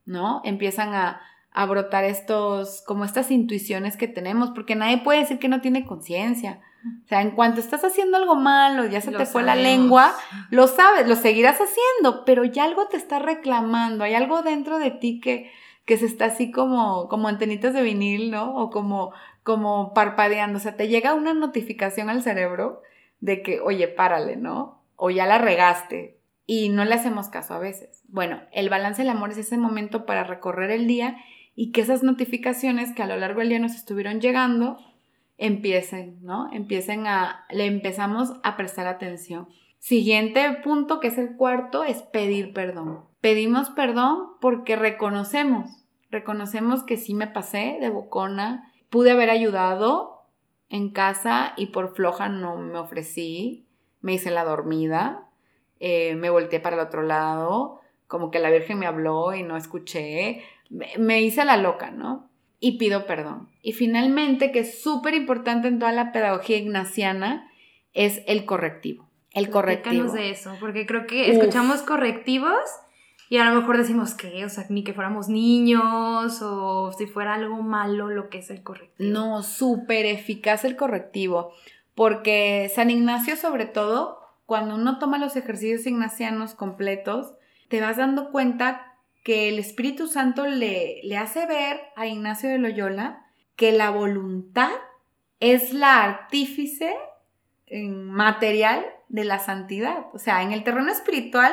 ¿no? 0.04 0.40
Empiezan 0.44 0.94
a, 0.94 1.20
a 1.52 1.66
brotar 1.66 2.04
estos, 2.04 2.82
como 2.86 3.04
estas 3.04 3.30
intuiciones 3.30 3.96
que 3.96 4.08
tenemos, 4.08 4.50
porque 4.50 4.74
nadie 4.74 4.98
puede 4.98 5.20
decir 5.20 5.38
que 5.38 5.48
no 5.48 5.60
tiene 5.60 5.86
conciencia. 5.86 6.60
O 7.04 7.08
sea, 7.08 7.20
en 7.20 7.32
cuanto 7.32 7.60
estás 7.60 7.84
haciendo 7.84 8.16
algo 8.16 8.36
malo, 8.36 8.86
ya 8.86 9.00
se 9.00 9.12
te 9.12 9.26
fue 9.26 9.42
la 9.42 9.54
lengua, 9.54 10.14
lo 10.50 10.66
sabes, 10.66 11.06
lo 11.06 11.14
seguirás 11.14 11.58
haciendo, 11.60 12.24
pero 12.24 12.44
ya 12.44 12.64
algo 12.64 12.86
te 12.88 12.96
está 12.96 13.18
reclamando, 13.18 14.04
hay 14.04 14.14
algo 14.14 14.42
dentro 14.42 14.78
de 14.78 14.90
ti 14.90 15.20
que, 15.20 15.52
que 15.84 15.96
se 15.96 16.06
está 16.06 16.26
así 16.26 16.50
como, 16.50 17.08
como 17.08 17.28
antenitas 17.28 17.74
de 17.74 17.82
vinil, 17.82 18.30
¿no? 18.30 18.56
O 18.56 18.70
como, 18.70 19.12
como 19.42 19.92
parpadeando, 19.94 20.58
o 20.58 20.60
sea, 20.60 20.76
te 20.76 20.88
llega 20.88 21.14
una 21.14 21.34
notificación 21.34 22.08
al 22.10 22.22
cerebro 22.22 22.82
de 23.20 23.42
que, 23.42 23.60
oye, 23.60 23.88
párale, 23.88 24.36
¿no? 24.36 24.82
O 24.96 25.10
ya 25.10 25.26
la 25.26 25.38
regaste 25.38 26.18
y 26.46 26.68
no 26.68 26.84
le 26.84 26.94
hacemos 26.94 27.28
caso 27.28 27.54
a 27.54 27.58
veces. 27.58 28.02
Bueno, 28.08 28.40
el 28.52 28.68
balance 28.68 29.02
del 29.02 29.10
amor 29.10 29.30
es 29.30 29.38
ese 29.38 29.56
momento 29.56 30.06
para 30.06 30.24
recorrer 30.24 30.70
el 30.70 30.86
día 30.86 31.16
y 31.54 31.72
que 31.72 31.80
esas 31.80 32.02
notificaciones 32.02 32.92
que 32.92 33.02
a 33.02 33.06
lo 33.06 33.16
largo 33.16 33.40
del 33.40 33.50
día 33.50 33.58
nos 33.58 33.74
estuvieron 33.74 34.20
llegando 34.20 34.78
empiecen, 35.38 36.18
¿no? 36.22 36.52
Empiecen 36.52 37.06
a, 37.06 37.46
le 37.50 37.66
empezamos 37.66 38.34
a 38.42 38.56
prestar 38.56 38.86
atención. 38.86 39.48
Siguiente 39.80 40.58
punto, 40.62 41.00
que 41.00 41.08
es 41.08 41.18
el 41.18 41.36
cuarto, 41.36 41.84
es 41.84 42.02
pedir 42.02 42.52
perdón. 42.52 43.04
Pedimos 43.20 43.70
perdón 43.70 44.28
porque 44.40 44.76
reconocemos, 44.76 45.84
reconocemos 46.10 46.84
que 46.84 46.96
sí 46.96 47.14
me 47.14 47.26
pasé 47.26 47.78
de 47.80 47.90
bocona, 47.90 48.72
pude 48.88 49.10
haber 49.10 49.30
ayudado 49.30 50.22
en 50.68 50.90
casa 50.90 51.52
y 51.56 51.66
por 51.66 51.94
floja 51.94 52.28
no 52.28 52.56
me 52.56 52.78
ofrecí, 52.78 53.66
me 54.00 54.14
hice 54.14 54.30
la 54.30 54.44
dormida, 54.44 55.28
eh, 55.80 56.14
me 56.14 56.30
volteé 56.30 56.60
para 56.60 56.76
el 56.76 56.82
otro 56.82 57.02
lado, 57.02 57.80
como 58.06 58.30
que 58.30 58.38
la 58.38 58.50
Virgen 58.50 58.78
me 58.78 58.86
habló 58.86 59.34
y 59.34 59.42
no 59.42 59.56
escuché, 59.56 60.44
me 60.68 61.20
hice 61.20 61.44
la 61.44 61.56
loca, 61.56 61.90
¿no? 61.90 62.30
y 62.60 62.72
pido 62.72 63.06
perdón. 63.06 63.48
Y 63.62 63.72
finalmente, 63.72 64.52
que 64.52 64.60
es 64.60 64.82
súper 64.82 65.14
importante 65.14 65.66
en 65.66 65.78
toda 65.78 65.92
la 65.92 66.12
pedagogía 66.12 66.58
ignaciana, 66.58 67.50
es 67.94 68.22
el 68.26 68.44
correctivo. 68.44 69.09
El 69.32 69.50
correctivo. 69.50 70.12
de 70.12 70.30
eso, 70.30 70.56
porque 70.60 70.86
creo 70.86 71.06
que 71.06 71.30
escuchamos 71.30 71.82
correctivos 71.82 72.60
y 73.28 73.36
a 73.36 73.44
lo 73.44 73.60
mejor 73.60 73.78
decimos 73.78 74.14
que, 74.14 74.44
o 74.44 74.48
sea, 74.48 74.66
ni 74.70 74.82
que 74.82 74.92
fuéramos 74.92 75.28
niños 75.28 76.42
o 76.42 76.92
si 76.92 77.06
fuera 77.06 77.34
algo 77.34 77.62
malo 77.62 78.08
lo 78.08 78.28
que 78.28 78.38
es 78.38 78.50
el 78.50 78.64
correctivo. 78.64 79.08
No, 79.08 79.42
súper 79.44 80.04
eficaz 80.06 80.64
el 80.64 80.74
correctivo, 80.74 81.52
porque 81.94 82.70
San 82.74 82.90
Ignacio 82.90 83.36
sobre 83.36 83.66
todo, 83.66 84.18
cuando 84.46 84.74
uno 84.74 84.98
toma 84.98 85.18
los 85.18 85.36
ejercicios 85.36 85.86
ignacianos 85.86 86.54
completos, 86.54 87.34
te 87.68 87.80
vas 87.80 87.98
dando 87.98 88.32
cuenta 88.32 88.96
que 89.22 89.48
el 89.48 89.60
Espíritu 89.60 90.08
Santo 90.08 90.46
le, 90.46 91.00
le 91.04 91.16
hace 91.16 91.46
ver 91.46 91.80
a 91.94 92.06
Ignacio 92.06 92.48
de 92.48 92.58
Loyola 92.58 93.26
que 93.54 93.70
la 93.70 93.90
voluntad 93.90 94.72
es 95.38 95.72
la 95.72 96.02
artífice 96.02 96.96
material 97.70 98.84
de 99.10 99.24
la 99.24 99.38
santidad. 99.38 100.06
O 100.14 100.18
sea, 100.18 100.42
en 100.42 100.52
el 100.52 100.64
terreno 100.64 100.90
espiritual, 100.90 101.52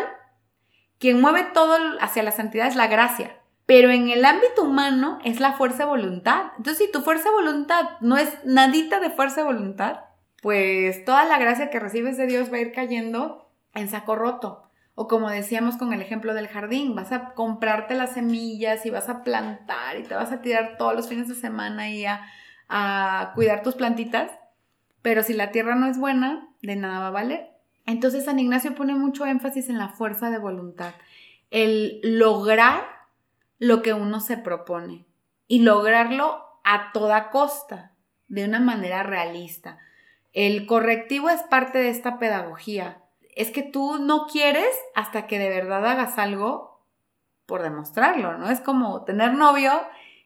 quien 0.99 1.19
mueve 1.19 1.43
todo 1.53 1.75
hacia 1.99 2.23
la 2.23 2.31
santidad 2.31 2.67
es 2.67 2.75
la 2.75 2.87
gracia. 2.87 3.35
Pero 3.65 3.89
en 3.89 4.09
el 4.09 4.23
ámbito 4.23 4.63
humano 4.63 5.19
es 5.25 5.41
la 5.41 5.53
fuerza 5.53 5.79
de 5.79 5.89
voluntad. 5.89 6.51
Entonces, 6.57 6.85
si 6.85 6.91
tu 6.91 7.01
fuerza 7.01 7.29
de 7.29 7.35
voluntad 7.35 7.83
no 7.99 8.17
es 8.17 8.29
nadita 8.45 8.99
de 8.99 9.09
fuerza 9.09 9.41
de 9.41 9.47
voluntad, 9.47 10.01
pues 10.41 11.03
toda 11.03 11.25
la 11.25 11.37
gracia 11.37 11.69
que 11.69 11.79
recibes 11.79 12.15
de 12.15 12.27
Dios 12.27 12.51
va 12.51 12.57
a 12.57 12.61
ir 12.61 12.71
cayendo 12.71 13.51
en 13.73 13.89
saco 13.89 14.15
roto. 14.15 14.63
O 14.95 15.07
como 15.07 15.29
decíamos 15.29 15.77
con 15.77 15.93
el 15.93 16.01
ejemplo 16.01 16.33
del 16.33 16.47
jardín, 16.47 16.95
vas 16.95 17.11
a 17.11 17.33
comprarte 17.33 17.95
las 17.95 18.13
semillas 18.13 18.85
y 18.85 18.89
vas 18.89 19.09
a 19.09 19.23
plantar 19.23 19.97
y 19.97 20.03
te 20.03 20.15
vas 20.15 20.31
a 20.31 20.41
tirar 20.41 20.77
todos 20.77 20.95
los 20.95 21.09
fines 21.09 21.27
de 21.27 21.35
semana 21.35 21.89
y 21.89 22.05
a, 22.05 22.21
a 22.69 23.33
cuidar 23.35 23.61
tus 23.61 23.75
plantitas, 23.75 24.31
pero 25.07 25.23
si 25.23 25.31
la 25.31 25.51
tierra 25.51 25.75
no 25.75 25.87
es 25.87 25.97
buena, 25.97 26.49
de 26.61 26.75
nada 26.75 26.99
va 26.99 27.07
a 27.07 27.11
valer. 27.11 27.47
Entonces 27.85 28.25
San 28.25 28.39
Ignacio 28.39 28.75
pone 28.75 28.93
mucho 28.93 29.25
énfasis 29.25 29.69
en 29.69 29.77
la 29.77 29.87
fuerza 29.87 30.29
de 30.29 30.37
voluntad, 30.37 30.95
el 31.49 32.01
lograr 32.03 32.83
lo 33.57 33.81
que 33.81 33.93
uno 33.93 34.19
se 34.19 34.35
propone 34.35 35.05
y 35.47 35.59
lograrlo 35.59 36.43
a 36.65 36.91
toda 36.91 37.29
costa, 37.29 37.93
de 38.27 38.43
una 38.43 38.59
manera 38.59 39.01
realista. 39.01 39.77
El 40.33 40.65
correctivo 40.65 41.29
es 41.29 41.41
parte 41.43 41.77
de 41.77 41.87
esta 41.87 42.19
pedagogía 42.19 42.97
es 43.37 43.49
que 43.51 43.63
tú 43.63 43.99
no 43.99 44.27
quieres 44.27 44.67
hasta 44.93 45.25
que 45.25 45.39
de 45.39 45.47
verdad 45.47 45.85
hagas 45.85 46.17
algo 46.17 46.83
por 47.45 47.61
demostrarlo, 47.61 48.37
¿no? 48.37 48.49
Es 48.49 48.59
como 48.59 49.05
tener 49.05 49.35
novio 49.35 49.71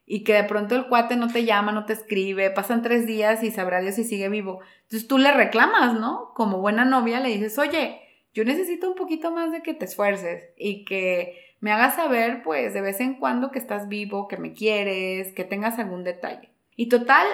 y 0.06 0.24
que 0.24 0.34
de 0.34 0.44
pronto 0.44 0.76
el 0.76 0.88
cuate 0.88 1.16
no 1.16 1.28
te 1.28 1.46
llama, 1.46 1.72
no 1.72 1.86
te 1.86 1.94
escribe, 1.94 2.50
pasan 2.52 2.82
tres 2.82 3.06
días 3.06 3.44
y 3.44 3.52
sabrá 3.52 3.80
Dios 3.82 3.96
si 3.96 4.04
sigue 4.04 4.30
vivo. 4.30 4.62
Entonces 4.84 5.08
tú 5.08 5.18
le 5.18 5.32
reclamas, 5.32 5.94
¿no? 6.00 6.32
Como 6.36 6.60
buena 6.60 6.86
novia 6.86 7.20
le 7.20 7.30
dices, 7.30 7.58
oye, 7.58 8.02
yo 8.34 8.44
necesito 8.44 8.90
un 8.90 8.96
poquito 8.96 9.32
más 9.32 9.52
de 9.52 9.62
que 9.62 9.74
te 9.74 9.86
esfuerces 9.86 10.50
y 10.58 10.86
que 10.86 11.38
me 11.60 11.72
hagas 11.72 11.96
saber, 11.96 12.42
pues, 12.44 12.74
de 12.74 12.82
vez 12.82 13.00
en 13.00 13.16
cuando 13.16 13.52
que 13.52 13.60
estás 13.60 13.88
vivo, 13.88 14.28
que 14.28 14.38
me 14.38 14.54
quieres, 14.54 15.34
que 15.34 15.44
tengas 15.44 15.78
algún 15.80 16.04
detalle. 16.04 16.50
Y 16.76 16.90
total, 16.90 17.28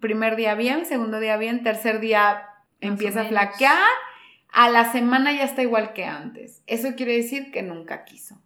primer 0.00 0.36
día 0.36 0.54
bien, 0.54 0.84
segundo 0.84 1.20
día 1.20 1.36
bien, 1.36 1.62
tercer 1.62 2.00
día 2.00 2.42
empieza 2.80 3.22
a 3.22 3.24
flaquear 3.26 3.78
a 4.50 4.70
la 4.70 4.90
semana 4.90 5.32
ya 5.32 5.44
está 5.44 5.62
igual 5.62 5.92
que 5.92 6.04
antes. 6.04 6.62
Eso 6.66 6.94
quiere 6.96 7.16
decir 7.16 7.50
que 7.52 7.62
nunca 7.62 8.04
quiso, 8.04 8.40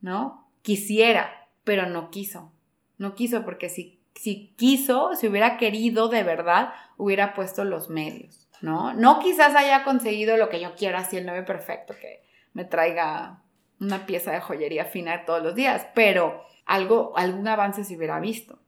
¿no? 0.00 0.48
Quisiera, 0.62 1.48
pero 1.64 1.86
no 1.88 2.10
quiso. 2.10 2.52
No 2.98 3.14
quiso 3.14 3.44
porque 3.44 3.68
si, 3.68 4.00
si 4.14 4.54
quiso, 4.56 5.14
si 5.14 5.28
hubiera 5.28 5.56
querido 5.56 6.08
de 6.08 6.22
verdad, 6.22 6.72
hubiera 6.96 7.34
puesto 7.34 7.64
los 7.64 7.90
medios, 7.90 8.48
¿no? 8.60 8.94
No 8.94 9.18
quizás 9.18 9.54
haya 9.54 9.84
conseguido 9.84 10.36
lo 10.36 10.48
que 10.48 10.60
yo 10.60 10.74
quiero, 10.74 10.98
así 10.98 11.16
el 11.16 11.26
9 11.26 11.42
perfecto, 11.42 11.94
que 12.00 12.22
me 12.52 12.64
traiga 12.64 13.42
una 13.80 14.06
pieza 14.06 14.32
de 14.32 14.40
joyería 14.40 14.84
fina 14.84 15.24
todos 15.24 15.42
los 15.42 15.54
días, 15.54 15.86
pero 15.94 16.42
algo, 16.64 17.12
algún 17.16 17.48
avance 17.48 17.84
se 17.84 17.96
hubiera 17.96 18.20
visto. 18.20 18.58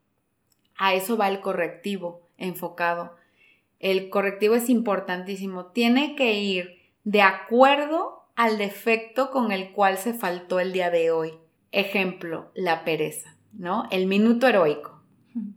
A 0.77 0.95
eso 0.95 1.17
va 1.17 1.29
el 1.29 1.41
correctivo 1.41 2.29
enfocado. 2.37 3.17
El 3.79 4.11
correctivo 4.11 4.55
es 4.55 4.69
importantísimo. 4.69 5.67
Tiene 5.67 6.17
que 6.17 6.35
ir 6.35 6.83
de 7.05 7.23
acuerdo 7.23 8.25
al 8.35 8.59
defecto 8.59 9.31
con 9.31 9.53
el 9.53 9.73
cual 9.73 9.97
se 9.97 10.13
faltó 10.13 10.61
el 10.61 10.73
día 10.73 10.91
de 10.91 11.11
hoy. 11.11 11.39
Ejemplo, 11.73 12.51
la 12.55 12.85
pereza, 12.85 13.36
¿no? 13.59 13.87
El 13.91 14.07
minuto 14.07 14.47
heroico. 14.47 15.01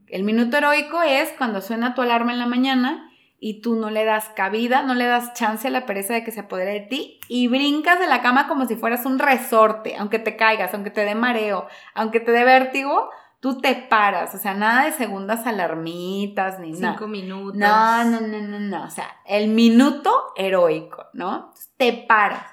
El 0.08 0.24
minuto 0.24 0.58
heroico 0.58 1.02
es 1.02 1.32
cuando 1.38 1.62
suena 1.62 1.94
tu 1.96 2.02
alarma 2.02 2.34
en 2.34 2.40
la 2.40 2.46
mañana 2.46 3.10
y 3.40 3.62
tú 3.62 3.76
no 3.76 3.90
le 3.90 4.04
das 4.04 4.30
cabida, 4.36 4.82
no 4.82 4.94
le 4.94 5.06
das 5.06 5.34
chance 5.34 5.68
a 5.68 5.72
la 5.72 5.86
pereza 5.86 6.14
de 6.14 6.24
que 6.24 6.32
se 6.32 6.42
apodere 6.42 6.72
de 6.74 6.82
ti 6.82 7.20
y 7.30 7.48
brincas 7.48 8.00
de 8.00 8.08
la 8.08 8.22
cama 8.22 8.48
como 8.48 8.66
si 8.66 8.76
fueras 8.76 9.06
un 9.06 9.20
resorte, 9.20 9.96
aunque 9.98 10.20
te 10.20 10.36
caigas, 10.36 10.74
aunque 10.74 10.92
te 10.92 11.06
dé 11.06 11.16
mareo, 11.16 11.68
aunque 11.94 12.20
te 12.20 12.32
dé 12.32 12.44
vértigo, 12.44 13.10
tú 13.40 13.60
te 13.62 13.76
paras, 13.76 14.36
o 14.36 14.38
sea, 14.38 14.54
nada 14.54 14.86
de 14.86 14.92
segundas 14.92 15.48
alarmitas 15.48 16.60
ni 16.60 16.72
nada. 16.72 16.94
Cinco 16.94 17.08
minutos. 17.08 17.56
No, 17.56 18.04
no, 18.04 18.20
no, 18.20 18.42
no, 18.42 18.60
no, 18.60 18.84
o 18.84 18.90
sea, 18.90 19.08
el 19.26 19.48
minuto 19.48 20.12
heroico, 20.36 21.06
¿no? 21.14 21.54
te 21.78 21.94
paras. 21.94 22.44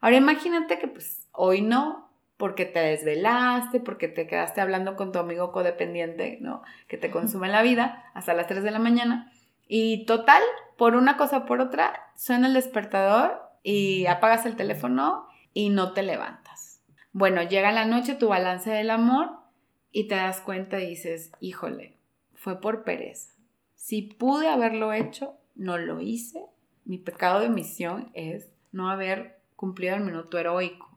Ahora 0.00 0.16
imagínate 0.16 0.78
que 0.78 0.88
pues 0.88 1.26
hoy 1.32 1.62
no, 1.62 2.01
porque 2.42 2.64
te 2.64 2.80
desvelaste, 2.80 3.78
porque 3.78 4.08
te 4.08 4.26
quedaste 4.26 4.60
hablando 4.60 4.96
con 4.96 5.12
tu 5.12 5.20
amigo 5.20 5.52
codependiente, 5.52 6.38
¿no? 6.40 6.64
Que 6.88 6.96
te 6.98 7.08
consume 7.08 7.48
la 7.48 7.62
vida 7.62 8.10
hasta 8.14 8.34
las 8.34 8.48
3 8.48 8.64
de 8.64 8.72
la 8.72 8.80
mañana. 8.80 9.30
Y 9.68 10.06
total, 10.06 10.42
por 10.76 10.96
una 10.96 11.16
cosa 11.16 11.36
o 11.36 11.46
por 11.46 11.60
otra, 11.60 12.10
suena 12.16 12.48
el 12.48 12.54
despertador 12.54 13.40
y 13.62 14.06
apagas 14.06 14.44
el 14.44 14.56
teléfono 14.56 15.28
y 15.54 15.68
no 15.68 15.92
te 15.92 16.02
levantas. 16.02 16.82
Bueno, 17.12 17.44
llega 17.44 17.70
la 17.70 17.84
noche, 17.84 18.16
tu 18.16 18.26
balance 18.26 18.70
del 18.70 18.90
amor, 18.90 19.30
y 19.92 20.08
te 20.08 20.16
das 20.16 20.40
cuenta 20.40 20.80
y 20.80 20.88
dices, 20.88 21.30
híjole, 21.38 21.96
fue 22.34 22.60
por 22.60 22.82
pereza. 22.82 23.30
Si 23.76 24.02
pude 24.02 24.48
haberlo 24.48 24.92
hecho, 24.92 25.36
no 25.54 25.78
lo 25.78 26.00
hice. 26.00 26.44
Mi 26.84 26.98
pecado 26.98 27.38
de 27.38 27.50
misión 27.50 28.10
es 28.14 28.50
no 28.72 28.90
haber 28.90 29.38
cumplido 29.54 29.94
el 29.94 30.02
minuto 30.02 30.40
heroico. 30.40 30.91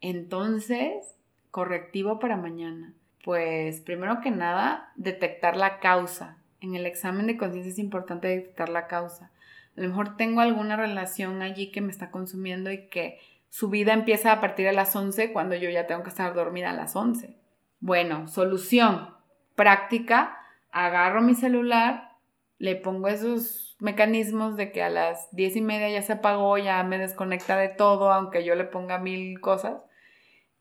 Entonces, 0.00 1.16
correctivo 1.50 2.18
para 2.18 2.36
mañana. 2.36 2.94
Pues 3.24 3.80
primero 3.80 4.20
que 4.20 4.30
nada, 4.30 4.92
detectar 4.96 5.56
la 5.56 5.80
causa. 5.80 6.38
En 6.60 6.74
el 6.74 6.86
examen 6.86 7.26
de 7.26 7.36
conciencia 7.36 7.72
es 7.72 7.78
importante 7.78 8.28
detectar 8.28 8.68
la 8.68 8.86
causa. 8.86 9.30
A 9.76 9.80
lo 9.80 9.88
mejor 9.88 10.16
tengo 10.16 10.40
alguna 10.40 10.76
relación 10.76 11.42
allí 11.42 11.70
que 11.70 11.80
me 11.80 11.92
está 11.92 12.10
consumiendo 12.10 12.70
y 12.70 12.88
que 12.88 13.18
su 13.48 13.68
vida 13.68 13.92
empieza 13.92 14.32
a 14.32 14.40
partir 14.40 14.66
de 14.66 14.72
las 14.72 14.94
11 14.94 15.32
cuando 15.32 15.54
yo 15.54 15.70
ya 15.70 15.86
tengo 15.86 16.02
que 16.02 16.10
estar 16.10 16.34
dormida 16.34 16.70
a 16.70 16.74
las 16.74 16.96
11 16.96 17.38
bueno, 17.80 18.26
solución 18.28 19.14
práctica, 19.54 20.36
agarro 20.70 21.20
mi 21.20 21.34
celular, 21.34 22.16
le 22.58 22.76
pongo 22.76 23.08
esos 23.08 23.76
mecanismos 23.78 24.56
de 24.56 24.72
que 24.72 24.82
a 24.82 24.90
las 24.90 25.28
diez 25.30 25.54
y 25.54 25.60
media 25.60 25.88
ya 25.88 26.02
se 26.02 26.14
apagó, 26.14 26.58
ya 26.58 26.82
me 26.82 26.98
desconecta 26.98 27.56
de 27.56 27.68
todo, 27.68 28.12
aunque 28.12 28.44
yo 28.44 28.56
le 28.56 28.64
ponga 28.64 28.98
mil 28.98 29.40
cosas, 29.40 29.84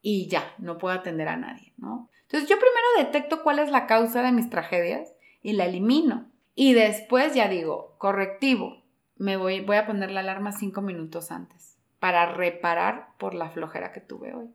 y 0.10 0.30
ya, 0.30 0.54
no 0.58 0.78
puedo 0.78 0.96
atender 0.96 1.28
a 1.28 1.36
nadie, 1.36 1.74
¿no? 1.76 2.10
Entonces 2.22 2.50
yo 2.50 2.56
primero 2.56 2.88
detecto 2.98 3.44
cuál 3.44 3.60
es 3.60 3.70
la 3.70 3.88
causa 3.88 4.24
de 4.24 4.32
mis 4.32 4.50
tragedias 4.50 5.14
y 5.42 5.52
la 5.52 5.66
elimino. 5.66 6.32
Y 6.56 6.72
después 6.72 7.36
ya 7.36 7.50
digo, 7.50 7.98
correctivo, 7.98 8.86
me 9.18 9.36
voy, 9.36 9.60
voy 9.60 9.76
a 9.76 9.86
poner 9.86 10.12
la 10.12 10.22
alarma 10.22 10.54
cinco 10.54 10.82
minutos 10.82 11.30
antes 11.30 11.78
para 12.00 12.26
reparar 12.26 13.10
por 13.18 13.34
la 13.34 13.50
flojera 13.50 13.92
que 13.92 14.00
tuve 14.00 14.34
hoy. 14.34 14.48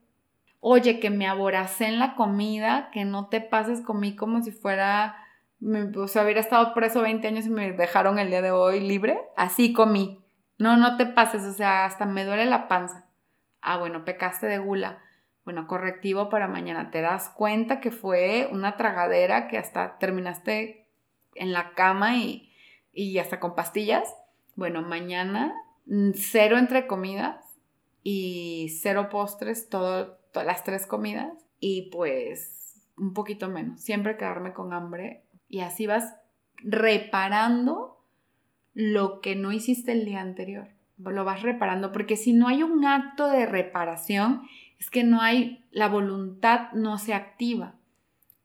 Oye, 0.59 0.99
que 0.99 1.11
me 1.11 1.27
aboracé 1.27 1.85
en 1.85 1.99
la 1.99 2.15
comida, 2.15 2.89
que 2.91 3.05
no 3.05 3.27
te 3.27 3.39
pases 3.39 3.81
conmigo 3.81 4.17
como 4.17 4.41
si 4.41 4.49
fuera 4.49 5.17
o 5.97 6.07
sea, 6.07 6.23
hubiera 6.23 6.39
estado 6.39 6.73
preso 6.73 7.03
20 7.03 7.27
años 7.27 7.45
y 7.45 7.51
me 7.51 7.71
dejaron 7.73 8.17
el 8.17 8.29
día 8.31 8.41
de 8.41 8.49
hoy 8.49 8.79
libre, 8.79 9.19
así 9.37 9.71
comí. 9.71 10.19
No, 10.57 10.77
no 10.77 10.97
te 10.97 11.05
pases, 11.05 11.43
o 11.43 11.53
sea, 11.53 11.85
hasta 11.85 12.07
me 12.07 12.25
duele 12.25 12.45
la 12.45 12.67
panza. 12.67 13.05
Ah, 13.61 13.77
bueno, 13.77 14.03
pecaste 14.03 14.47
de 14.47 14.57
gula. 14.57 14.97
Bueno, 15.45 15.67
correctivo 15.67 16.29
para 16.29 16.47
mañana. 16.47 16.91
Te 16.91 17.01
das 17.01 17.29
cuenta 17.29 17.79
que 17.79 17.91
fue 17.91 18.47
una 18.51 18.77
tragadera 18.77 19.47
que 19.47 19.57
hasta 19.57 19.97
terminaste 19.97 20.87
en 21.35 21.51
la 21.51 21.73
cama 21.73 22.17
y, 22.17 22.51
y 22.93 23.17
hasta 23.19 23.39
con 23.39 23.55
pastillas. 23.55 24.15
Bueno, 24.55 24.81
mañana 24.81 25.53
mm, 25.85 26.11
cero 26.15 26.57
entre 26.57 26.87
comidas 26.87 27.43
y 28.03 28.69
cero 28.81 29.09
postres, 29.09 29.69
todo, 29.69 30.17
todas 30.31 30.47
las 30.47 30.63
tres 30.63 30.85
comidas. 30.87 31.33
Y 31.59 31.89
pues 31.91 32.63
un 32.97 33.13
poquito 33.13 33.49
menos. 33.49 33.81
Siempre 33.81 34.17
quedarme 34.17 34.53
con 34.53 34.73
hambre 34.73 35.23
y 35.49 35.61
así 35.61 35.87
vas 35.87 36.15
reparando 36.57 37.99
lo 38.73 39.21
que 39.21 39.35
no 39.35 39.51
hiciste 39.51 39.91
el 39.91 40.05
día 40.05 40.21
anterior. 40.21 40.69
Lo 40.97 41.25
vas 41.25 41.41
reparando, 41.41 41.91
porque 41.91 42.15
si 42.15 42.33
no 42.33 42.47
hay 42.47 42.63
un 42.63 42.85
acto 42.85 43.27
de 43.27 43.45
reparación, 43.45 44.43
es 44.83 44.89
que 44.89 45.05
no 45.05 45.21
hay, 45.21 45.63
la 45.71 45.87
voluntad 45.87 46.71
no 46.73 46.97
se 46.97 47.13
activa. 47.13 47.75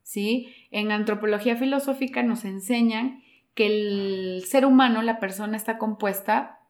¿Sí? 0.05 0.55
En 0.71 0.93
antropología 0.93 1.57
filosófica 1.57 2.23
nos 2.23 2.45
enseñan 2.45 3.23
que 3.55 3.67
el 3.67 4.45
ser 4.47 4.65
humano, 4.65 5.03
la 5.03 5.19
persona, 5.19 5.57
está 5.57 5.79
compuesta 5.79 6.61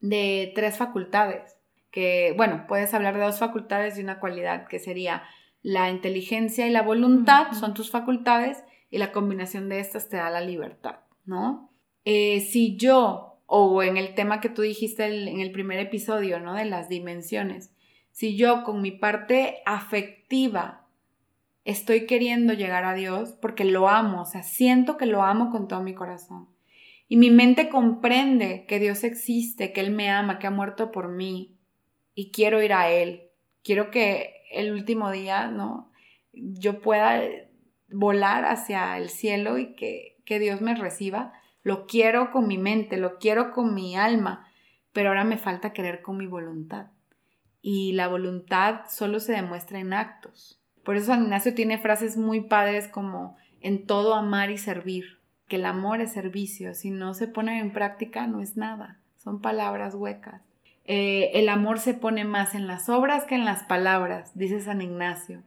de 0.00 0.52
tres 0.54 0.78
facultades. 0.78 1.56
Que, 1.90 2.34
bueno, 2.36 2.66
puedes 2.68 2.94
hablar 2.94 3.18
de 3.18 3.24
dos 3.24 3.40
facultades 3.40 3.98
y 3.98 4.02
una 4.02 4.20
cualidad, 4.20 4.68
que 4.68 4.78
sería 4.78 5.24
la 5.62 5.90
inteligencia 5.90 6.68
y 6.68 6.70
la 6.70 6.82
voluntad, 6.82 7.50
son 7.52 7.74
tus 7.74 7.90
facultades, 7.90 8.62
y 8.90 8.98
la 8.98 9.10
combinación 9.10 9.68
de 9.68 9.80
estas 9.80 10.08
te 10.08 10.18
da 10.18 10.30
la 10.30 10.40
libertad, 10.40 11.00
¿no? 11.24 11.72
Eh, 12.04 12.40
si 12.40 12.76
yo, 12.76 13.40
o 13.46 13.82
en 13.82 13.96
el 13.96 14.14
tema 14.14 14.40
que 14.40 14.48
tú 14.48 14.62
dijiste 14.62 15.04
en 15.04 15.40
el 15.40 15.50
primer 15.50 15.80
episodio, 15.80 16.38
¿no? 16.38 16.54
De 16.54 16.64
las 16.64 16.88
dimensiones, 16.88 17.74
si 18.10 18.36
yo 18.36 18.64
con 18.64 18.82
mi 18.82 18.90
parte 18.90 19.62
afectiva 19.64 20.86
estoy 21.64 22.06
queriendo 22.06 22.52
llegar 22.52 22.84
a 22.84 22.94
Dios 22.94 23.32
porque 23.40 23.64
lo 23.64 23.88
amo, 23.88 24.22
o 24.22 24.26
sea, 24.26 24.42
siento 24.42 24.96
que 24.96 25.06
lo 25.06 25.22
amo 25.22 25.50
con 25.50 25.68
todo 25.68 25.82
mi 25.82 25.94
corazón. 25.94 26.48
Y 27.08 27.16
mi 27.16 27.30
mente 27.30 27.68
comprende 27.68 28.66
que 28.68 28.78
Dios 28.78 29.02
existe, 29.02 29.72
que 29.72 29.80
Él 29.80 29.90
me 29.90 30.10
ama, 30.10 30.38
que 30.38 30.46
ha 30.46 30.50
muerto 30.52 30.92
por 30.92 31.08
mí 31.08 31.56
y 32.14 32.30
quiero 32.30 32.62
ir 32.62 32.72
a 32.72 32.90
Él. 32.90 33.30
Quiero 33.64 33.90
que 33.90 34.44
el 34.52 34.72
último 34.72 35.10
día, 35.10 35.48
¿no? 35.48 35.90
Yo 36.32 36.80
pueda 36.80 37.20
volar 37.88 38.44
hacia 38.44 38.96
el 38.96 39.08
cielo 39.08 39.58
y 39.58 39.74
que, 39.74 40.18
que 40.24 40.38
Dios 40.38 40.60
me 40.60 40.74
reciba. 40.76 41.32
Lo 41.62 41.86
quiero 41.86 42.30
con 42.30 42.46
mi 42.46 42.58
mente, 42.58 42.96
lo 42.96 43.18
quiero 43.18 43.50
con 43.52 43.74
mi 43.74 43.96
alma, 43.96 44.46
pero 44.92 45.08
ahora 45.08 45.24
me 45.24 45.36
falta 45.36 45.72
querer 45.72 46.02
con 46.02 46.16
mi 46.16 46.26
voluntad. 46.26 46.86
Y 47.62 47.92
la 47.92 48.08
voluntad 48.08 48.82
solo 48.88 49.20
se 49.20 49.32
demuestra 49.32 49.78
en 49.78 49.92
actos. 49.92 50.60
Por 50.84 50.96
eso 50.96 51.06
San 51.06 51.24
Ignacio 51.24 51.54
tiene 51.54 51.78
frases 51.78 52.16
muy 52.16 52.40
padres 52.40 52.88
como 52.88 53.36
en 53.60 53.86
todo 53.86 54.14
amar 54.14 54.50
y 54.50 54.58
servir, 54.58 55.20
que 55.46 55.56
el 55.56 55.66
amor 55.66 56.00
es 56.00 56.12
servicio, 56.12 56.74
si 56.74 56.90
no 56.90 57.14
se 57.14 57.28
pone 57.28 57.58
en 57.58 57.72
práctica 57.72 58.26
no 58.26 58.40
es 58.40 58.56
nada, 58.56 59.00
son 59.16 59.40
palabras 59.40 59.94
huecas. 59.94 60.42
Eh, 60.84 61.30
el 61.34 61.48
amor 61.48 61.78
se 61.78 61.94
pone 61.94 62.24
más 62.24 62.54
en 62.54 62.66
las 62.66 62.88
obras 62.88 63.24
que 63.24 63.34
en 63.34 63.44
las 63.44 63.64
palabras, 63.64 64.32
dice 64.34 64.60
San 64.60 64.80
Ignacio. 64.80 65.42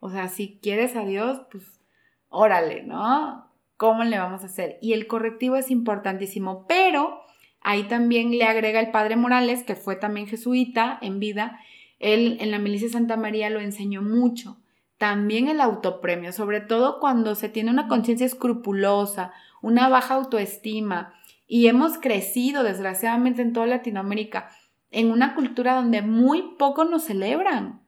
O 0.00 0.10
sea, 0.10 0.28
si 0.28 0.58
quieres 0.62 0.96
a 0.96 1.04
Dios, 1.04 1.42
pues 1.50 1.80
órale, 2.28 2.82
¿no? 2.82 3.50
¿Cómo 3.76 4.04
le 4.04 4.18
vamos 4.18 4.42
a 4.42 4.46
hacer? 4.46 4.78
Y 4.80 4.92
el 4.92 5.06
correctivo 5.06 5.56
es 5.56 5.70
importantísimo, 5.70 6.66
pero 6.66 7.20
ahí 7.62 7.84
también 7.84 8.30
le 8.30 8.44
agrega 8.44 8.80
el 8.80 8.90
padre 8.90 9.16
Morales, 9.16 9.64
que 9.64 9.76
fue 9.76 9.96
también 9.96 10.26
jesuita 10.26 10.98
en 11.00 11.20
vida. 11.20 11.60
Él 11.98 12.36
en 12.40 12.50
la 12.50 12.58
milicia 12.58 12.88
Santa 12.88 13.16
María 13.16 13.50
lo 13.50 13.60
enseñó 13.60 14.02
mucho. 14.02 14.58
También 14.98 15.48
el 15.48 15.60
autopremio, 15.60 16.32
sobre 16.32 16.60
todo 16.60 17.00
cuando 17.00 17.34
se 17.34 17.48
tiene 17.48 17.70
una 17.70 17.88
conciencia 17.88 18.26
escrupulosa, 18.26 19.32
una 19.60 19.88
baja 19.88 20.14
autoestima. 20.14 21.14
Y 21.46 21.66
hemos 21.66 21.98
crecido, 21.98 22.62
desgraciadamente, 22.62 23.42
en 23.42 23.52
toda 23.52 23.66
Latinoamérica, 23.66 24.50
en 24.90 25.10
una 25.10 25.34
cultura 25.34 25.74
donde 25.74 26.02
muy 26.02 26.54
poco 26.58 26.84
nos 26.84 27.04
celebran. 27.04 27.82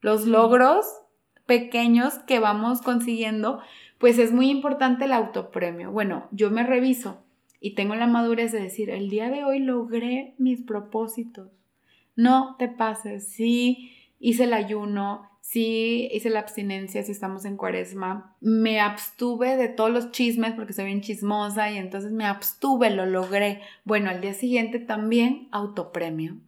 Los 0.00 0.26
logros 0.26 0.86
pequeños 1.46 2.18
que 2.26 2.40
vamos 2.40 2.82
consiguiendo, 2.82 3.60
pues 3.98 4.18
es 4.18 4.32
muy 4.32 4.50
importante 4.50 5.04
el 5.04 5.12
autopremio. 5.12 5.92
Bueno, 5.92 6.28
yo 6.32 6.50
me 6.50 6.64
reviso 6.64 7.25
y 7.60 7.74
tengo 7.74 7.94
la 7.94 8.06
madurez 8.06 8.52
de 8.52 8.60
decir, 8.60 8.90
el 8.90 9.08
día 9.08 9.30
de 9.30 9.44
hoy 9.44 9.58
logré 9.58 10.34
mis 10.38 10.62
propósitos. 10.62 11.50
No 12.14 12.56
te 12.58 12.68
pases, 12.68 13.28
sí 13.28 13.92
hice 14.18 14.44
el 14.44 14.52
ayuno, 14.52 15.28
sí 15.40 16.08
hice 16.12 16.30
la 16.30 16.40
abstinencia 16.40 17.02
si 17.02 17.12
estamos 17.12 17.44
en 17.44 17.56
cuaresma, 17.56 18.34
me 18.40 18.80
abstuve 18.80 19.56
de 19.56 19.68
todos 19.68 19.90
los 19.90 20.10
chismes 20.10 20.54
porque 20.54 20.72
soy 20.72 20.86
bien 20.86 21.02
chismosa 21.02 21.70
y 21.70 21.78
entonces 21.78 22.10
me 22.10 22.24
abstuve, 22.24 22.90
lo 22.90 23.06
logré. 23.06 23.60
Bueno, 23.84 24.10
al 24.10 24.20
día 24.20 24.34
siguiente 24.34 24.80
también 24.80 25.48
autopremio. 25.52 26.38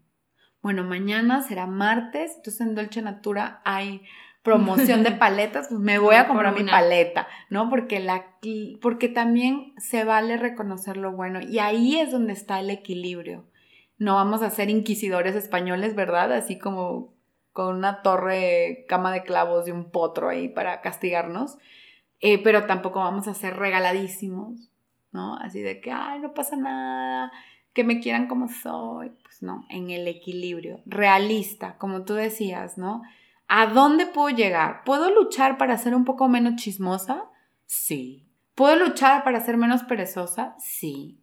Bueno, 0.63 0.83
mañana 0.83 1.43
será 1.43 1.67
martes, 1.67 2.33
entonces 2.37 2.61
en 2.61 2.75
Dolce 2.75 3.01
Natura 3.01 3.63
hay 3.65 4.03
promoción 4.43 5.03
de 5.03 5.13
paletas, 5.19 5.69
pues 5.69 5.81
me 5.81 5.99
voy 5.99 6.17
a 6.17 6.27
comprar 6.27 6.55
mi 6.55 6.69
paleta, 6.69 7.29
¿no? 7.51 7.69
Porque, 7.71 8.01
la, 8.01 8.27
porque 8.81 9.09
también 9.09 9.73
se 9.79 10.05
vale 10.05 10.37
reconocer 10.37 10.97
lo 10.97 11.13
bueno 11.13 11.41
y 11.41 11.59
ahí 11.59 11.99
es 11.99 12.13
donde 12.13 12.33
está 12.33 12.61
el 12.61 12.71
equilibrio. 12.71 13.45
No 13.99 14.15
vamos 14.15 14.43
a 14.43 14.51
ser 14.51 14.71
inquisidores 14.71 15.35
españoles, 15.35 15.95
¿verdad? 15.95 16.33
Así 16.33 16.59
como 16.59 17.13
con 17.53 17.75
una 17.75 18.03
torre, 18.03 18.85
cama 18.89 19.13
de 19.13 19.25
clavos 19.25 19.67
y 19.67 19.73
un 19.73 19.91
potro 19.91 20.29
ahí 20.29 20.49
para 20.49 20.81
castigarnos, 20.81 21.59
eh, 22.21 22.41
pero 22.43 22.67
tampoco 22.67 23.01
vamos 23.01 23.27
a 23.27 23.35
ser 23.35 23.57
regaladísimos, 23.57 24.71
¿no? 25.11 25.37
Así 25.37 25.61
de 25.61 25.81
que, 25.81 25.91
ay, 25.91 26.21
no 26.21 26.35
pasa 26.35 26.57
nada, 26.57 27.33
que 27.73 27.83
me 27.83 27.99
quieran 27.99 28.29
como 28.29 28.49
soy. 28.49 29.11
Pues 29.23 29.43
no, 29.43 29.67
en 29.71 29.91
el 29.91 30.07
equilibrio, 30.07 30.81
realista, 30.87 31.77
como 31.79 32.05
tú 32.05 32.15
decías, 32.15 32.79
¿no? 32.79 33.03
¿A 33.49 33.67
dónde 33.67 34.07
puedo 34.07 34.29
llegar? 34.29 34.85
¿Puedo 34.85 35.11
luchar 35.11 35.57
para 35.57 35.79
ser 35.79 35.95
un 35.95 36.05
poco 36.05 36.29
menos 36.29 36.57
chismosa? 36.57 37.25
Sí. 37.65 38.29
¿Puedo 38.55 38.77
luchar 38.77 39.25
para 39.25 39.41
ser 39.41 39.57
menos 39.57 39.83
perezosa? 39.85 40.55
Sí. 40.59 41.19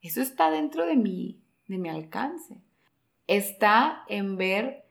Eso 0.00 0.22
está 0.22 0.50
dentro 0.50 0.86
de 0.86 0.96
mi, 0.96 1.40
de 1.66 1.78
mi 1.78 1.88
alcance. 1.88 2.60
Está 3.26 4.04
en 4.08 4.36
ver 4.36 4.84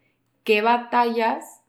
qué 0.43 0.61
batallas 0.61 1.61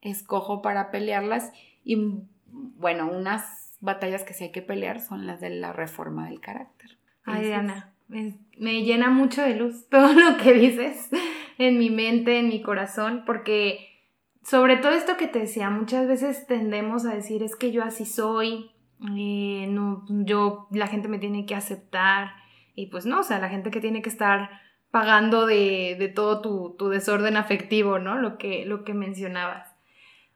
escojo 0.00 0.62
para 0.62 0.90
pelearlas 0.90 1.52
y 1.84 2.22
bueno, 2.46 3.10
unas 3.10 3.76
batallas 3.80 4.24
que 4.24 4.32
sí 4.32 4.44
hay 4.44 4.52
que 4.52 4.62
pelear 4.62 5.00
son 5.00 5.26
las 5.26 5.40
de 5.40 5.50
la 5.50 5.72
reforma 5.72 6.28
del 6.28 6.40
carácter. 6.40 6.98
Ay, 7.24 7.46
Diana, 7.46 7.92
me, 8.08 8.38
me 8.58 8.82
llena 8.82 9.10
mucho 9.10 9.42
de 9.42 9.54
luz 9.54 9.86
todo 9.90 10.14
lo 10.14 10.38
que 10.38 10.54
dices 10.54 11.10
en 11.58 11.78
mi 11.78 11.90
mente, 11.90 12.38
en 12.38 12.48
mi 12.48 12.62
corazón, 12.62 13.24
porque 13.26 13.91
sobre 14.42 14.76
todo 14.76 14.92
esto 14.92 15.16
que 15.16 15.28
te 15.28 15.40
decía, 15.40 15.70
muchas 15.70 16.06
veces 16.08 16.46
tendemos 16.46 17.06
a 17.06 17.14
decir 17.14 17.42
es 17.42 17.56
que 17.56 17.70
yo 17.70 17.82
así 17.84 18.04
soy, 18.04 18.70
eh, 19.16 19.66
no, 19.68 20.04
yo, 20.08 20.68
la 20.70 20.86
gente 20.86 21.08
me 21.08 21.18
tiene 21.18 21.46
que 21.46 21.54
aceptar 21.54 22.32
y 22.74 22.86
pues 22.86 23.06
no, 23.06 23.20
o 23.20 23.22
sea, 23.22 23.38
la 23.38 23.48
gente 23.48 23.70
que 23.70 23.80
tiene 23.80 24.02
que 24.02 24.08
estar 24.08 24.50
pagando 24.90 25.46
de, 25.46 26.12
todo 26.14 26.76
tu, 26.76 26.88
desorden 26.88 27.36
afectivo, 27.36 27.98
¿no? 27.98 28.16
Lo 28.16 28.36
que, 28.36 28.66
lo 28.66 28.84
que 28.84 28.94
mencionabas. 28.94 29.68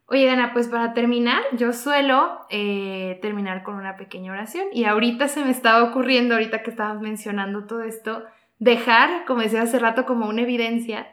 Oye, 0.06 0.24
Dana, 0.24 0.52
pues 0.52 0.68
para 0.68 0.94
terminar, 0.94 1.42
yo 1.56 1.72
suelo 1.72 2.46
eh, 2.48 3.18
terminar 3.22 3.64
con 3.64 3.74
una 3.74 3.96
pequeña 3.96 4.32
oración 4.32 4.66
y 4.72 4.84
ahorita 4.84 5.26
se 5.26 5.44
me 5.44 5.50
estaba 5.50 5.82
ocurriendo, 5.82 6.34
ahorita 6.34 6.62
que 6.62 6.70
estabas 6.70 7.00
mencionando 7.00 7.66
todo 7.66 7.82
esto, 7.82 8.24
dejar, 8.58 9.24
como 9.26 9.40
decía 9.40 9.62
hace 9.62 9.80
rato, 9.80 10.06
como 10.06 10.28
una 10.28 10.42
evidencia 10.42 11.08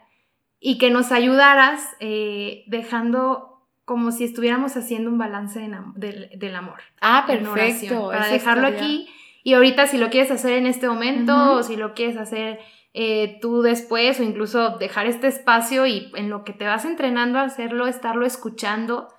y 0.66 0.78
que 0.78 0.89
nos 0.89 1.11
ayudaras 1.11 1.89
eh, 1.99 2.64
dejando 2.68 3.68
como 3.84 4.14
si 4.14 4.24
estuviéramos 4.24 4.78
haciendo 4.78 5.09
un 5.09 5.18
balance 5.18 5.59
del, 5.59 6.55
amor. 6.55 6.80
Ah, 7.01 7.26
perfecto. 7.28 8.07
Para 8.07 8.28
dejarlo 8.28 8.68
aquí 8.68 9.09
Y 9.43 9.55
ahorita 9.55 9.88
si 9.88 9.97
lo 9.97 10.09
quieres 10.09 10.32
hacer 10.32 10.53
en 10.53 10.66
este 10.66 10.88
momento 10.88 11.55
o 11.55 11.64
si 11.64 11.76
lo 11.76 11.93
quieres 11.93 12.16
hacer 12.16 12.59
eh, 12.93 13.39
tú 13.41 13.61
después 13.61 14.22
o 14.22 14.24
incluso 14.24 14.78
dejar 14.78 15.05
este 15.05 15.28
espacio 15.28 15.86
y 15.86 16.14
en 16.16 16.30
lo 16.30 16.45
que 16.45 16.53
te 16.53 16.66
vas 16.66 16.86
entrenando 16.86 17.39
a 17.39 17.43
hacerlo, 17.43 17.86
estarlo 17.86 18.26
escuchando. 18.26 19.09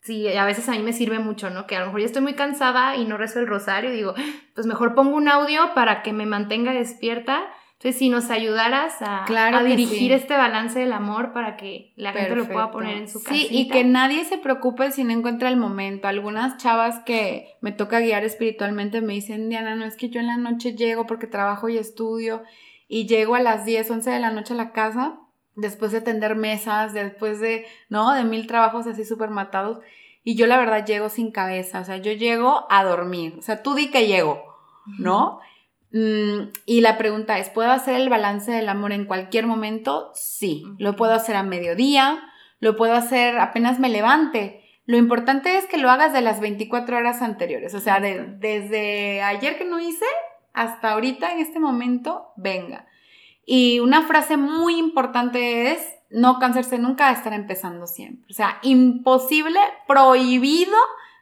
Sí, 0.00 0.26
a 0.36 0.44
veces 0.46 0.68
a 0.68 0.72
mí 0.72 0.80
me 0.80 0.92
sirve 0.92 1.20
mucho, 1.20 1.48
¿no? 1.48 1.68
Que 1.68 1.76
a 1.76 1.80
lo 1.80 1.86
mejor 1.86 2.00
ya 2.00 2.06
estoy 2.06 2.22
muy 2.22 2.34
cansada 2.34 2.96
y 2.96 3.04
no 3.04 3.18
rezo 3.18 3.38
el 3.38 3.46
rosario 3.46 3.92
y 3.92 3.96
digo, 3.96 4.14
pues 4.56 4.66
mejor 4.66 4.96
pongo 4.96 5.14
un 5.14 5.28
audio 5.28 5.74
para 5.76 6.02
que 6.02 6.12
me 6.12 6.26
mantenga 6.26 6.72
despierta 6.72 7.44
entonces, 7.78 8.00
si 8.00 8.08
nos 8.08 8.28
ayudaras 8.30 8.96
a, 9.02 9.24
dirigir 9.64 10.10
este 10.10 10.36
balance 10.36 10.80
del 10.80 10.92
amor 10.92 11.32
para 11.32 11.56
que 11.56 11.92
la 11.94 12.12
gente 12.12 12.34
lo 12.34 12.48
pueda 12.48 12.72
poner 12.72 12.96
en 12.96 13.08
su 13.08 13.22
casa. 13.22 13.36
Sí, 13.36 13.46
y 13.52 13.68
que 13.68 13.84
nadie 13.84 14.24
se 14.24 14.36
preocupe 14.36 14.90
si 14.90 15.04
no 15.04 15.12
encuentra 15.12 15.48
el 15.48 15.56
momento. 15.56 16.08
Algunas 16.08 16.56
chavas 16.56 16.98
que 17.06 17.54
me 17.60 17.70
toca 17.70 18.00
guiar 18.00 18.24
espiritualmente 18.24 19.00
me 19.00 19.12
dicen, 19.12 19.48
Diana, 19.48 19.76
no 19.76 19.84
es 19.84 19.94
que 19.94 20.08
yo 20.08 20.18
en 20.18 20.26
la 20.26 20.36
noche 20.36 20.74
llego 20.74 21.06
porque 21.06 21.28
trabajo 21.28 21.68
y 21.68 21.78
estudio 21.78 22.42
y 22.88 23.06
llego 23.06 23.36
a 23.36 23.40
las 23.40 23.64
10, 23.64 23.88
11 23.88 24.10
de 24.10 24.18
la 24.18 24.32
noche 24.32 24.54
a 24.54 24.56
la 24.56 24.72
casa 24.72 25.20
después 25.54 25.92
de 25.92 26.00
tender 26.00 26.34
mesas, 26.34 26.92
después 26.94 27.38
de, 27.38 27.64
¿no? 27.88 28.12
De 28.12 28.24
mil 28.24 28.48
trabajos 28.48 28.88
así 28.88 29.04
súper 29.04 29.30
matados. 29.30 29.78
Y 30.24 30.34
yo 30.34 30.48
la 30.48 30.58
verdad 30.58 30.84
llego 30.84 31.10
sin 31.10 31.30
cabeza, 31.30 31.78
o 31.78 31.84
sea, 31.84 31.98
yo 31.98 32.10
llego 32.10 32.66
a 32.70 32.82
dormir. 32.82 33.36
O 33.38 33.42
sea, 33.42 33.62
tú 33.62 33.74
di 33.74 33.92
que 33.92 34.08
llego, 34.08 34.42
¿no? 34.98 35.36
Mm, 35.36 35.57
y 35.90 36.80
la 36.80 36.98
pregunta 36.98 37.38
es, 37.38 37.48
¿puedo 37.48 37.70
hacer 37.70 37.94
el 37.94 38.08
balance 38.08 38.50
del 38.50 38.68
amor 38.68 38.92
en 38.92 39.06
cualquier 39.06 39.46
momento? 39.46 40.10
Sí, 40.14 40.64
lo 40.78 40.96
puedo 40.96 41.12
hacer 41.12 41.36
a 41.36 41.42
mediodía, 41.42 42.22
lo 42.60 42.76
puedo 42.76 42.94
hacer 42.94 43.38
apenas 43.38 43.78
me 43.78 43.88
levante. 43.88 44.64
Lo 44.84 44.96
importante 44.96 45.56
es 45.56 45.66
que 45.66 45.78
lo 45.78 45.90
hagas 45.90 46.12
de 46.12 46.20
las 46.20 46.40
24 46.40 46.96
horas 46.96 47.22
anteriores, 47.22 47.74
o 47.74 47.80
sea, 47.80 48.00
desde 48.00 49.22
ayer 49.22 49.58
que 49.58 49.64
no 49.64 49.80
hice 49.80 50.06
hasta 50.52 50.92
ahorita 50.92 51.32
en 51.32 51.40
este 51.40 51.58
momento, 51.58 52.32
venga. 52.36 52.86
Y 53.44 53.80
una 53.80 54.02
frase 54.02 54.36
muy 54.36 54.78
importante 54.78 55.72
es 55.72 55.86
no 56.10 56.38
cansarse 56.38 56.78
nunca 56.78 57.08
de 57.08 57.14
estar 57.14 57.32
empezando 57.32 57.86
siempre. 57.86 58.26
O 58.30 58.34
sea, 58.34 58.58
imposible, 58.62 59.60
prohibido 59.86 60.76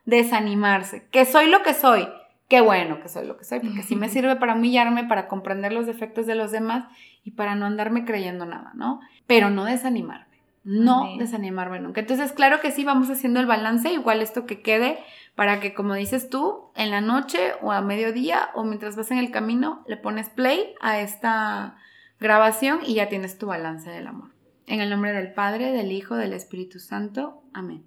desanimarse, 0.05 1.09
que 1.11 1.25
soy 1.25 1.47
lo 1.47 1.62
que 1.62 1.75
soy 1.75 2.09
qué 2.49 2.61
bueno 2.61 3.01
que 3.01 3.09
soy 3.09 3.26
lo 3.26 3.36
que 3.36 3.44
soy, 3.44 3.61
porque 3.61 3.82
sí 3.82 3.97
me 3.97 4.09
sirve 4.09 4.36
para 4.36 4.55
humillarme, 4.55 5.05
para 5.05 5.28
comprender 5.28 5.72
los 5.72 5.86
defectos 5.86 6.26
de 6.26 6.34
los 6.34 6.53
demás 6.53 6.84
y 7.24 7.32
para 7.32 7.55
no 7.55 7.66
andarme 7.66 8.05
creyendo 8.05 8.47
nada, 8.47 8.72
¿no? 8.74 9.01
Pero 9.26 9.51
no 9.51 9.64
desanimarme, 9.64 10.38
no 10.64 11.16
desanimarme 11.18 11.80
nunca. 11.80 12.01
Entonces, 12.01 12.32
claro 12.32 12.61
que 12.61 12.70
sí, 12.70 12.84
vamos 12.84 13.11
haciendo 13.11 13.40
el 13.40 13.47
balance, 13.47 13.92
igual 13.92 14.22
esto 14.22 14.47
que 14.47 14.62
quede, 14.62 14.99
para 15.34 15.61
que, 15.61 15.74
como 15.74 15.94
dices 15.94 16.30
tú, 16.30 16.70
en 16.76 16.90
la 16.90 17.01
noche 17.01 17.53
o 17.61 17.72
a 17.72 17.80
mediodía 17.82 18.51
o 18.55 18.64
mientras 18.64 18.97
vas 18.97 19.11
en 19.11 19.18
el 19.18 19.30
camino, 19.30 19.84
le 19.86 19.97
pones 19.97 20.30
play 20.30 20.74
a 20.80 21.01
esta 21.01 21.76
grabación 22.20 22.80
y 22.86 22.94
ya 22.94 23.09
tienes 23.09 23.38
tu 23.38 23.47
balance 23.47 23.90
del 23.90 24.07
amor. 24.07 24.30
En 24.66 24.80
el 24.80 24.90
nombre 24.90 25.12
del 25.12 25.32
Padre, 25.32 25.72
del 25.72 25.92
Hijo, 25.92 26.16
del 26.16 26.32
Espíritu 26.32 26.78
Santo. 26.78 27.42
Amén. 27.53 27.84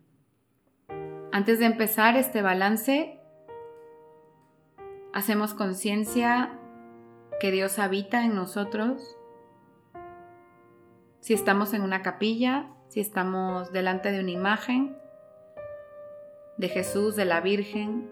Antes 1.32 1.60
de 1.60 1.66
empezar 1.66 2.16
este 2.16 2.41
balance, 2.41 3.19
hacemos 5.14 5.53
conciencia 5.53 6.51
que 7.39 7.51
Dios 7.51 7.80
habita 7.80 8.24
en 8.24 8.36
nosotros. 8.36 9.18
Si 11.20 11.34
estamos 11.34 11.74
en 11.74 11.82
una 11.82 12.01
capilla, 12.01 12.68
si 12.88 12.99
estamos 12.99 13.72
delante 13.72 14.12
de 14.12 14.20
una 14.20 14.32
imagen 14.32 14.97
de 16.57 16.70
Jesús, 16.70 17.16
de 17.16 17.26
la 17.26 17.41
Virgen, 17.41 18.10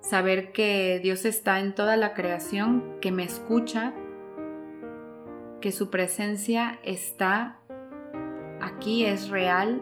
saber 0.00 0.52
que 0.52 1.00
Dios 1.02 1.24
está 1.24 1.60
en 1.60 1.74
toda 1.74 1.96
la 1.96 2.14
creación, 2.14 2.98
que 3.00 3.12
me 3.12 3.24
escucha, 3.24 3.92
que 5.60 5.72
su 5.72 5.90
presencia 5.90 6.78
está 6.82 7.60
aquí, 8.60 9.04
es 9.04 9.30
real, 9.30 9.80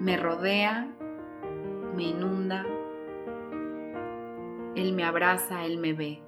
me 0.00 0.16
rodea, 0.16 0.88
me 1.94 2.04
inunda, 2.04 2.64
él 4.76 4.92
me 4.92 5.04
abraza, 5.04 5.64
Él 5.64 5.78
me 5.78 5.92
ve. 5.92 6.22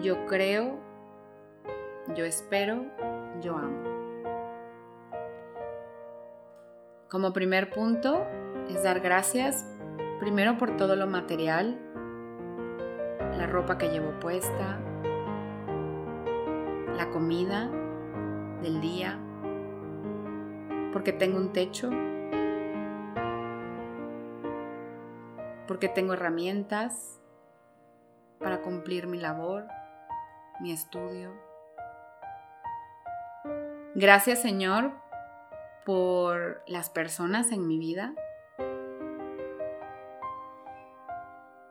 Yo 0.00 0.26
creo, 0.26 0.78
yo 2.14 2.24
espero, 2.24 2.84
yo 3.40 3.56
amo. 3.56 3.82
Como 7.08 7.32
primer 7.32 7.70
punto 7.70 8.24
es 8.68 8.82
dar 8.82 9.00
gracias 9.00 9.66
primero 10.18 10.56
por 10.56 10.76
todo 10.76 10.96
lo 10.96 11.06
material, 11.06 11.78
la 13.36 13.46
ropa 13.46 13.76
que 13.76 13.88
llevo 13.88 14.18
puesta, 14.20 14.80
la 16.96 17.10
comida 17.10 17.68
del 18.62 18.80
día, 18.80 19.18
porque 20.92 21.12
tengo 21.12 21.38
un 21.38 21.52
techo, 21.52 21.90
porque 25.66 25.88
tengo 25.88 26.14
herramientas 26.14 27.20
para 28.38 28.60
cumplir 28.62 29.06
mi 29.06 29.18
labor, 29.18 29.66
mi 30.60 30.72
estudio. 30.72 31.32
Gracias 33.94 34.40
Señor 34.40 34.92
por 35.84 36.62
las 36.66 36.90
personas 36.90 37.52
en 37.52 37.66
mi 37.66 37.78
vida, 37.78 38.14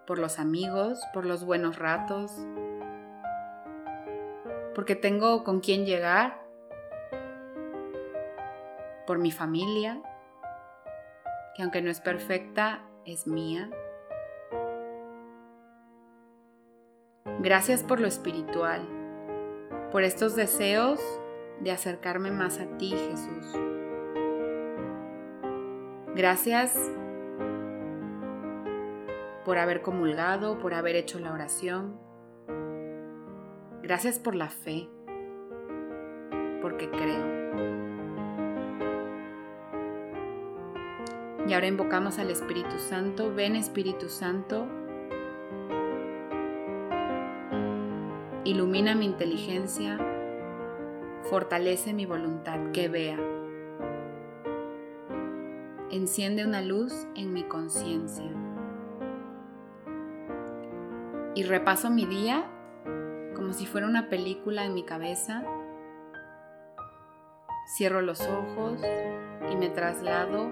por 0.05 0.19
los 0.19 0.39
amigos, 0.39 1.01
por 1.13 1.25
los 1.25 1.45
buenos 1.45 1.79
ratos, 1.79 2.31
porque 4.75 4.95
tengo 4.95 5.43
con 5.43 5.61
quién 5.61 5.85
llegar, 5.85 6.41
por 9.07 9.17
mi 9.17 9.31
familia, 9.31 10.01
que 11.55 11.63
aunque 11.63 11.81
no 11.81 11.89
es 11.89 12.01
perfecta, 12.01 12.81
es 13.05 13.27
mía. 13.27 13.69
Gracias 17.39 17.83
por 17.83 17.99
lo 17.99 18.07
espiritual, 18.07 18.81
por 19.91 20.03
estos 20.03 20.35
deseos 20.35 20.99
de 21.59 21.71
acercarme 21.71 22.31
más 22.31 22.59
a 22.59 22.77
ti, 22.77 22.89
Jesús. 22.89 23.59
Gracias 26.15 26.91
por 29.45 29.57
haber 29.57 29.81
comulgado, 29.81 30.59
por 30.59 30.73
haber 30.73 30.95
hecho 30.95 31.19
la 31.19 31.33
oración. 31.33 31.99
Gracias 33.81 34.19
por 34.19 34.35
la 34.35 34.49
fe, 34.49 34.87
porque 36.61 36.89
creo. 36.89 37.90
Y 41.47 41.53
ahora 41.53 41.67
invocamos 41.67 42.19
al 42.19 42.29
Espíritu 42.29 42.77
Santo. 42.77 43.33
Ven 43.33 43.55
Espíritu 43.55 44.09
Santo 44.09 44.67
ilumina 48.43 48.95
mi 48.95 49.05
inteligencia, 49.05 49.97
fortalece 51.29 51.93
mi 51.93 52.05
voluntad 52.05 52.71
que 52.73 52.89
vea, 52.89 53.17
enciende 55.89 56.45
una 56.45 56.61
luz 56.61 57.07
en 57.15 57.33
mi 57.33 57.43
conciencia. 57.43 58.29
Y 61.33 61.43
repaso 61.43 61.89
mi 61.89 62.05
día 62.05 62.45
como 63.35 63.53
si 63.53 63.65
fuera 63.65 63.87
una 63.87 64.09
película 64.09 64.65
en 64.65 64.73
mi 64.73 64.83
cabeza. 64.83 65.45
Cierro 67.77 68.01
los 68.01 68.19
ojos 68.21 68.81
y 69.49 69.55
me 69.55 69.69
traslado 69.69 70.51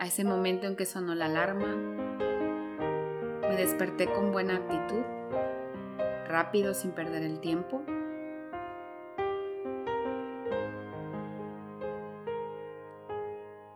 a 0.00 0.06
ese 0.06 0.24
momento 0.24 0.66
en 0.66 0.76
que 0.76 0.86
sonó 0.86 1.14
la 1.14 1.26
alarma. 1.26 1.76
Me 3.42 3.54
desperté 3.54 4.10
con 4.10 4.32
buena 4.32 4.56
actitud 4.56 5.02
rápido 6.26 6.72
sin 6.72 6.92
perder 6.92 7.22
el 7.22 7.38
tiempo. 7.40 7.82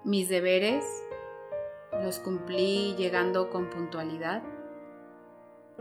Mis 0.02 0.30
deberes 0.30 0.84
los 2.02 2.18
cumplí 2.20 2.94
llegando 2.96 3.50
con 3.50 3.68
puntualidad 3.68 4.42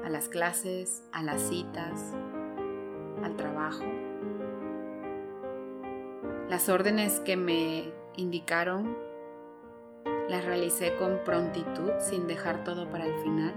a 0.04 0.10
las 0.10 0.28
clases, 0.28 1.04
a 1.14 1.24
las 1.24 1.42
citas, 1.42 2.14
al 3.24 3.38
trabajo. 3.38 3.84
Las 6.50 6.68
órdenes 6.68 7.22
que 7.22 7.38
me 7.38 7.94
indicaron 8.18 8.98
las 10.30 10.46
realicé 10.46 10.96
con 10.96 11.20
prontitud 11.24 11.92
sin 12.00 12.28
dejar 12.28 12.64
todo 12.64 12.90
para 12.90 13.06
el 13.06 13.16
final 13.20 13.54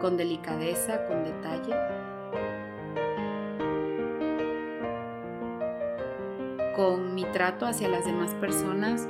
con 0.00 0.16
delicadeza, 0.16 1.06
con 1.06 1.24
detalle. 1.24 1.74
Con 6.74 7.14
mi 7.14 7.24
trato 7.24 7.66
hacia 7.66 7.88
las 7.88 8.04
demás 8.04 8.34
personas 8.34 9.08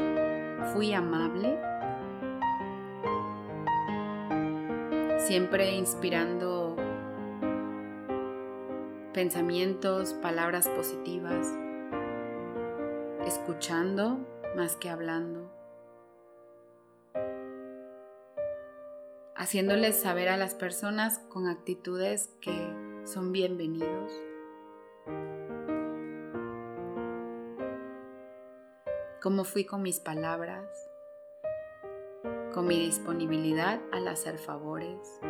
fui 0.73 0.95
amable, 0.95 1.59
siempre 5.19 5.73
inspirando 5.73 6.77
pensamientos, 9.13 10.15
palabras 10.15 10.69
positivas, 10.69 11.55
escuchando 13.27 14.19
más 14.57 14.77
que 14.77 14.89
hablando, 14.89 15.48
haciéndoles 19.39 20.01
saber 20.01 20.29
a 20.29 20.37
las 20.37 20.55
personas 20.55 21.21
con 21.29 21.47
actitudes 21.47 22.29
que 22.41 22.53
son 23.05 23.31
bienvenidos. 23.31 24.13
Cómo 29.23 29.45
fui 29.45 29.65
con 29.65 29.83
mis 29.83 30.01
palabras, 30.01 30.67
con 32.53 32.67
mi 32.67 32.81
disponibilidad 32.81 33.81
al 33.93 34.09
hacer 34.09 34.39
favores. 34.39 35.21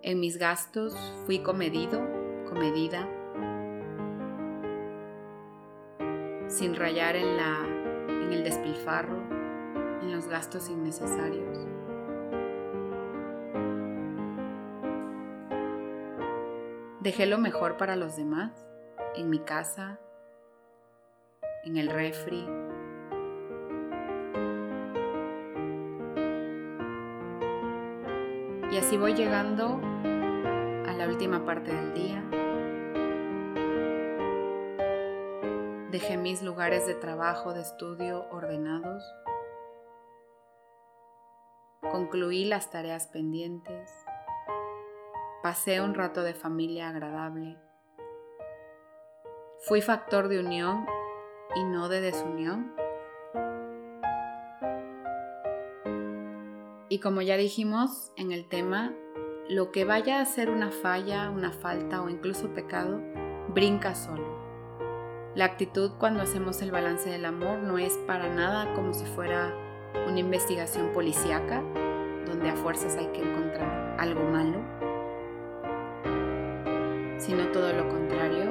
En 0.00 0.20
mis 0.20 0.38
gastos 0.38 0.94
fui 1.26 1.40
comedido, 1.40 2.00
comedida, 2.48 3.06
sin 6.48 6.74
rayar 6.74 7.16
en, 7.16 7.36
la, 7.36 7.83
en 8.24 8.32
el 8.32 8.42
despilfarro, 8.42 9.18
en 10.00 10.12
los 10.12 10.28
gastos 10.28 10.70
innecesarios. 10.70 11.58
Dejé 17.00 17.26
lo 17.26 17.36
mejor 17.36 17.76
para 17.76 17.96
los 17.96 18.16
demás, 18.16 18.66
en 19.14 19.28
mi 19.28 19.38
casa, 19.38 20.00
en 21.64 21.76
el 21.76 21.90
refri. 21.90 22.48
Y 28.70 28.78
así 28.78 28.96
voy 28.96 29.12
llegando 29.14 29.80
a 30.86 30.92
la 30.96 31.06
última 31.08 31.44
parte 31.44 31.72
del 31.74 31.92
día. 31.92 32.24
Dejé 35.94 36.16
mis 36.16 36.42
lugares 36.42 36.88
de 36.88 36.94
trabajo, 36.96 37.54
de 37.54 37.60
estudio 37.60 38.26
ordenados. 38.32 39.04
Concluí 41.82 42.46
las 42.46 42.68
tareas 42.68 43.06
pendientes. 43.06 43.92
Pasé 45.40 45.80
un 45.80 45.94
rato 45.94 46.24
de 46.24 46.34
familia 46.34 46.88
agradable. 46.88 47.56
Fui 49.60 49.82
factor 49.82 50.26
de 50.26 50.40
unión 50.40 50.84
y 51.54 51.62
no 51.62 51.88
de 51.88 52.00
desunión. 52.00 52.74
Y 56.88 56.98
como 56.98 57.22
ya 57.22 57.36
dijimos 57.36 58.10
en 58.16 58.32
el 58.32 58.48
tema, 58.48 58.92
lo 59.48 59.70
que 59.70 59.84
vaya 59.84 60.20
a 60.20 60.24
ser 60.24 60.50
una 60.50 60.72
falla, 60.72 61.30
una 61.30 61.52
falta 61.52 62.02
o 62.02 62.08
incluso 62.08 62.52
pecado, 62.52 63.00
brinca 63.50 63.94
solo. 63.94 64.33
La 65.34 65.46
actitud 65.46 65.90
cuando 65.98 66.22
hacemos 66.22 66.62
el 66.62 66.70
balance 66.70 67.10
del 67.10 67.24
amor 67.24 67.58
no 67.58 67.76
es 67.76 67.92
para 68.06 68.32
nada 68.32 68.72
como 68.74 68.94
si 68.94 69.04
fuera 69.04 69.52
una 70.06 70.20
investigación 70.20 70.92
policíaca, 70.92 71.60
donde 72.24 72.50
a 72.50 72.54
fuerzas 72.54 72.96
hay 72.96 73.08
que 73.08 73.22
encontrar 73.22 73.96
algo 73.98 74.22
malo, 74.22 74.60
sino 77.18 77.50
todo 77.50 77.72
lo 77.72 77.88
contrario, 77.88 78.44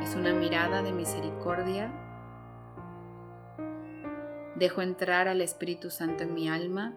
es 0.00 0.14
una 0.14 0.32
mirada 0.32 0.82
de 0.82 0.92
misericordia. 0.92 1.90
Dejo 4.54 4.82
entrar 4.82 5.26
al 5.26 5.40
Espíritu 5.40 5.90
Santo 5.90 6.22
en 6.22 6.32
mi 6.32 6.48
alma 6.48 6.94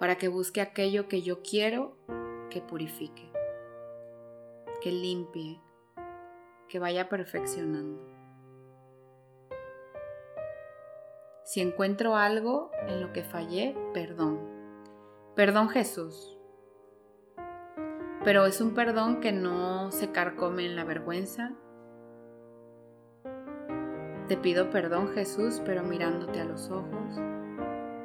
para 0.00 0.18
que 0.18 0.26
busque 0.26 0.60
aquello 0.60 1.06
que 1.06 1.22
yo 1.22 1.42
quiero 1.42 1.96
que 2.50 2.60
purifique, 2.60 3.30
que 4.80 4.90
limpie, 4.90 5.60
que 6.68 6.78
vaya 6.78 7.08
perfeccionando. 7.08 8.00
Si 11.44 11.60
encuentro 11.60 12.16
algo 12.16 12.70
en 12.88 13.00
lo 13.00 13.12
que 13.12 13.22
fallé, 13.22 13.76
perdón. 13.92 14.40
Perdón 15.34 15.68
Jesús 15.68 16.36
pero 18.26 18.44
es 18.44 18.60
un 18.60 18.74
perdón 18.74 19.20
que 19.20 19.30
no 19.30 19.92
se 19.92 20.10
carcome 20.10 20.66
en 20.66 20.74
la 20.74 20.82
vergüenza. 20.82 21.52
Te 24.26 24.36
pido 24.36 24.68
perdón 24.68 25.10
Jesús, 25.14 25.62
pero 25.64 25.84
mirándote 25.84 26.40
a 26.40 26.44
los 26.44 26.68
ojos, 26.68 27.20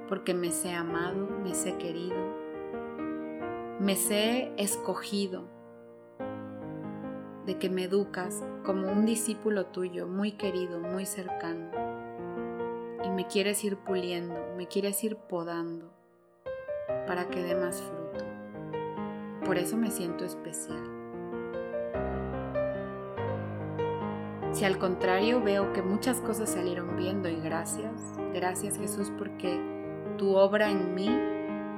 porque 0.07 0.36
me 0.36 0.51
sé 0.51 0.74
amado, 0.74 1.28
me 1.43 1.55
sé 1.55 1.76
querido, 1.80 2.20
me 3.80 3.95
sé 3.95 4.53
escogido, 4.57 5.49
de 7.52 7.58
que 7.58 7.70
me 7.70 7.84
educas 7.84 8.41
como 8.64 8.89
un 8.89 9.06
discípulo 9.06 9.66
tuyo, 9.66 10.08
muy 10.08 10.32
querido, 10.32 10.80
muy 10.80 11.06
cercano, 11.06 11.70
y 13.04 13.10
me 13.10 13.28
quieres 13.28 13.62
ir 13.66 13.76
puliendo, 13.76 14.39
me 14.56 14.70
quieres 14.70 15.04
ir 15.04 15.18
podando 15.18 15.91
para 17.06 17.28
que 17.28 17.43
dé 17.43 17.54
más 17.56 17.82
fruto. 17.82 18.26
Por 19.45 19.58
eso 19.58 19.76
me 19.76 19.91
siento 19.91 20.24
especial. 20.24 20.82
Si 24.54 24.64
al 24.64 24.78
contrario 24.78 25.43
veo 25.43 25.74
que 25.74 25.82
muchas 25.82 26.22
cosas 26.22 26.52
salieron 26.52 26.95
bien, 26.95 27.22
doy 27.22 27.36
gracias. 27.41 28.18
Gracias 28.34 28.78
Jesús 28.78 29.12
porque 29.18 29.60
tu 30.18 30.38
obra 30.38 30.72
en 30.72 30.95
mí 30.95 31.10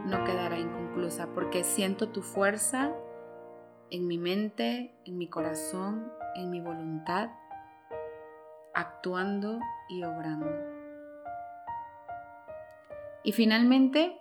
no 0.06 0.24
quedará 0.24 0.60
inconclusa, 0.60 1.30
porque 1.34 1.64
siento 1.64 2.10
tu 2.10 2.22
fuerza 2.22 2.94
en 3.90 4.08
mi 4.08 4.18
mente, 4.18 4.92
en 5.06 5.18
mi 5.18 5.28
corazón, 5.28 6.12
en 6.36 6.50
mi 6.50 6.62
voluntad, 6.62 7.30
actuando 8.74 9.60
y 9.90 10.04
obrando. 10.04 10.50
Y 13.24 13.32
finalmente, 13.32 14.20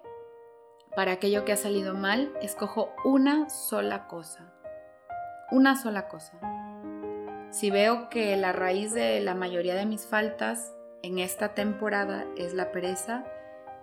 para 0.95 1.13
aquello 1.13 1.45
que 1.45 1.53
ha 1.53 1.57
salido 1.57 1.95
mal, 1.95 2.33
escojo 2.41 2.95
una 3.05 3.49
sola 3.49 4.07
cosa. 4.07 4.53
Una 5.51 5.77
sola 5.77 6.09
cosa. 6.09 6.39
Si 7.51 7.71
veo 7.71 8.09
que 8.09 8.37
la 8.37 8.53
raíz 8.53 8.95
de 8.95 9.21
la 9.21 9.35
mayoría 9.35 9.75
de 9.75 9.87
mis 9.87 10.07
faltas 10.07 10.75
en 11.03 11.19
esta 11.19 11.55
temporada 11.55 12.27
es 12.37 12.55
la 12.55 12.73
pereza, 12.73 13.25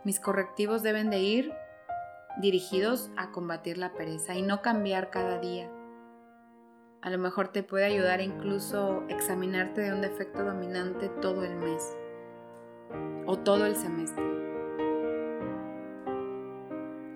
mis 0.04 0.20
correctivos 0.20 0.82
deben 0.82 1.10
de 1.10 1.20
ir 1.20 1.54
dirigidos 2.40 3.12
a 3.18 3.32
combatir 3.32 3.78
la 3.78 3.94
pereza 3.94 4.36
y 4.36 4.42
no 4.42 4.62
cambiar 4.62 5.10
cada 5.10 5.40
día. 5.40 5.70
A 7.02 7.10
lo 7.10 7.18
mejor 7.18 7.50
te 7.50 7.64
puede 7.64 7.86
ayudar 7.86 8.22
incluso 8.22 9.04
examinarte 9.08 9.82
de 9.82 9.94
un 9.94 10.02
defecto 10.02 10.44
dominante 10.44 11.10
todo 11.22 11.44
el 11.46 11.56
mes 11.56 11.96
o 13.26 13.38
todo 13.38 13.66
el 13.66 13.76
semestre 13.76 14.40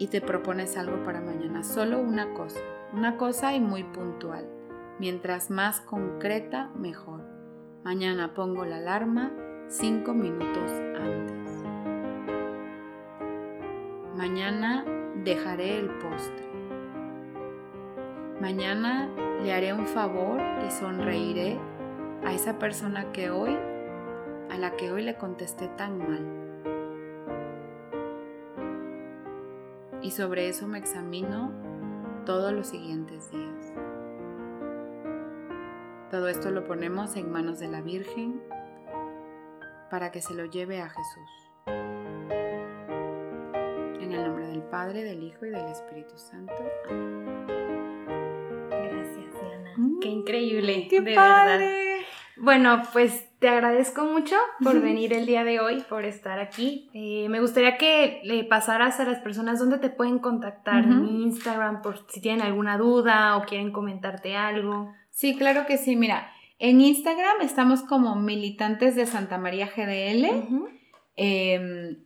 y 0.03 0.07
te 0.07 0.19
propones 0.19 0.75
algo 0.75 1.01
para 1.03 1.21
mañana, 1.21 1.63
solo 1.63 1.99
una 1.99 2.33
cosa, 2.33 2.59
una 2.91 3.15
cosa 3.15 3.53
y 3.53 3.61
muy 3.61 3.83
puntual. 3.83 4.45
Mientras 4.99 5.49
más 5.49 5.79
concreta, 5.79 6.69
mejor. 6.75 7.21
Mañana 7.83 8.33
pongo 8.33 8.65
la 8.65 8.77
alarma 8.77 9.31
cinco 9.67 10.13
minutos 10.13 10.71
antes. 10.99 11.63
Mañana 14.15 14.85
dejaré 15.23 15.79
el 15.79 15.89
postre. 15.89 16.45
Mañana 18.41 19.09
le 19.41 19.53
haré 19.53 19.73
un 19.73 19.87
favor 19.87 20.39
y 20.65 20.71
sonreiré 20.71 21.59
a 22.25 22.33
esa 22.33 22.59
persona 22.59 23.11
que 23.11 23.29
hoy, 23.29 23.57
a 24.49 24.57
la 24.57 24.75
que 24.75 24.91
hoy 24.91 25.03
le 25.03 25.15
contesté 25.15 25.67
tan 25.69 25.97
mal. 25.97 26.43
y 30.03 30.11
sobre 30.11 30.49
eso 30.49 30.67
me 30.67 30.77
examino 30.77 31.51
todos 32.25 32.51
los 32.51 32.67
siguientes 32.67 33.31
días. 33.31 33.73
Todo 36.11 36.27
esto 36.27 36.51
lo 36.51 36.65
ponemos 36.65 37.15
en 37.15 37.31
manos 37.31 37.59
de 37.59 37.69
la 37.69 37.81
Virgen 37.81 38.43
para 39.89 40.11
que 40.11 40.21
se 40.21 40.35
lo 40.35 40.45
lleve 40.45 40.81
a 40.81 40.89
Jesús. 40.89 41.52
Del 44.53 44.61
Padre, 44.61 45.03
del 45.03 45.23
Hijo 45.23 45.45
y 45.47 45.49
del 45.49 45.65
Espíritu 45.65 46.15
Santo. 46.15 46.53
Gracias, 48.69 49.31
Diana. 49.41 49.73
Mm. 49.77 49.99
Qué 49.99 50.09
increíble, 50.09 50.87
de 50.91 50.99
verdad. 50.99 51.59
Bueno, 52.37 52.83
pues 52.93 53.29
te 53.39 53.47
agradezco 53.47 54.05
mucho 54.05 54.35
por 54.63 54.79
venir 54.79 55.13
el 55.13 55.25
día 55.25 55.43
de 55.43 55.59
hoy, 55.59 55.83
por 55.89 56.05
estar 56.05 56.39
aquí. 56.39 56.89
Eh, 56.93 57.27
me 57.29 57.39
gustaría 57.39 57.77
que 57.77 58.21
le 58.23 58.43
pasaras 58.43 58.99
a 58.99 59.05
las 59.05 59.19
personas 59.19 59.59
dónde 59.59 59.79
te 59.79 59.89
pueden 59.89 60.19
contactar 60.19 60.83
en 60.83 61.05
Instagram 61.21 61.81
por 61.81 62.05
si 62.09 62.21
tienen 62.21 62.41
alguna 62.41 62.77
duda 62.77 63.37
o 63.37 63.45
quieren 63.45 63.71
comentarte 63.71 64.35
algo. 64.35 64.93
Sí, 65.09 65.35
claro 65.35 65.65
que 65.65 65.77
sí. 65.77 65.95
Mira, 65.95 66.31
En 66.59 66.79
Instagram 66.79 67.41
estamos 67.41 67.81
como 67.81 68.15
militantes 68.15 68.95
de 68.95 69.05
Santa 69.07 69.37
María 69.37 69.67
GDL. 69.67 70.45
Em, 71.15 72.03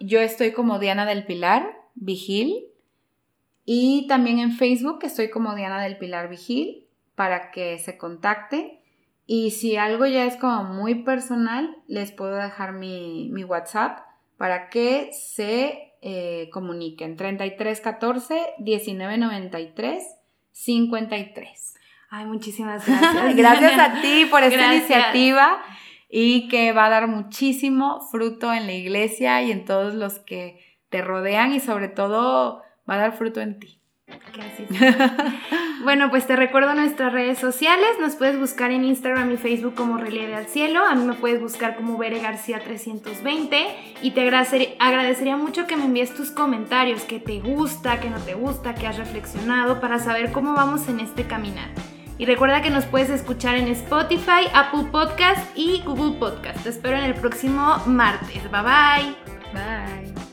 yo 0.00 0.20
estoy 0.20 0.52
como 0.52 0.78
Diana 0.78 1.04
del 1.04 1.24
Pilar 1.24 1.79
Vigil. 2.00 2.66
Y 3.64 4.06
también 4.08 4.40
en 4.40 4.52
Facebook 4.52 4.98
estoy 5.02 5.30
como 5.30 5.54
Diana 5.54 5.80
del 5.80 5.96
Pilar 5.98 6.28
Vigil 6.28 6.86
para 7.14 7.52
que 7.52 7.78
se 7.78 7.96
contacte. 7.96 8.80
Y 9.26 9.52
si 9.52 9.76
algo 9.76 10.06
ya 10.06 10.24
es 10.24 10.36
como 10.36 10.64
muy 10.64 11.04
personal, 11.04 11.76
les 11.86 12.10
puedo 12.10 12.34
dejar 12.34 12.72
mi, 12.72 13.30
WhatsApp 13.44 14.00
para 14.36 14.70
que 14.70 15.10
se 15.12 15.92
eh, 16.02 16.50
comuniquen. 16.52 17.16
3314 17.16 18.54
1993 18.58 20.04
53. 20.50 21.74
Ay, 22.10 22.26
muchísimas 22.26 22.84
gracias. 22.86 23.36
gracias 23.36 23.78
a 23.78 24.00
ti 24.00 24.26
por 24.28 24.42
esta 24.42 24.74
iniciativa 24.74 25.62
y 26.08 26.48
que 26.48 26.72
va 26.72 26.86
a 26.86 26.90
dar 26.90 27.06
muchísimo 27.06 28.00
fruto 28.10 28.52
en 28.52 28.66
la 28.66 28.72
iglesia 28.72 29.42
y 29.42 29.52
en 29.52 29.64
todos 29.64 29.94
los 29.94 30.18
que 30.18 30.69
te 30.90 31.02
rodean 31.02 31.52
y 31.52 31.60
sobre 31.60 31.88
todo 31.88 32.62
va 32.88 32.94
a 32.94 32.98
dar 32.98 33.16
fruto 33.16 33.40
en 33.40 33.58
ti. 33.58 33.80
Gracias. 34.34 34.68
bueno, 35.84 36.10
pues 36.10 36.26
te 36.26 36.36
recuerdo 36.36 36.74
nuestras 36.74 37.12
redes 37.12 37.38
sociales. 37.38 37.88
Nos 38.00 38.16
puedes 38.16 38.38
buscar 38.38 38.70
en 38.70 38.84
Instagram 38.84 39.30
y 39.32 39.36
Facebook 39.36 39.74
como 39.74 39.98
Relieve 39.98 40.34
al 40.34 40.46
Cielo. 40.46 40.84
A 40.84 40.94
mí 40.94 41.04
me 41.04 41.14
puedes 41.14 41.40
buscar 41.40 41.76
como 41.76 41.96
Bere 41.96 42.20
García 42.20 42.60
320. 42.60 43.66
Y 44.02 44.10
te 44.10 44.28
agradecería 44.78 45.36
mucho 45.36 45.66
que 45.66 45.76
me 45.76 45.84
envíes 45.84 46.14
tus 46.14 46.30
comentarios, 46.30 47.02
que 47.04 47.20
te 47.20 47.40
gusta, 47.40 48.00
que 48.00 48.10
no 48.10 48.18
te 48.18 48.34
gusta, 48.34 48.74
que 48.74 48.86
has 48.86 48.98
reflexionado, 48.98 49.80
para 49.80 49.98
saber 49.98 50.32
cómo 50.32 50.54
vamos 50.54 50.88
en 50.88 51.00
este 51.00 51.24
caminar. 51.24 51.70
Y 52.18 52.26
recuerda 52.26 52.60
que 52.60 52.70
nos 52.70 52.84
puedes 52.84 53.08
escuchar 53.08 53.56
en 53.56 53.68
Spotify, 53.68 54.46
Apple 54.52 54.88
Podcast 54.92 55.56
y 55.56 55.82
Google 55.86 56.18
Podcast. 56.18 56.62
Te 56.62 56.68
espero 56.68 56.98
en 56.98 57.04
el 57.04 57.14
próximo 57.14 57.78
martes. 57.86 58.42
Bye 58.50 58.62
bye. 58.62 59.16
Bye. 59.54 60.29